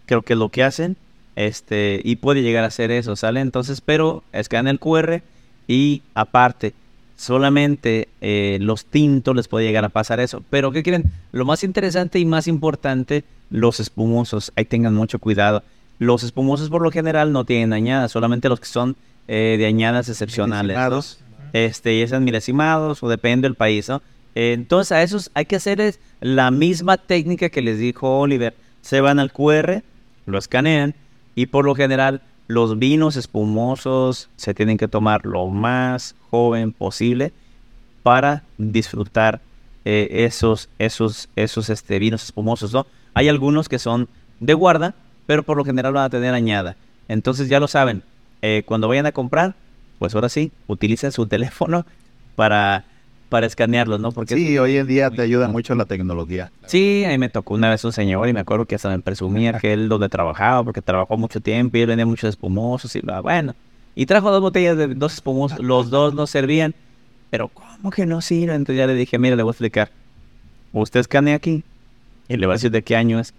creo 0.06 0.22
que 0.22 0.34
es 0.34 0.40
lo 0.40 0.50
que 0.50 0.64
hacen, 0.64 0.98
este, 1.36 2.00
y 2.04 2.18
puede 2.18 2.44
llegar 2.44 2.64
a 2.64 2.70
ser 2.70 2.92
eso, 2.92 3.16
¿sale? 3.16 3.40
Entonces, 3.40 3.82
pero 3.82 4.24
escanean 4.34 4.68
el 4.68 4.80
QR 4.80 5.24
y 5.68 6.02
aparte, 6.14 6.74
solamente 7.16 8.10
eh, 8.22 8.58
los 8.62 8.86
tintos 8.86 9.36
les 9.36 9.48
puede 9.48 9.66
llegar 9.66 9.86
a 9.86 9.90
pasar 9.90 10.20
eso. 10.20 10.44
Pero, 10.50 10.72
¿qué 10.72 10.84
quieren? 10.84 11.12
Lo 11.32 11.46
más 11.46 11.64
interesante 11.64 12.20
y 12.20 12.26
más 12.26 12.48
importante, 12.48 13.24
los 13.50 13.80
espumosos. 13.80 14.52
Ahí 14.56 14.66
tengan 14.66 14.94
mucho 14.94 15.20
cuidado. 15.20 15.64
Los 16.00 16.24
espumosos 16.24 16.70
por 16.70 16.82
lo 16.82 16.92
general 16.92 17.32
no 17.32 17.46
tienen 17.46 17.72
añadas, 17.72 18.12
solamente 18.12 18.50
los 18.50 18.60
que 18.60 18.66
son 18.66 18.96
eh, 19.28 19.56
de 19.58 19.66
añadas 19.66 20.10
excepcionales. 20.10 20.76
este, 21.54 21.94
y 21.94 22.08
sean 22.08 22.24
milesimados 22.24 23.04
o 23.04 23.10
depende 23.10 23.48
del 23.48 23.56
país, 23.56 23.88
¿no? 23.88 24.02
Eh, 24.36 24.54
Entonces 24.54 24.92
a 24.92 25.04
esos 25.04 25.30
hay 25.36 25.46
que 25.46 25.56
hacer 25.56 25.80
es 25.80 26.00
la 26.20 26.50
misma 26.52 26.98
técnica 26.98 27.50
que 27.50 27.62
les 27.62 27.78
dijo 27.78 28.20
Oliver. 28.20 28.56
Se 28.82 29.00
van 29.00 29.20
al 29.20 29.32
QR, 29.32 29.84
lo 30.26 30.38
escanean 30.38 30.96
y 31.36 31.46
por 31.46 31.64
lo 31.66 31.76
general 31.76 32.22
los 32.54 32.78
vinos 32.78 33.16
espumosos 33.16 34.30
se 34.36 34.54
tienen 34.54 34.78
que 34.78 34.88
tomar 34.88 35.26
lo 35.26 35.48
más 35.48 36.16
joven 36.30 36.72
posible 36.72 37.34
para 38.04 38.44
disfrutar 38.58 39.42
eh, 39.86 40.08
esos, 40.26 40.70
esos, 40.80 41.30
esos 41.36 41.70
este, 41.70 42.00
vinos 42.00 42.24
espumosos. 42.24 42.76
Hay 43.14 43.28
algunos 43.28 43.68
que 43.68 43.80
son 43.80 44.08
de 44.40 44.54
guarda, 44.54 44.94
pero 45.26 45.44
por 45.44 45.58
lo 45.58 45.66
general 45.66 45.94
van 45.94 46.06
a 46.06 46.10
tener 46.10 46.34
añada. 46.34 46.76
Entonces 47.08 47.50
ya 47.50 47.60
lo 47.60 47.68
saben, 47.68 48.04
eh, 48.42 48.64
cuando 48.66 48.88
vayan 48.88 49.06
a 49.06 49.12
comprar, 49.12 49.56
pues 50.00 50.14
ahora 50.16 50.30
sí, 50.30 50.52
utilicen 50.68 51.12
su 51.12 51.26
teléfono 51.34 51.86
para, 52.36 52.86
para 53.34 53.48
escanearlos, 53.48 54.00
¿no? 54.00 54.12
Porque 54.12 54.36
Sí, 54.36 54.60
hoy 54.60 54.78
en 54.78 54.86
día 54.86 55.10
te 55.10 55.24
ayuda 55.24 55.48
mucho 55.48 55.74
la 55.74 55.86
tecnología. 55.86 56.52
Sí, 56.68 57.04
a 57.04 57.10
mí 57.10 57.18
me 57.18 57.30
tocó 57.30 57.56
una 57.56 57.68
vez 57.72 57.84
un 57.84 57.92
señor 57.92 58.30
y 58.30 58.34
me 58.34 58.42
acuerdo 58.42 58.66
que 58.66 58.76
hasta 58.76 58.90
me 58.90 59.00
presumía 59.00 59.54
que 59.54 59.74
él 59.74 59.90
donde 59.90 60.08
trabajaba, 60.08 60.64
porque 60.64 60.84
trabajó 60.84 61.18
mucho 61.18 61.40
tiempo 61.40 61.76
y 61.76 61.82
él 61.82 61.88
vendía 61.88 62.06
muchos 62.06 62.30
espumosos 62.30 62.96
y 62.96 63.00
bla, 63.00 63.22
bueno. 63.22 63.56
Y 63.96 64.06
trajo 64.06 64.30
dos 64.30 64.40
botellas 64.40 64.78
de 64.78 64.86
dos 64.90 65.16
espumosos, 65.16 65.58
los 65.58 65.90
dos 65.90 66.14
no 66.14 66.28
servían, 66.28 66.76
pero 67.32 67.48
¿cómo 67.48 67.90
que 67.90 68.06
no 68.06 68.22
sirven? 68.22 68.58
Entonces 68.58 68.78
ya 68.78 68.86
le 68.86 68.94
dije, 68.94 69.18
mira, 69.18 69.36
le 69.36 69.42
voy 69.42 69.50
a 69.50 69.54
explicar. 69.54 69.90
Usted 70.72 71.00
escanea 71.00 71.34
aquí 71.34 71.64
y 72.28 72.38
le 72.38 72.46
va 72.46 72.54
a 72.54 72.58
decir 72.58 72.70
de 72.70 72.84
qué 72.84 72.96
año 72.96 73.20
es. 73.20 73.34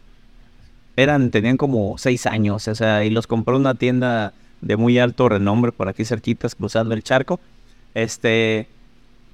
Eran, 0.97 1.31
tenían 1.31 1.57
como 1.57 1.99
seis 1.99 2.27
años, 2.27 2.67
o 2.67 2.75
sea, 2.75 3.05
y 3.05 3.11
los 3.11 3.29
compró 3.29 3.55
en 3.55 3.61
una 3.61 3.75
tienda 3.77 4.33
de 4.61 4.77
muy 4.77 4.99
alto 4.99 5.29
renombre 5.29 5.71
por 5.71 5.89
aquí 5.89 6.05
cerquitas, 6.05 6.57
cruzando 6.57 6.97
el 6.97 7.05
charco. 7.05 7.39
Este, 7.95 8.67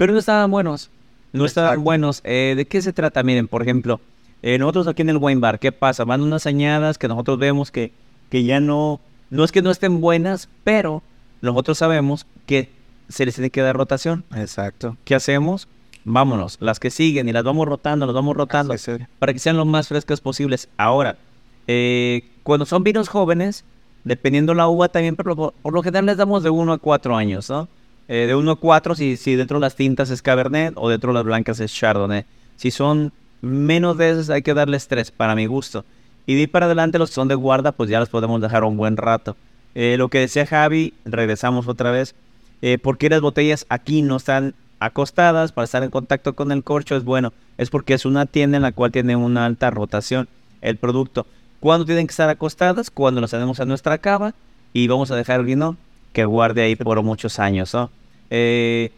pero 0.01 0.15
no 0.15 0.19
estaban 0.19 0.51
buenos. 0.51 0.89
No 1.35 1.45
estaban 1.45 1.85
buenos. 1.85 2.23
Eh, 2.25 2.55
¿De 2.57 2.65
qué 2.65 2.81
se 2.81 2.95
trata? 2.95 3.23
Miren, 3.23 3.49
por 3.49 3.61
ejemplo, 3.61 4.01
eh, 4.41 4.57
nosotros 4.57 4.89
aquí 4.89 5.03
en 5.03 5.11
el 5.11 5.19
wine 5.19 5.43
bar, 5.43 5.59
¿qué 5.59 5.73
pasa? 5.73 6.07
Van 6.07 6.23
unas 6.23 6.47
añadas 6.47 6.97
que 6.97 7.07
nosotros 7.07 7.39
vemos 7.39 7.71
que, 7.71 7.93
que 8.31 8.45
ya 8.45 8.61
no, 8.61 8.99
no 9.29 9.45
es 9.45 9.53
que 9.53 9.61
no 9.61 9.71
estén 9.71 10.01
buenas, 10.01 10.49
pero 10.65 11.03
nosotros 11.43 11.77
sabemos 11.77 12.25
que 12.47 12.71
se 13.11 13.27
les 13.27 13.35
tiene 13.35 13.51
que 13.51 13.61
dar 13.61 13.77
rotación. 13.77 14.25
Exacto. 14.35 14.97
¿Qué 15.05 15.15
hacemos? 15.15 15.69
Vámonos, 16.05 16.57
las 16.61 16.81
que 16.81 16.89
siguen 16.89 17.29
y 17.29 17.33
las 17.33 17.45
vamos 17.45 17.69
rotando, 17.69 18.07
las 18.07 18.15
vamos 18.15 18.35
rotando 18.35 18.73
Así 18.73 18.93
para 19.19 19.35
que 19.35 19.39
sean 19.39 19.59
lo 19.59 19.67
más 19.67 19.89
frescas 19.89 20.23
posibles. 20.23 20.71
Ahora, 20.79 21.19
eh, 21.67 22.23
cuando 22.43 22.65
son 22.65 22.85
vinos 22.85 23.11
jóvenes, 23.11 23.67
dependiendo 24.05 24.55
la 24.55 24.67
uva 24.67 24.89
también, 24.89 25.15
pero 25.15 25.37
por, 25.37 25.53
por 25.53 25.75
lo 25.75 25.83
general 25.83 26.07
les 26.07 26.17
damos 26.17 26.43
de 26.43 26.49
1 26.49 26.73
a 26.73 26.79
4 26.79 27.17
años, 27.17 27.51
¿no? 27.51 27.69
Eh, 28.13 28.27
de 28.27 28.35
1 28.35 28.51
a 28.51 28.57
4 28.57 28.97
si, 28.97 29.17
si 29.17 29.37
dentro 29.37 29.59
de 29.59 29.61
las 29.61 29.77
tintas 29.77 30.11
es 30.11 30.21
Cabernet 30.21 30.73
o 30.75 30.89
dentro 30.89 31.13
de 31.13 31.15
las 31.15 31.25
blancas 31.25 31.61
es 31.61 31.73
Chardonnay. 31.73 32.25
Si 32.57 32.73
son 32.73 33.13
menos 33.41 33.97
de 33.99 34.11
esas 34.11 34.31
hay 34.31 34.43
que 34.43 34.53
darles 34.53 34.89
3 34.89 35.13
para 35.13 35.37
mi 35.37 35.47
gusto. 35.47 35.85
Y 36.27 36.35
de 36.35 36.41
ahí 36.41 36.47
para 36.49 36.67
adelante 36.67 36.99
los 36.99 37.11
que 37.11 37.15
son 37.15 37.29
de 37.29 37.37
guarda 37.37 37.71
pues 37.71 37.89
ya 37.89 38.01
los 38.01 38.09
podemos 38.09 38.41
dejar 38.41 38.65
un 38.65 38.77
buen 38.77 38.97
rato. 38.97 39.37
Eh, 39.77 39.95
lo 39.97 40.09
que 40.09 40.19
decía 40.19 40.45
Javi, 40.45 40.93
regresamos 41.05 41.69
otra 41.69 41.93
vez. 41.93 42.17
Eh, 42.63 42.79
¿Por 42.79 42.99
qué 42.99 43.09
las 43.09 43.21
botellas 43.21 43.65
aquí 43.69 44.03
no 44.03 44.17
están 44.17 44.57
acostadas 44.81 45.53
para 45.53 45.67
estar 45.67 45.85
en 45.85 45.91
contacto 45.91 46.35
con 46.35 46.51
el 46.51 46.65
corcho? 46.65 46.97
Es 46.97 47.05
bueno, 47.05 47.33
es 47.59 47.71
porque 47.71 47.95
es 47.95 48.05
una 48.05 48.27
tienda 48.27 48.57
en 48.57 48.65
la 48.65 48.73
cual 48.73 48.91
tiene 48.91 49.15
una 49.15 49.47
alta 49.47 49.71
rotación 49.71 50.27
el 50.63 50.79
producto. 50.79 51.29
¿Cuándo 51.61 51.87
tienen 51.87 52.09
que 52.09 52.13
estar 52.13 52.29
acostadas? 52.29 52.91
Cuando 52.91 53.21
las 53.21 53.31
tenemos 53.31 53.61
en 53.61 53.69
nuestra 53.69 53.99
cava 53.99 54.35
y 54.73 54.89
vamos 54.89 55.13
a 55.13 55.17
dejar 55.17 55.39
el 55.39 55.47
vino 55.47 55.77
que 56.13 56.25
guarde 56.25 56.63
ahí 56.63 56.75
por 56.75 57.01
muchos 57.05 57.39
años, 57.39 57.73
¿no? 57.73 57.89
Eh, 58.31 58.93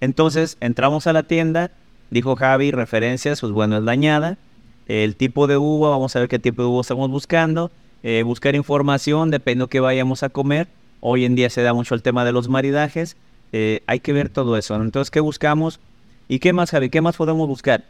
entonces 0.00 0.56
entramos 0.60 1.06
a 1.06 1.12
la 1.12 1.24
tienda, 1.24 1.70
dijo 2.10 2.36
Javi, 2.36 2.70
referencias, 2.70 3.40
pues 3.40 3.52
bueno, 3.52 3.76
es 3.78 3.82
la 3.82 3.92
añada, 3.92 4.38
el 4.86 5.16
tipo 5.16 5.46
de 5.46 5.56
uva, 5.56 5.90
vamos 5.90 6.14
a 6.14 6.20
ver 6.20 6.28
qué 6.28 6.38
tipo 6.38 6.62
de 6.62 6.68
uva 6.68 6.80
estamos 6.80 7.10
buscando, 7.10 7.70
eh, 8.02 8.22
buscar 8.24 8.54
información, 8.54 9.30
depende 9.30 9.64
de 9.64 9.68
qué 9.68 9.80
vayamos 9.80 10.22
a 10.22 10.28
comer. 10.28 10.68
Hoy 11.00 11.24
en 11.24 11.34
día 11.34 11.50
se 11.50 11.62
da 11.62 11.74
mucho 11.74 11.94
el 11.94 12.02
tema 12.02 12.24
de 12.24 12.32
los 12.32 12.48
maridajes, 12.48 13.16
eh, 13.52 13.82
hay 13.86 14.00
que 14.00 14.12
ver 14.12 14.28
todo 14.28 14.56
eso. 14.56 14.76
Entonces, 14.76 15.10
¿qué 15.10 15.20
buscamos? 15.20 15.80
¿Y 16.28 16.38
qué 16.38 16.52
más, 16.52 16.70
Javi? 16.70 16.88
¿Qué 16.90 17.00
más 17.00 17.16
podemos 17.16 17.46
buscar? 17.48 17.84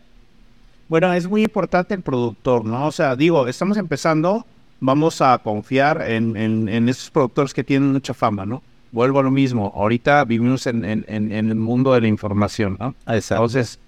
Bueno, 0.89 1.13
es 1.13 1.29
muy 1.29 1.43
importante 1.43 1.95
el 1.95 2.03
productor, 2.03 2.65
¿no? 2.65 2.87
O 2.87 2.93
sea, 2.93 3.17
digo, 3.17 3.49
estamos 3.49 3.77
empezando, 3.77 4.47
vamos 4.81 5.21
a 5.21 5.39
confiar 5.39 6.03
en, 6.09 6.37
en, 6.37 6.69
en 6.69 6.89
esos 6.89 7.11
productores 7.11 7.53
que 7.53 7.65
tienen 7.65 7.93
mucha 7.93 8.15
fama, 8.15 8.47
¿no? 8.47 8.63
Vuelvo 8.93 9.19
a 9.21 9.23
lo 9.23 9.31
mismo, 9.31 9.73
ahorita 9.77 10.25
vivimos 10.25 10.67
en, 10.67 10.85
en, 10.85 11.05
en- 11.09 11.33
en 11.33 11.49
el 11.51 11.55
mundo 11.57 11.93
de 11.93 12.01
la 12.01 12.09
información, 12.09 12.77
¿no? 12.81 12.95
Entonces, 13.07 13.79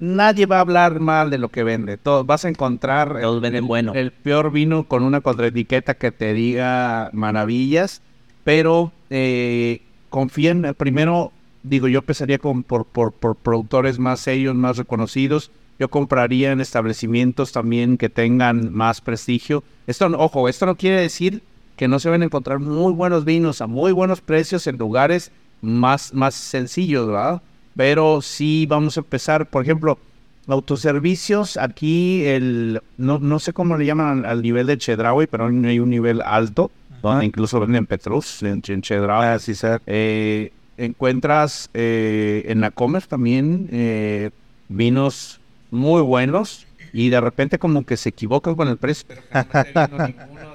nadie 0.00 0.46
va 0.46 0.58
a 0.58 0.60
hablar 0.60 1.00
mal 1.00 1.30
de 1.30 1.38
lo 1.38 1.48
que 1.48 1.62
vende. 1.64 1.96
Todo, 1.96 2.24
vas 2.24 2.44
a 2.44 2.48
encontrar 2.48 3.20
Todos 3.20 3.40
venden 3.40 3.64
el, 3.64 3.68
bueno. 3.68 3.94
el 3.94 4.10
peor 4.12 4.50
vino 4.52 4.84
con 4.84 5.02
una 5.02 5.20
contraetiqueta 5.20 5.94
que 5.94 6.10
te 6.12 6.34
diga 6.34 7.10
maravillas, 7.12 8.02
pero 8.44 8.92
eh, 9.10 9.80
confíen, 10.10 10.74
primero, 10.76 11.32
digo, 11.62 11.88
yo 11.88 12.00
empezaría 12.00 12.38
con, 12.38 12.62
por, 12.62 12.84
por, 12.84 13.12
por 13.12 13.34
productores 13.36 13.98
más 13.98 14.20
serios, 14.20 14.54
más 14.54 14.76
reconocidos. 14.76 15.50
Yo 15.78 15.88
compraría 15.88 16.52
en 16.52 16.60
establecimientos 16.60 17.50
también 17.50 17.96
que 17.96 18.08
tengan 18.08 18.72
más 18.72 19.00
prestigio. 19.00 19.64
Esto, 19.86 20.06
ojo, 20.18 20.48
esto 20.48 20.66
no 20.66 20.76
quiere 20.76 21.00
decir 21.00 21.42
que 21.82 21.88
no 21.88 21.98
se 21.98 22.08
van 22.08 22.22
a 22.22 22.26
encontrar 22.26 22.60
muy 22.60 22.92
buenos 22.92 23.24
vinos 23.24 23.60
a 23.60 23.66
muy 23.66 23.90
buenos 23.90 24.20
precios 24.20 24.68
en 24.68 24.78
lugares 24.78 25.32
más, 25.62 26.14
más 26.14 26.32
sencillos, 26.32 27.08
¿verdad? 27.08 27.42
Pero 27.74 28.22
sí 28.22 28.66
vamos 28.68 28.96
a 28.96 29.00
empezar, 29.00 29.46
por 29.46 29.64
ejemplo, 29.64 29.98
autoservicios, 30.46 31.56
aquí 31.56 32.24
el, 32.24 32.80
no, 32.98 33.18
no 33.18 33.40
sé 33.40 33.52
cómo 33.52 33.76
le 33.76 33.84
llaman 33.84 34.20
al, 34.20 34.26
al 34.26 34.42
nivel 34.42 34.68
de 34.68 34.78
Chedraui, 34.78 35.26
pero 35.26 35.46
hay 35.46 35.80
un 35.80 35.90
nivel 35.90 36.22
alto, 36.22 36.70
donde 37.02 37.26
incluso 37.26 37.58
venden 37.58 37.86
Petrus 37.86 38.44
en, 38.44 38.62
en 38.64 38.80
Chedraui. 38.80 39.26
Ah, 39.26 39.40
sí, 39.40 39.56
ser. 39.56 39.82
Eh, 39.86 40.52
encuentras 40.76 41.68
eh, 41.74 42.44
en 42.46 42.60
la 42.60 42.70
Comer 42.70 43.08
también 43.08 43.68
eh, 43.72 44.30
vinos 44.68 45.40
muy 45.72 46.00
buenos 46.00 46.64
y 46.92 47.08
de 47.08 47.20
repente 47.20 47.58
como 47.58 47.84
que 47.84 47.96
se 47.96 48.10
equivocan 48.10 48.54
con 48.54 48.68
el 48.68 48.76
precio. 48.76 49.08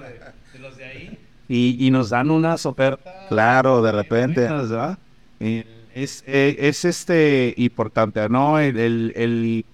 Y, 1.49 1.77
y 1.85 1.91
nos 1.91 2.09
dan 2.09 2.29
unas 2.31 2.65
ofertas 2.65 3.13
Claro, 3.29 3.81
de 3.81 3.91
repente. 3.91 4.47
es, 5.93 6.23
eh, 6.27 6.55
es 6.59 6.85
este 6.85 7.53
importante, 7.57 8.27
¿no? 8.29 8.59
El, 8.59 8.77
el- 8.77 9.13
el- 9.15 9.65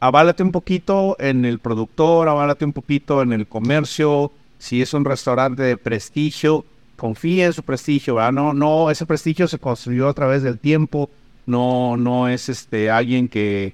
aválate 0.00 0.42
un 0.42 0.52
poquito 0.52 1.16
en 1.18 1.44
el 1.44 1.58
productor, 1.58 2.28
aválate 2.28 2.64
un 2.64 2.72
poquito 2.72 3.22
en 3.22 3.32
el 3.32 3.46
comercio, 3.46 4.30
si 4.58 4.82
es 4.82 4.94
un 4.94 5.04
restaurante 5.04 5.62
de 5.62 5.76
prestigio, 5.76 6.64
confía 6.96 7.46
en 7.46 7.52
su 7.52 7.62
prestigio, 7.62 8.16
¿verdad? 8.16 8.32
No, 8.32 8.52
no, 8.54 8.90
ese 8.90 9.06
prestigio 9.06 9.46
se 9.48 9.58
construyó 9.58 10.08
a 10.08 10.14
través 10.14 10.42
del 10.42 10.58
tiempo, 10.58 11.08
no, 11.46 11.96
no 11.96 12.28
es 12.28 12.48
este 12.48 12.90
alguien 12.90 13.28
que, 13.28 13.72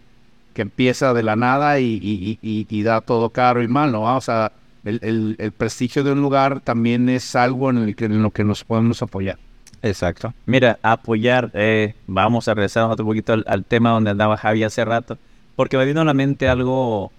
que 0.52 0.62
empieza 0.62 1.12
de 1.14 1.22
la 1.22 1.36
nada 1.36 1.80
y, 1.80 1.98
y- 2.02 2.38
y- 2.42 2.66
y 2.68 2.82
da 2.82 3.00
todo 3.00 3.30
caro 3.30 3.62
y 3.62 3.68
mal, 3.68 3.90
¿no? 3.92 4.16
O 4.16 4.20
sea, 4.20 4.52
el, 4.84 5.52
prestigio 5.56 6.04
de 6.04 6.12
un 6.12 6.20
lugar 6.20 6.60
también 6.60 7.08
es 7.08 7.34
algo 7.36 7.70
en, 7.70 7.78
el 7.78 7.96
que, 7.96 8.06
en 8.06 8.22
lo 8.22 8.30
que 8.30 8.44
nos 8.44 8.64
podemos 8.64 9.02
apoyar. 9.02 9.38
Exacto. 9.82 10.32
Mira, 10.46 10.78
apoyar, 10.82 11.50
eh, 11.52 11.94
vamos 12.06 12.48
a 12.48 12.54
regresar 12.54 12.90
otro 12.90 13.04
poquito 13.04 13.34
al, 13.34 13.64
tema 13.64 13.90
donde 13.90 14.10
andaba 14.10 14.36
Javi 14.36 14.64
hace 14.64 14.84
rato, 14.84 15.18
porque 15.56 15.76
me 15.76 15.84
vino 15.84 16.00
a 16.00 16.04
la 16.04 16.14
mente 16.14 16.48
algo 16.48 17.12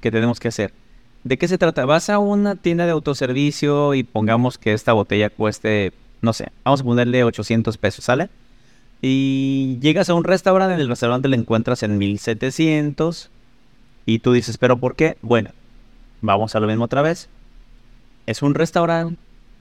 que 0.00 0.10
tenemos 0.10 0.40
que 0.40 0.48
hacer. 0.48 0.72
¿De 1.22 1.36
qué 1.36 1.46
se 1.48 1.58
trata? 1.58 1.84
Vas 1.84 2.10
a 2.10 2.18
una 2.18 2.56
tienda 2.56 2.86
de 2.86 2.92
autoservicio 2.92 3.94
y 3.94 4.02
pongamos 4.02 4.58
que 4.58 4.72
esta 4.72 4.92
botella 4.92 5.30
cueste, 5.30 5.92
no 6.22 6.32
sé, 6.32 6.50
vamos 6.64 6.80
a 6.80 6.84
ponerle 6.84 7.22
800 7.24 7.76
pesos, 7.76 8.04
¿sale? 8.04 8.28
Y 9.02 9.78
llegas 9.80 10.10
a 10.10 10.14
un 10.14 10.24
restaurante, 10.24 10.74
en 10.74 10.80
el 10.80 10.88
restaurante 10.88 11.28
le 11.28 11.36
encuentras 11.36 11.82
en 11.82 11.98
1700 11.98 13.30
y 14.06 14.18
tú 14.18 14.32
dices, 14.32 14.58
¿pero 14.58 14.78
por 14.78 14.96
qué? 14.96 15.16
Bueno, 15.22 15.50
vamos 16.20 16.54
a 16.54 16.60
lo 16.60 16.66
mismo 16.66 16.84
otra 16.84 17.02
vez. 17.02 17.28
Es 18.26 18.42
un 18.42 18.54
restaurante, 18.54 19.16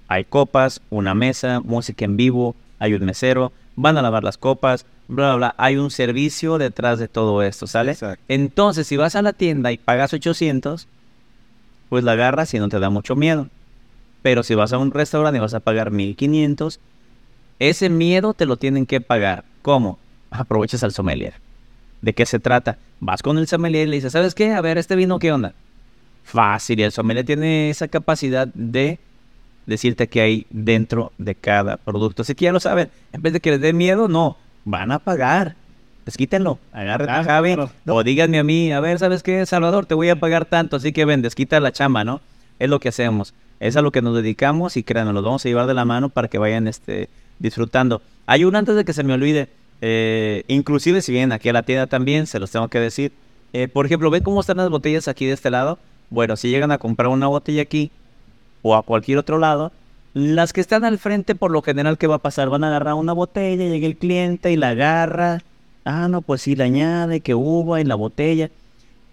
hay 0.07 0.25
copas, 0.25 0.81
una 0.89 1.13
mesa, 1.13 1.59
música 1.59 2.05
en 2.05 2.17
vivo, 2.17 2.55
hay 2.79 2.93
un 2.93 3.05
mesero, 3.05 3.51
van 3.75 3.97
a 3.97 4.01
lavar 4.01 4.23
las 4.23 4.37
copas, 4.37 4.85
bla, 5.07 5.27
bla, 5.27 5.35
bla. 5.35 5.55
Hay 5.57 5.77
un 5.77 5.91
servicio 5.91 6.57
detrás 6.57 6.99
de 6.99 7.07
todo 7.07 7.43
esto, 7.43 7.67
¿sale? 7.67 7.91
Exacto. 7.91 8.23
Entonces, 8.27 8.87
si 8.87 8.97
vas 8.97 9.15
a 9.15 9.21
la 9.21 9.33
tienda 9.33 9.71
y 9.71 9.77
pagas 9.77 10.13
800, 10.13 10.87
pues 11.89 12.03
la 12.03 12.13
agarras 12.13 12.53
y 12.53 12.59
no 12.59 12.69
te 12.69 12.79
da 12.79 12.89
mucho 12.89 13.15
miedo. 13.15 13.47
Pero 14.21 14.43
si 14.43 14.55
vas 14.55 14.73
a 14.73 14.77
un 14.77 14.91
restaurante 14.91 15.37
y 15.37 15.41
vas 15.41 15.53
a 15.53 15.59
pagar 15.59 15.91
1500, 15.91 16.79
ese 17.59 17.89
miedo 17.89 18.33
te 18.33 18.45
lo 18.45 18.57
tienen 18.57 18.85
que 18.85 19.01
pagar. 19.01 19.43
¿Cómo? 19.61 19.99
Aprovechas 20.31 20.83
al 20.83 20.91
sommelier. 20.91 21.33
¿De 22.01 22.13
qué 22.13 22.25
se 22.25 22.39
trata? 22.39 22.77
Vas 22.99 23.21
con 23.21 23.37
el 23.37 23.47
sommelier 23.47 23.87
y 23.87 23.91
le 23.91 23.95
dices, 23.97 24.13
¿sabes 24.13 24.35
qué? 24.35 24.53
A 24.53 24.61
ver, 24.61 24.77
este 24.77 24.95
vino, 24.95 25.19
¿qué 25.19 25.31
onda? 25.31 25.53
Fácil, 26.31 26.79
y 26.79 26.83
el 26.83 26.91
sommelier 26.91 27.25
tiene 27.25 27.69
esa 27.69 27.87
capacidad 27.87 28.47
de 28.53 28.99
decirte 29.65 30.07
qué 30.07 30.21
hay 30.21 30.47
dentro 30.49 31.11
de 31.17 31.35
cada 31.35 31.77
producto. 31.77 32.21
Así 32.21 32.35
que 32.35 32.45
ya 32.45 32.51
lo 32.51 32.59
saben, 32.59 32.89
en 33.13 33.21
vez 33.21 33.33
de 33.33 33.39
que 33.39 33.51
les 33.51 33.61
dé 33.61 33.73
miedo, 33.73 34.07
no, 34.07 34.37
van 34.65 34.91
a 34.91 34.99
pagar. 34.99 35.55
Desquítenlo, 36.05 36.57
agárrate 36.71 37.11
Ah, 37.11 37.19
a 37.19 37.23
Javi, 37.23 37.53
claro. 37.55 37.71
o 37.87 38.03
díganme 38.03 38.39
a 38.39 38.43
mí, 38.43 38.71
a 38.71 38.79
ver, 38.79 38.97
¿sabes 38.99 39.21
qué, 39.21 39.45
Salvador? 39.45 39.85
Te 39.85 39.93
voy 39.93 40.09
a 40.09 40.19
pagar 40.19 40.45
tanto, 40.45 40.75
así 40.77 40.91
que 40.91 41.05
ven, 41.05 41.21
desquita 41.21 41.59
la 41.59 41.71
chamba, 41.71 42.03
¿no? 42.03 42.21
Es 42.57 42.69
lo 42.69 42.79
que 42.79 42.89
hacemos, 42.89 43.33
es 43.59 43.75
a 43.75 43.81
lo 43.81 43.91
que 43.91 44.01
nos 44.01 44.15
dedicamos 44.15 44.75
y 44.77 44.83
créanme, 44.83 45.13
los 45.13 45.23
vamos 45.23 45.45
a 45.45 45.49
llevar 45.49 45.67
de 45.67 45.73
la 45.73 45.85
mano 45.85 46.09
para 46.09 46.27
que 46.27 46.37
vayan 46.37 46.67
este, 46.67 47.09
disfrutando. 47.37 48.01
Hay 48.25 48.43
uno 48.43 48.57
antes 48.57 48.75
de 48.75 48.85
que 48.85 48.93
se 48.93 49.03
me 49.03 49.13
olvide, 49.13 49.49
eh, 49.81 50.43
inclusive 50.47 51.01
si 51.01 51.11
vienen 51.11 51.31
aquí 51.31 51.49
a 51.49 51.53
la 51.53 51.63
tienda 51.63 51.87
también, 51.87 52.25
se 52.27 52.39
los 52.39 52.49
tengo 52.51 52.67
que 52.69 52.79
decir. 52.79 53.11
Eh, 53.53 53.67
por 53.67 53.85
ejemplo, 53.85 54.09
¿ven 54.09 54.23
cómo 54.23 54.41
están 54.41 54.57
las 54.57 54.69
botellas 54.69 55.07
aquí 55.07 55.25
de 55.25 55.33
este 55.33 55.49
lado? 55.51 55.77
Bueno, 56.09 56.35
si 56.35 56.49
llegan 56.49 56.71
a 56.71 56.77
comprar 56.77 57.09
una 57.09 57.27
botella 57.27 57.61
aquí 57.61 57.91
o 58.61 58.75
a 58.75 58.83
cualquier 58.83 59.17
otro 59.17 59.37
lado, 59.37 59.71
las 60.13 60.53
que 60.53 60.61
están 60.61 60.85
al 60.85 60.97
frente, 60.97 61.35
por 61.35 61.51
lo 61.51 61.61
general, 61.61 61.97
¿qué 61.97 62.07
va 62.07 62.15
a 62.15 62.19
pasar? 62.19 62.49
Van 62.49 62.63
a 62.63 62.67
agarrar 62.67 62.95
una 62.95 63.13
botella, 63.13 63.65
llega 63.65 63.85
el 63.85 63.97
cliente 63.97 64.51
y 64.51 64.57
la 64.57 64.69
agarra. 64.69 65.43
Ah, 65.85 66.07
no, 66.07 66.21
pues 66.21 66.41
sí, 66.41 66.55
le 66.55 66.63
añade 66.63 67.21
que 67.21 67.35
uva 67.35 67.79
en 67.79 67.87
la 67.87 67.95
botella. 67.95 68.49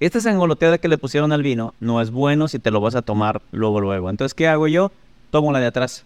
Esta 0.00 0.20
sangoloteada 0.20 0.78
que 0.78 0.88
le 0.88 0.98
pusieron 0.98 1.32
al 1.32 1.42
vino 1.42 1.74
no 1.80 2.00
es 2.00 2.10
bueno 2.10 2.48
si 2.48 2.58
te 2.58 2.70
lo 2.70 2.80
vas 2.80 2.94
a 2.94 3.02
tomar 3.02 3.40
luego, 3.52 3.80
luego. 3.80 4.10
Entonces, 4.10 4.34
¿qué 4.34 4.48
hago 4.48 4.68
yo? 4.68 4.90
Tomo 5.30 5.52
la 5.52 5.60
de 5.60 5.66
atrás. 5.66 6.04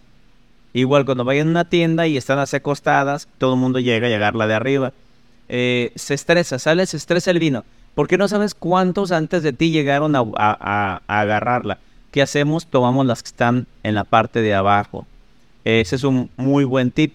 Igual 0.73 1.05
cuando 1.05 1.25
vayan 1.25 1.47
a 1.47 1.51
una 1.51 1.65
tienda 1.65 2.07
y 2.07 2.15
están 2.15 2.39
así 2.39 2.55
acostadas, 2.55 3.27
todo 3.37 3.55
el 3.55 3.59
mundo 3.59 3.79
llega 3.79 4.09
y 4.09 4.13
agarra 4.13 4.37
la 4.37 4.47
de 4.47 4.53
arriba. 4.53 4.93
Eh, 5.49 5.91
se 5.95 6.13
estresa, 6.13 6.59
sale, 6.59 6.85
se 6.85 6.97
estresa 6.97 7.31
el 7.31 7.39
vino. 7.39 7.65
¿Por 7.95 8.07
qué 8.07 8.17
no 8.17 8.27
sabes 8.27 8.53
cuántos 8.55 9.11
antes 9.11 9.43
de 9.43 9.53
ti 9.53 9.71
llegaron 9.71 10.15
a, 10.15 10.19
a- 10.19 10.25
a- 10.37 11.01
a 11.07 11.19
agarrarla? 11.21 11.77
¿Qué 12.11 12.21
hacemos? 12.21 12.65
Tomamos 12.67 13.05
las 13.05 13.23
que 13.23 13.27
están 13.27 13.67
en 13.83 13.95
la 13.95 14.03
parte 14.03 14.41
de 14.41 14.53
abajo. 14.53 15.05
Ese 15.63 15.95
es 15.95 16.03
un 16.03 16.29
muy 16.37 16.63
buen 16.63 16.91
tip. 16.91 17.13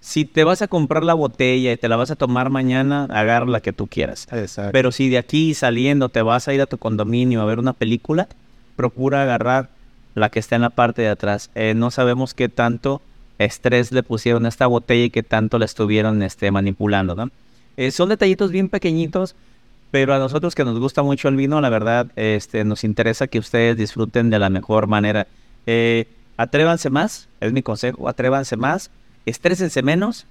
Si 0.00 0.24
te 0.24 0.44
vas 0.44 0.62
a 0.62 0.68
comprar 0.68 1.02
la 1.02 1.14
botella 1.14 1.72
y 1.72 1.76
te 1.76 1.88
la 1.88 1.96
vas 1.96 2.10
a 2.10 2.16
tomar 2.16 2.48
mañana, 2.50 3.04
agarra 3.10 3.46
la 3.46 3.60
que 3.60 3.72
tú 3.72 3.86
quieras. 3.88 4.28
Exacto. 4.32 4.70
Pero 4.72 4.92
si 4.92 5.08
de 5.08 5.18
aquí 5.18 5.54
saliendo 5.54 6.08
te 6.08 6.22
vas 6.22 6.46
a 6.48 6.54
ir 6.54 6.60
a 6.60 6.66
tu 6.66 6.78
condominio 6.78 7.40
a 7.42 7.44
ver 7.44 7.58
una 7.58 7.72
película, 7.72 8.28
procura 8.76 9.22
agarrar 9.22 9.68
la 10.14 10.30
que 10.30 10.38
está 10.38 10.56
en 10.56 10.62
la 10.62 10.70
parte 10.70 11.02
de 11.02 11.08
atrás. 11.08 11.50
Eh, 11.54 11.74
no 11.74 11.90
sabemos 11.90 12.34
qué 12.34 12.48
tanto 12.48 13.02
estrés 13.38 13.90
le 13.92 14.02
pusieron 14.02 14.46
a 14.46 14.48
esta 14.48 14.66
botella 14.66 15.04
y 15.04 15.10
qué 15.10 15.22
tanto 15.22 15.58
la 15.58 15.64
estuvieron 15.64 16.22
este, 16.22 16.50
manipulando, 16.50 17.14
¿no? 17.16 17.30
Eh, 17.76 17.90
son 17.90 18.08
detallitos 18.08 18.50
bien 18.52 18.68
pequeñitos, 18.70 19.34
pero 19.90 20.14
a 20.14 20.18
nosotros 20.18 20.54
que 20.54 20.64
nos 20.64 20.78
gusta 20.78 21.02
mucho 21.02 21.28
el 21.28 21.36
vino, 21.36 21.60
la 21.60 21.68
verdad, 21.68 22.08
este, 22.16 22.64
nos 22.64 22.84
interesa 22.84 23.26
que 23.26 23.38
ustedes 23.38 23.76
disfruten 23.76 24.30
de 24.30 24.38
la 24.38 24.50
mejor 24.50 24.86
manera. 24.86 25.26
Eh, 25.66 26.06
atrévanse 26.36 26.90
más, 26.90 27.28
es 27.40 27.52
mi 27.52 27.62
consejo, 27.62 28.08
atrévanse 28.08 28.56
más, 28.56 28.90
estrésense 29.24 29.82
menos, 29.82 30.26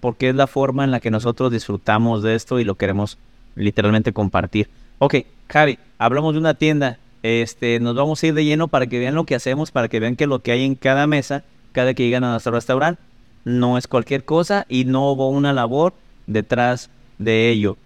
porque 0.00 0.30
es 0.30 0.34
la 0.34 0.46
forma 0.46 0.84
en 0.84 0.90
la 0.90 1.00
que 1.00 1.10
nosotros 1.10 1.52
disfrutamos 1.52 2.22
de 2.22 2.34
esto 2.34 2.58
y 2.58 2.64
lo 2.64 2.76
queremos 2.76 3.18
literalmente 3.54 4.12
compartir. 4.12 4.68
Ok, 4.98 5.16
Javi, 5.48 5.78
hablamos 5.98 6.34
de 6.34 6.40
una 6.40 6.54
tienda. 6.54 6.98
Este, 7.22 7.78
nos 7.78 7.94
vamos 7.94 8.22
a 8.22 8.26
ir 8.26 8.34
de 8.34 8.44
lleno 8.44 8.68
para 8.68 8.86
que 8.86 8.98
vean 8.98 9.14
lo 9.14 9.24
que 9.24 9.34
hacemos, 9.34 9.70
para 9.70 9.88
que 9.88 10.00
vean 10.00 10.16
que 10.16 10.26
lo 10.26 10.40
que 10.40 10.52
hay 10.52 10.64
en 10.64 10.74
cada 10.74 11.06
mesa, 11.06 11.44
cada 11.72 11.94
que 11.94 12.04
llegan 12.04 12.24
a 12.24 12.32
nuestro 12.32 12.52
restaurante, 12.52 13.00
no 13.44 13.78
es 13.78 13.86
cualquier 13.86 14.24
cosa 14.24 14.66
y 14.68 14.84
no 14.84 15.10
hubo 15.10 15.28
una 15.28 15.52
labor 15.52 15.94
detrás 16.26 16.90
de 17.18 17.50
ello. 17.50 17.76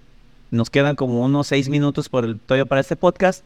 Nos 0.51 0.71
quedan 0.71 0.97
como 0.97 1.25
unos 1.25 1.49
seis 1.49 1.69
minutos 1.69 2.09
por 2.09 2.25
el 2.25 2.39
todavía 2.39 2.65
para 2.67 2.81
este 2.81 2.97
podcast. 2.97 3.45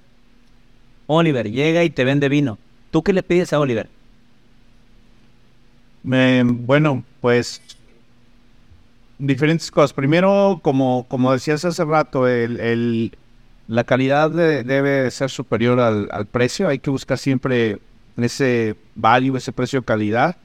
Oliver 1.06 1.50
llega 1.50 1.82
y 1.84 1.90
te 1.90 2.04
vende 2.04 2.28
vino. 2.28 2.58
¿Tú 2.90 3.02
qué 3.02 3.12
le 3.12 3.22
pides 3.22 3.52
a 3.52 3.60
Oliver? 3.60 3.88
Bueno, 6.02 7.04
pues 7.20 7.60
diferentes 9.18 9.70
cosas. 9.70 9.92
Primero, 9.92 10.60
como, 10.62 11.04
como 11.08 11.32
decías 11.32 11.64
hace 11.64 11.84
rato, 11.84 12.26
el, 12.28 13.12
la 13.68 13.84
calidad 13.84 14.30
de- 14.30 14.64
debe 14.64 15.10
ser 15.10 15.30
superior 15.30 15.80
al, 15.80 16.08
al 16.10 16.26
precio. 16.26 16.68
Hay 16.68 16.78
que 16.78 16.90
buscar 16.90 17.18
siempre 17.18 17.78
ese 18.16 18.76
value, 18.94 19.36
ese 19.36 19.52
precio-calidad. 19.52 20.36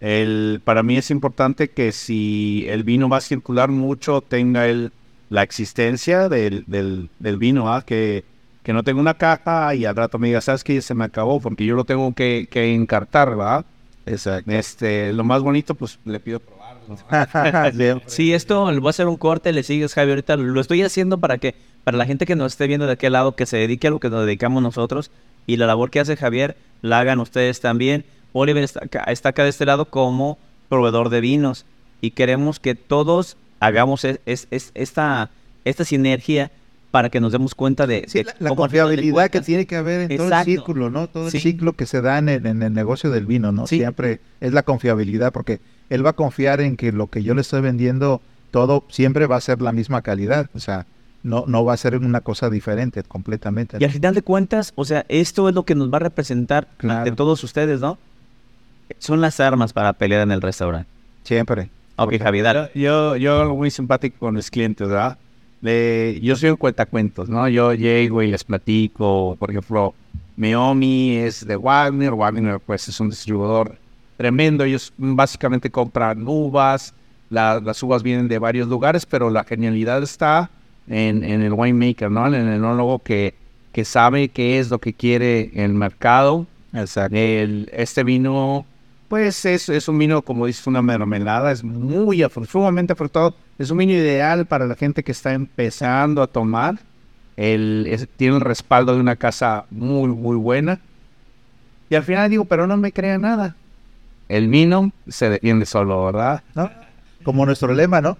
El, 0.00 0.60
para 0.64 0.82
mí 0.82 0.96
es 0.96 1.10
importante 1.10 1.68
que 1.68 1.92
si 1.92 2.64
el 2.68 2.82
vino 2.84 3.08
va 3.08 3.16
a 3.18 3.20
circular 3.20 3.68
mucho, 3.70 4.20
tenga 4.20 4.68
el, 4.68 4.92
la 5.30 5.42
existencia 5.42 6.28
del, 6.28 6.64
del, 6.66 7.10
del 7.18 7.36
vino, 7.36 7.72
¿ah? 7.72 7.82
que, 7.84 8.24
que 8.62 8.72
no 8.72 8.82
tenga 8.82 9.00
una 9.00 9.14
caja 9.14 9.74
y 9.74 9.84
al 9.84 9.96
rato 9.96 10.18
me 10.18 10.28
diga, 10.28 10.40
¿sabes 10.40 10.64
qué? 10.64 10.80
Se 10.82 10.94
me 10.94 11.04
acabó 11.04 11.40
porque 11.40 11.64
yo 11.64 11.74
lo 11.74 11.84
tengo 11.84 12.14
que, 12.14 12.48
que 12.50 12.74
encartar, 12.74 13.30
¿verdad? 13.30 13.64
Exacto. 14.06 14.50
Este, 14.50 15.12
lo 15.12 15.24
más 15.24 15.42
bonito, 15.42 15.74
pues 15.74 15.98
le 16.04 16.20
pido 16.20 16.40
probarlo. 16.40 16.58
Sí, 18.06 18.32
esto 18.32 18.70
le 18.72 18.78
voy 18.80 18.88
a 18.88 18.90
hacer 18.90 19.06
un 19.06 19.16
corte, 19.16 19.52
le 19.52 19.62
sigues 19.62 19.94
Javi 19.94 20.10
ahorita. 20.10 20.36
Lo 20.36 20.60
estoy 20.60 20.82
haciendo 20.82 21.18
para 21.18 21.38
que, 21.38 21.54
para 21.84 21.98
la 21.98 22.06
gente 22.06 22.26
que 22.26 22.36
nos 22.36 22.52
esté 22.52 22.66
viendo 22.66 22.86
de 22.86 22.92
aquel 22.92 23.12
lado, 23.12 23.36
que 23.36 23.46
se 23.46 23.58
dedique 23.58 23.88
a 23.88 23.90
lo 23.90 24.00
que 24.00 24.10
nos 24.10 24.24
dedicamos 24.24 24.62
nosotros 24.62 25.10
y 25.46 25.56
la 25.56 25.66
labor 25.66 25.90
que 25.90 26.00
hace 26.00 26.16
Javier, 26.16 26.56
la 26.82 27.00
hagan 27.00 27.20
ustedes 27.20 27.60
también. 27.60 28.04
Oliver 28.32 28.62
está 28.62 28.84
acá, 28.84 29.04
está 29.04 29.30
acá 29.30 29.44
de 29.44 29.50
este 29.50 29.66
lado 29.66 29.86
como 29.86 30.38
proveedor 30.68 31.08
de 31.08 31.20
vinos 31.20 31.66
y 32.00 32.12
queremos 32.12 32.60
que 32.60 32.74
todos 32.74 33.36
hagamos 33.60 34.04
es- 34.04 34.20
es- 34.26 34.46
es- 34.50 34.70
esta, 34.74 35.30
esta 35.64 35.84
sinergia 35.84 36.50
para 36.90 37.10
que 37.10 37.20
nos 37.20 37.32
demos 37.32 37.54
cuenta 37.54 37.86
de, 37.86 38.04
Sí, 38.08 38.22
de 38.22 38.32
la, 38.38 38.54
confiabilidad 38.54 39.28
que 39.30 39.40
tiene 39.42 39.66
que 39.66 39.76
haber 39.76 40.10
en 40.10 40.16
todo 40.16 40.34
el 40.34 40.44
círculo, 40.44 40.88
¿no? 40.90 41.06
Todo 41.06 41.30
Sí. 41.30 41.36
el 41.36 41.42
ciclo 41.42 41.72
que 41.74 41.84
se 41.86 42.00
da 42.00 42.16
en 42.18 42.28
el, 42.30 42.46
en 42.46 42.62
el 42.62 42.72
negocio 42.72 43.10
del 43.10 43.26
vino, 43.26 43.52
¿no? 43.52 43.66
Sí. 43.66 43.76
Siempre 43.76 44.20
es 44.40 44.52
la 44.54 44.62
confiabilidad, 44.62 45.32
porque 45.32 45.60
él 45.90 46.04
va 46.04 46.10
a 46.10 46.14
confiar 46.14 46.60
en 46.62 46.76
que 46.76 46.90
lo 46.92 47.08
que 47.08 47.22
yo 47.22 47.34
le 47.34 47.42
estoy 47.42 47.60
vendiendo, 47.60 48.22
todo 48.50 48.84
siempre 48.88 49.26
va 49.26 49.36
a 49.36 49.40
ser 49.42 49.60
la 49.60 49.72
misma 49.72 50.00
calidad. 50.00 50.48
O 50.54 50.60
sea, 50.60 50.86
no, 51.22 51.44
no 51.46 51.62
va 51.64 51.74
a 51.74 51.76
ser 51.76 51.96
una 51.98 52.22
cosa 52.22 52.48
diferente 52.48 53.02
completamente. 53.02 53.76
Y 53.80 53.84
al 53.84 53.90
final 53.90 54.14
de 54.14 54.22
cuentas, 54.22 54.72
o 54.74 54.84
sea, 54.86 55.04
esto 55.08 55.48
es 55.50 55.54
lo 55.54 55.64
que 55.64 55.74
nos 55.74 55.92
va 55.92 55.96
a 55.96 56.00
representar 56.00 56.68
Claro. 56.78 57.00
ante 57.00 57.12
todos 57.12 57.44
ustedes, 57.44 57.80
¿no? 57.80 57.98
Son 58.98 59.20
las 59.20 59.38
armas 59.40 59.74
para 59.74 59.92
pelear 59.92 60.22
en 60.22 60.32
el 60.32 60.40
restaurante. 60.40 60.88
Siempre. 61.24 61.68
Ok, 61.98 62.14
Javi, 62.20 62.40
dale. 62.42 62.70
Yo, 62.74 63.16
yo 63.16 63.54
muy 63.56 63.70
simpático 63.70 64.18
con 64.20 64.34
los 64.36 64.50
clientes, 64.50 64.88
¿verdad? 64.88 65.18
Yo 66.22 66.36
soy 66.36 66.50
un 66.50 66.56
cuentacuentos, 66.56 67.28
¿no? 67.28 67.48
Yo 67.48 67.74
llego 67.74 68.22
y 68.22 68.28
les 68.30 68.44
platico, 68.44 69.34
por 69.38 69.50
ejemplo, 69.50 69.94
Meomi 70.36 71.16
es 71.16 71.44
de 71.44 71.56
Wagner, 71.56 72.12
Wagner 72.14 72.60
pues 72.60 72.86
es 72.88 73.00
un 73.00 73.10
distribuidor 73.10 73.76
tremendo, 74.16 74.62
ellos 74.64 74.92
básicamente 74.96 75.70
compran 75.70 76.26
uvas, 76.28 76.94
la- 77.30 77.60
las 77.60 77.82
uvas 77.82 78.02
vienen 78.04 78.28
de 78.28 78.38
varios 78.38 78.68
lugares, 78.68 79.04
pero 79.04 79.30
la 79.30 79.42
genialidad 79.42 80.00
está 80.02 80.50
en, 80.86 81.24
en 81.24 81.42
el 81.42 81.52
winemaker, 81.52 82.10
¿no? 82.10 82.28
En 82.28 82.34
el 82.34 82.48
enólogo 82.54 83.00
que, 83.00 83.34
que 83.72 83.84
sabe 83.84 84.28
qué 84.28 84.60
es 84.60 84.70
lo 84.70 84.78
que 84.78 84.92
quiere 84.92 85.50
el 85.54 85.74
mercado. 85.74 86.46
Exacto. 86.72 87.16
El, 87.16 87.68
este 87.72 88.04
vino, 88.04 88.64
pues 89.08 89.44
es, 89.44 89.68
es 89.68 89.88
un 89.88 89.98
vino, 89.98 90.22
como 90.22 90.46
dices, 90.46 90.66
una 90.66 90.82
mermelada, 90.82 91.50
es 91.52 91.64
muy 91.64 92.24
sumamente 92.48 92.92
afrutado. 92.92 93.34
Es 93.58 93.70
un 93.70 93.78
vino 93.78 93.92
ideal 93.92 94.46
para 94.46 94.66
la 94.66 94.74
gente 94.74 95.02
que 95.02 95.12
está 95.12 95.32
empezando 95.32 96.22
a 96.22 96.26
tomar. 96.26 96.78
El, 97.36 97.86
es- 97.88 98.08
tiene 98.16 98.36
el 98.36 98.40
respaldo 98.42 98.94
de 98.94 99.00
una 99.00 99.16
casa 99.16 99.64
muy, 99.70 100.08
muy 100.08 100.36
buena. 100.36 100.80
Y 101.90 101.94
al 101.94 102.02
final 102.02 102.28
digo, 102.30 102.44
pero 102.44 102.66
no 102.66 102.76
me 102.76 102.92
crea 102.92 103.18
nada. 103.18 103.56
El 104.28 104.48
vino 104.48 104.92
se 105.08 105.30
defiende 105.30 105.64
solo, 105.64 106.04
¿verdad? 106.04 106.42
¿no? 106.54 106.70
Como 107.22 107.46
nuestro 107.46 107.72
lema, 107.72 108.00
¿no? 108.00 108.18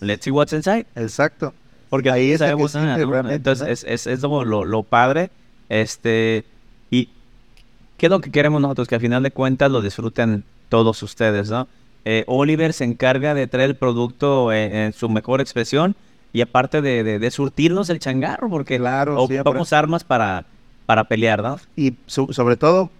Let's 0.00 0.24
see 0.24 0.30
what's 0.32 0.52
inside. 0.52 0.86
Exacto. 0.96 1.54
Porque 1.88 2.10
Ahí 2.10 2.32
es 2.32 2.40
el 2.40 2.56
que 2.56 2.68
sí, 2.68 2.78
Entonces 2.78 3.66
¿no? 3.66 3.72
es, 3.72 3.84
es, 3.84 4.06
es 4.08 4.20
como 4.20 4.44
lo, 4.44 4.64
lo 4.64 4.82
padre. 4.82 5.30
Este, 5.68 6.44
¿qué 7.96 8.06
es 8.06 8.10
lo 8.10 8.20
que 8.20 8.30
queremos 8.30 8.60
nosotros? 8.60 8.88
Que 8.88 8.94
al 8.96 9.00
final 9.00 9.22
de 9.22 9.30
cuentas 9.30 9.70
lo 9.70 9.80
disfruten 9.82 10.44
todos 10.68 11.02
ustedes, 11.02 11.50
¿no? 11.50 11.68
Eh, 12.04 12.24
Oliver 12.26 12.72
se 12.72 12.84
encarga 12.84 13.34
de 13.34 13.46
traer 13.46 13.70
el 13.70 13.76
producto 13.76 14.52
en, 14.52 14.74
en 14.74 14.92
su 14.92 15.08
mejor 15.08 15.40
expresión 15.40 15.96
y 16.32 16.40
aparte 16.42 16.82
de, 16.82 17.02
de, 17.04 17.18
de 17.18 17.30
surtirnos 17.30 17.88
el 17.90 17.98
changarro, 17.98 18.48
porque 18.50 18.78
Claro, 18.78 19.22
ocupamos 19.22 19.72
armas 19.72 20.04
para, 20.04 20.44
para 20.86 21.04
pelear, 21.04 21.42
¿no? 21.42 21.58
Y 21.76 21.94
su- 22.06 22.32
sobre 22.32 22.56
todo, 22.56 22.90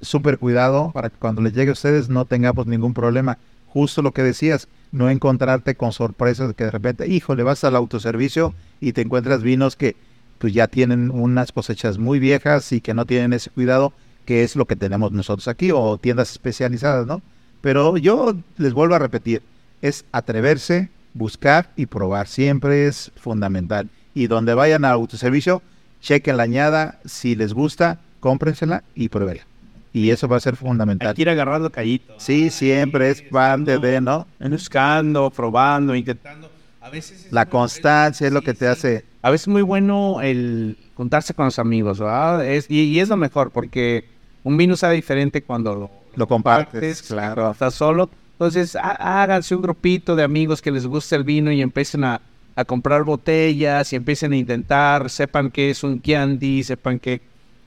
súper 0.00 0.38
cuidado 0.38 0.90
para 0.92 1.10
que 1.10 1.16
cuando 1.18 1.42
les 1.42 1.52
llegue 1.52 1.70
a 1.70 1.72
ustedes 1.72 2.08
no 2.08 2.24
tengamos 2.24 2.66
ningún 2.66 2.94
problema. 2.94 3.38
Justo 3.68 4.00
lo 4.02 4.12
que 4.12 4.22
decías, 4.22 4.68
no 4.92 5.10
encontrarte 5.10 5.74
con 5.74 5.92
sorpresas 5.92 6.54
que 6.54 6.64
de 6.64 6.70
repente, 6.70 7.08
híjole, 7.08 7.42
vas 7.42 7.64
al 7.64 7.76
autoservicio 7.76 8.54
y 8.80 8.92
te 8.92 9.02
encuentras 9.02 9.42
vinos 9.42 9.76
que 9.76 9.96
pues 10.38 10.52
ya 10.54 10.66
tienen 10.68 11.10
unas 11.10 11.50
cosechas 11.52 11.98
muy 11.98 12.18
viejas 12.18 12.72
y 12.72 12.80
que 12.80 12.94
no 12.94 13.04
tienen 13.04 13.32
ese 13.32 13.50
cuidado, 13.50 13.92
que 14.26 14.42
es 14.44 14.56
lo 14.56 14.66
que 14.66 14.76
tenemos 14.76 15.12
nosotros 15.12 15.48
aquí, 15.48 15.70
o 15.72 15.96
tiendas 15.96 16.32
especializadas, 16.32 17.06
¿no? 17.06 17.22
Pero 17.62 17.96
yo 17.96 18.36
les 18.58 18.74
vuelvo 18.74 18.94
a 18.94 18.98
repetir, 18.98 19.42
es 19.80 20.04
atreverse, 20.12 20.90
buscar 21.14 21.70
y 21.76 21.86
probar, 21.86 22.28
siempre 22.28 22.86
es 22.86 23.10
fundamental. 23.16 23.88
Y 24.14 24.26
donde 24.26 24.54
vayan 24.54 24.84
a 24.84 24.90
autoservicio, 24.90 25.62
chequen 26.00 26.36
la 26.36 26.42
añada, 26.42 26.98
si 27.04 27.34
les 27.34 27.54
gusta, 27.54 28.00
cómprensela 28.20 28.82
y 28.94 29.08
pruébenla. 29.08 29.44
Y 29.92 30.10
eso 30.10 30.28
va 30.28 30.36
a 30.36 30.40
ser 30.40 30.52
Hay 30.54 30.58
fundamental. 30.58 31.14
que 31.14 31.22
ir 31.22 31.30
agarrando 31.30 31.70
callito. 31.70 32.14
Sí, 32.18 32.50
siempre 32.50 33.10
es 33.10 33.22
parte 33.22 33.78
de, 33.78 34.00
¿no? 34.00 34.26
Buscando, 34.38 35.30
probando, 35.30 35.94
intentando. 35.94 36.50
A 36.82 36.90
veces 36.90 37.26
es 37.26 37.32
La 37.32 37.46
constancia 37.46 38.26
es 38.26 38.32
lo 38.32 38.40
sí, 38.40 38.44
que 38.46 38.54
te 38.54 38.66
sí. 38.66 38.70
hace... 38.70 39.04
A 39.22 39.30
veces 39.30 39.44
es 39.44 39.48
muy 39.48 39.62
bueno 39.62 40.20
el 40.20 40.76
juntarse 40.94 41.34
con 41.34 41.46
los 41.46 41.58
amigos, 41.58 41.98
¿verdad? 41.98 42.46
Es, 42.46 42.66
y, 42.70 42.82
y 42.82 43.00
es 43.00 43.08
lo 43.08 43.16
mejor, 43.16 43.50
porque 43.50 44.04
un 44.46 44.56
vino 44.56 44.76
sabe 44.76 44.94
diferente 44.94 45.42
cuando 45.42 45.74
lo, 45.74 45.90
Lo 46.14 46.26
compartes, 46.28 47.02
claro. 47.02 47.50
estás 47.50 47.74
solo. 47.74 48.08
Entonces, 48.32 48.76
há- 48.76 49.22
háganse 49.22 49.54
un 49.54 49.62
grupito 49.62 50.14
de 50.14 50.22
amigos 50.22 50.62
que 50.62 50.70
les 50.70 50.86
guste 50.86 51.16
el 51.16 51.24
vino 51.24 51.50
y 51.50 51.62
empiecen 51.62 52.04
a, 52.04 52.20
a 52.54 52.64
comprar 52.64 53.02
botellas 53.04 53.92
y 53.92 53.96
empiecen 53.96 54.32
a 54.32 54.36
intentar, 54.36 55.10
sepan 55.10 55.50
qué 55.50 55.70
es 55.70 55.82
un 55.82 56.00
Chianti, 56.00 56.62
sepan 56.62 56.98
que, 56.98 57.20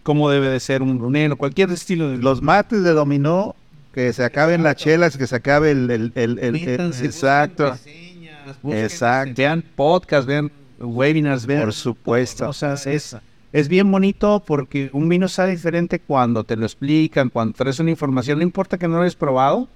cómo 0.03 0.29
debe 0.29 0.47
de 0.49 0.59
ser 0.59 0.81
un 0.81 0.97
Brunello, 0.97 1.35
cualquier 1.37 1.69
estilo 1.71 2.09
de 2.09 2.17
Los 2.17 2.41
mates 2.41 2.83
de 2.83 2.91
dominó, 2.93 3.55
que 3.93 4.13
se 4.13 4.23
acaben 4.23 4.63
las 4.63 4.75
chelas, 4.77 5.17
que 5.17 5.27
se 5.27 5.35
acabe 5.35 5.71
el... 5.71 5.89
el, 5.91 6.11
el- 6.15 6.39
el- 6.39 6.55
exacto. 6.55 7.71
reseñas, 7.71 8.57
Exacto. 8.71 9.33
Vean 9.37 9.63
podcasts, 9.75 10.25
vean 10.27 10.51
webinars, 10.79 11.45
vean 11.45 11.63
Por 11.63 11.73
supuesto. 11.73 12.45
cosas. 12.45 12.85
Es, 12.87 13.15
es 13.51 13.67
bien 13.67 13.91
bonito 13.91 14.43
porque 14.45 14.89
un 14.93 15.09
vino 15.09 15.27
sabe 15.27 15.51
diferente 15.51 15.99
cuando 15.99 16.43
te 16.43 16.55
lo 16.55 16.65
explican, 16.65 17.29
cuando 17.29 17.53
traes 17.53 17.79
una 17.79 17.89
información. 17.89 18.37
No 18.37 18.43
importa 18.43 18.77
que 18.77 18.87
no 18.87 18.97
lo 18.97 19.01
hayas 19.01 19.15
probado. 19.15 19.67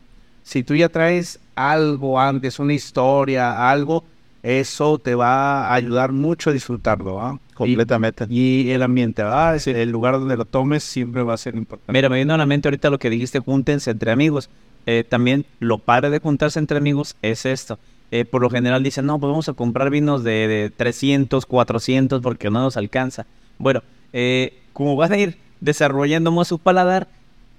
Si 0.43 0.63
tú 0.63 0.76
ya 0.76 0.89
traes 0.89 1.39
algo 1.55 2.19
antes, 2.19 2.59
una 2.59 2.74
historia, 2.74 3.71
algo, 3.71 4.03
eso 4.43 4.99
te 4.99 5.15
va 5.15 5.67
a 5.67 5.74
ayudar 5.74 6.11
mucho 6.11 6.49
a 6.49 6.53
disfrutarlo. 6.53 7.19
¿ah? 7.19 7.39
Completamente. 7.55 8.28
Y, 8.30 8.63
y 8.63 8.71
el 8.71 8.84
ambiente, 8.84 9.24
el 9.65 9.89
lugar 9.89 10.19
donde 10.19 10.38
lo 10.38 10.45
tomes 10.45 10.84
siempre 10.84 11.24
va 11.24 11.34
a 11.34 11.38
ser 11.38 11.55
importante. 11.55 11.91
Mira, 11.91 12.09
me 12.09 12.19
vino 12.19 12.34
a 12.34 12.38
la 12.38 12.45
mente 12.45 12.67
ahorita 12.67 12.89
lo 12.89 12.99
que 12.99 13.09
dijiste, 13.09 13.39
júntense 13.39 13.89
entre 13.89 14.11
amigos. 14.11 14.49
Eh, 14.86 15.05
también 15.07 15.45
lo 15.59 15.80
padre 15.80 16.09
de 16.09 16.19
juntarse 16.19 16.59
entre 16.59 16.78
amigos 16.78 17.15
es 17.21 17.45
esto. 17.45 17.80
Eh, 18.11 18.26
por 18.26 18.41
lo 18.41 18.49
general 18.51 18.84
dicen, 18.84 19.07
no, 19.07 19.17
pues 19.17 19.32
vamos 19.32 19.49
a 19.49 19.53
comprar 19.53 19.89
vinos 19.89 20.24
de, 20.24 20.47
de 20.47 20.69
300, 20.69 21.47
400 21.47 22.21
porque 22.21 22.51
no 22.51 22.61
nos 22.61 22.78
alcanza. 22.78 23.26
Bueno, 23.58 23.82
eh, 24.12 24.60
como 24.74 24.95
van 24.95 25.14
a 25.14 25.18
ir 25.18 25.38
desarrollando 25.62 26.32
más 26.32 26.47
su 26.47 26.60
paladar, 26.60 27.08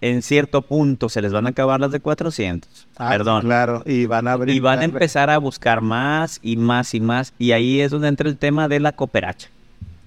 en 0.00 0.20
cierto 0.20 0.60
punto 0.62 1.08
se 1.08 1.22
les 1.22 1.32
van 1.32 1.46
a 1.46 1.50
acabar 1.50 1.80
las 1.80 1.90
de 1.90 2.00
400. 2.00 2.86
Ah, 2.98 3.08
Perdón. 3.08 3.42
Claro, 3.42 3.82
y 3.86 4.04
van 4.06 4.28
a 4.28 4.32
abrir... 4.32 4.54
Y 4.54 4.60
van 4.60 4.80
a 4.80 4.84
empezar 4.84 5.30
a 5.30 5.38
buscar 5.38 5.80
más 5.80 6.40
y 6.42 6.56
más 6.56 6.92
y 6.94 7.00
más. 7.00 7.32
Y 7.38 7.52
ahí 7.52 7.80
es 7.80 7.90
donde 7.90 8.08
entra 8.08 8.28
el 8.28 8.36
tema 8.36 8.68
de 8.68 8.80
la 8.80 8.92
cooperacha. 8.92 9.48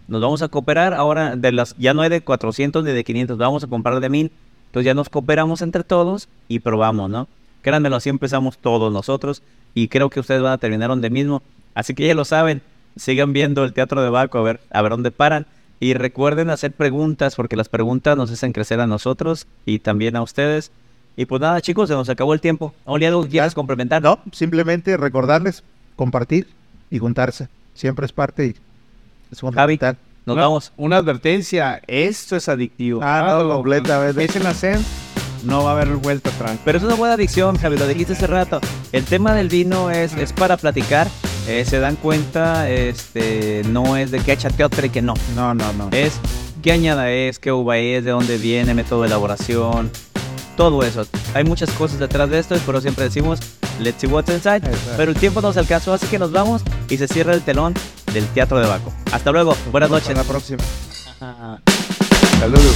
Nos 0.08 0.22
vamos 0.22 0.42
a 0.42 0.48
cooperar 0.48 0.94
ahora 0.94 1.36
de 1.36 1.52
las 1.52 1.76
ya 1.78 1.94
no 1.94 2.02
hay 2.02 2.10
de 2.10 2.22
400 2.22 2.84
ni 2.84 2.92
de 2.92 3.04
500, 3.04 3.38
vamos 3.38 3.64
a 3.64 3.68
comprar 3.68 4.00
de 4.00 4.10
1000. 4.10 4.32
Entonces 4.68 4.86
ya 4.86 4.94
nos 4.94 5.10
cooperamos 5.10 5.62
entre 5.62 5.84
todos 5.84 6.30
y 6.48 6.60
probamos, 6.60 7.10
¿no? 7.10 7.28
Créanmelo, 7.62 7.96
así 7.96 8.10
empezamos 8.10 8.58
todos 8.58 8.94
nosotros 8.94 9.42
y 9.74 9.88
creo 9.88 10.10
que 10.10 10.20
ustedes 10.20 10.42
van 10.42 10.54
a 10.54 10.58
terminar 10.58 10.90
donde 10.90 11.10
mismo. 11.10 11.42
Así 11.74 11.94
que 11.94 12.08
ya 12.08 12.14
lo 12.14 12.24
saben, 12.24 12.62
sigan 12.96 13.34
viendo 13.34 13.64
el 13.66 13.74
Teatro 13.74 14.02
de 14.02 14.10
Baco 14.10 14.38
a 14.38 14.44
ver 14.44 14.60
a 14.72 14.82
ver 14.82 14.92
dónde 14.92 15.12
paran 15.12 15.46
y 15.80 15.94
recuerden 15.94 16.50
hacer 16.50 16.72
preguntas 16.72 17.36
porque 17.36 17.56
las 17.56 17.70
preguntas 17.70 18.18
nos 18.18 18.32
hacen 18.32 18.52
crecer 18.54 18.80
a 18.80 18.88
nosotros 18.88 19.48
y 19.66 19.80
también 19.80 20.16
a 20.16 20.22
ustedes. 20.22 20.72
Y 21.16 21.26
pues 21.26 21.42
nada, 21.42 21.62
chicos, 21.62 21.90
se 21.90 21.96
nos 21.96 22.10
acabó 22.10 22.34
el 22.34 22.42
tiempo. 22.42 22.74
Oli, 22.86 23.06
¿algo 23.06 23.24
que 23.24 23.30
quieras 23.30 23.54
complementar? 23.56 24.02
No, 24.02 24.20
simplemente 24.32 24.98
recordarles, 24.98 25.64
compartir 25.96 26.48
y 26.92 27.00
juntarse. 27.00 27.48
Siempre 27.74 28.06
es 28.06 28.12
parte 28.12 28.46
y 28.48 28.56
es 29.32 29.40
fundamental. 29.40 29.98
Nos 30.26 30.34
Una- 30.36 30.44
vamos. 30.44 30.74
Una 30.78 30.98
advertencia, 30.98 31.82
esto 31.88 32.36
es 32.36 32.50
adictivo. 32.50 33.00
Ah, 33.04 33.24
no, 33.28 33.44
lo- 33.44 33.56
completamente. 33.56 34.22
Empiecen 34.22 34.46
a 34.46 34.50
hacer, 34.52 34.78
no 35.44 35.64
va 35.64 35.70
a 35.72 35.74
haber 35.74 35.90
vuelta 35.96 36.30
atrás. 36.30 36.58
Pero 36.66 36.78
es 36.80 36.84
una 36.84 36.96
buena 36.96 37.14
adicción, 37.16 37.56
Javi, 37.58 37.78
lo 37.78 37.88
dijiste 37.88 38.14
hace 38.14 38.28
rato. 38.28 38.60
El 38.92 39.06
tema 39.06 39.34
del 39.34 39.48
vino 39.50 39.90
es, 39.90 40.14
es 40.16 40.34
para 40.34 40.58
platicar. 40.58 41.08
Eh, 41.48 41.64
se 41.66 41.80
dan 41.80 41.96
cuenta, 41.96 42.70
este, 42.70 43.62
no 43.70 43.96
es 43.98 44.12
de 44.12 44.20
que 44.20 44.34
échate 44.34 44.64
otra 44.64 44.86
y 44.86 44.90
que 44.90 45.02
no. 45.02 45.14
No, 45.36 45.54
no, 45.54 45.72
no. 45.74 45.90
Es 45.92 46.20
qué 46.62 46.74
añada 46.74 47.10
es, 47.12 47.40
qué 47.40 47.52
uva 47.52 47.78
es, 47.78 48.04
de 48.04 48.12
dónde 48.12 48.38
viene, 48.38 48.74
método 48.74 49.02
de 49.02 49.08
elaboración, 49.08 49.90
todo 50.58 50.84
eso. 50.84 51.08
Hay 51.34 51.46
muchas 51.46 51.70
cosas 51.72 52.00
detrás 52.00 52.30
de 52.30 52.40
esto 52.40 52.56
eso 52.56 52.82
siempre 52.82 53.06
decimos, 53.06 53.40
let's 53.80 54.02
see 54.02 54.08
what's 54.08 54.30
inside. 54.30 54.58
Exacto. 54.58 54.92
Pero 54.98 55.12
el 55.12 55.18
tiempo 55.18 55.42
nos 55.42 55.56
alcanzó, 55.56 55.94
así 55.94 56.08
que 56.08 56.20
nos 56.20 56.32
vamos 56.32 56.64
y 56.90 56.98
se 56.98 57.08
cierra 57.08 57.34
el 57.34 57.42
telón 57.42 57.74
del 58.14 58.26
Teatro 58.28 58.60
de 58.60 58.68
Baco. 58.68 58.92
Hasta 59.12 59.32
luego, 59.32 59.56
buenas 59.72 59.90
noches. 59.90 60.10
Hasta 60.10 60.24
la 60.24 60.28
próxima. 60.28 60.64
Saludos. 62.40 62.76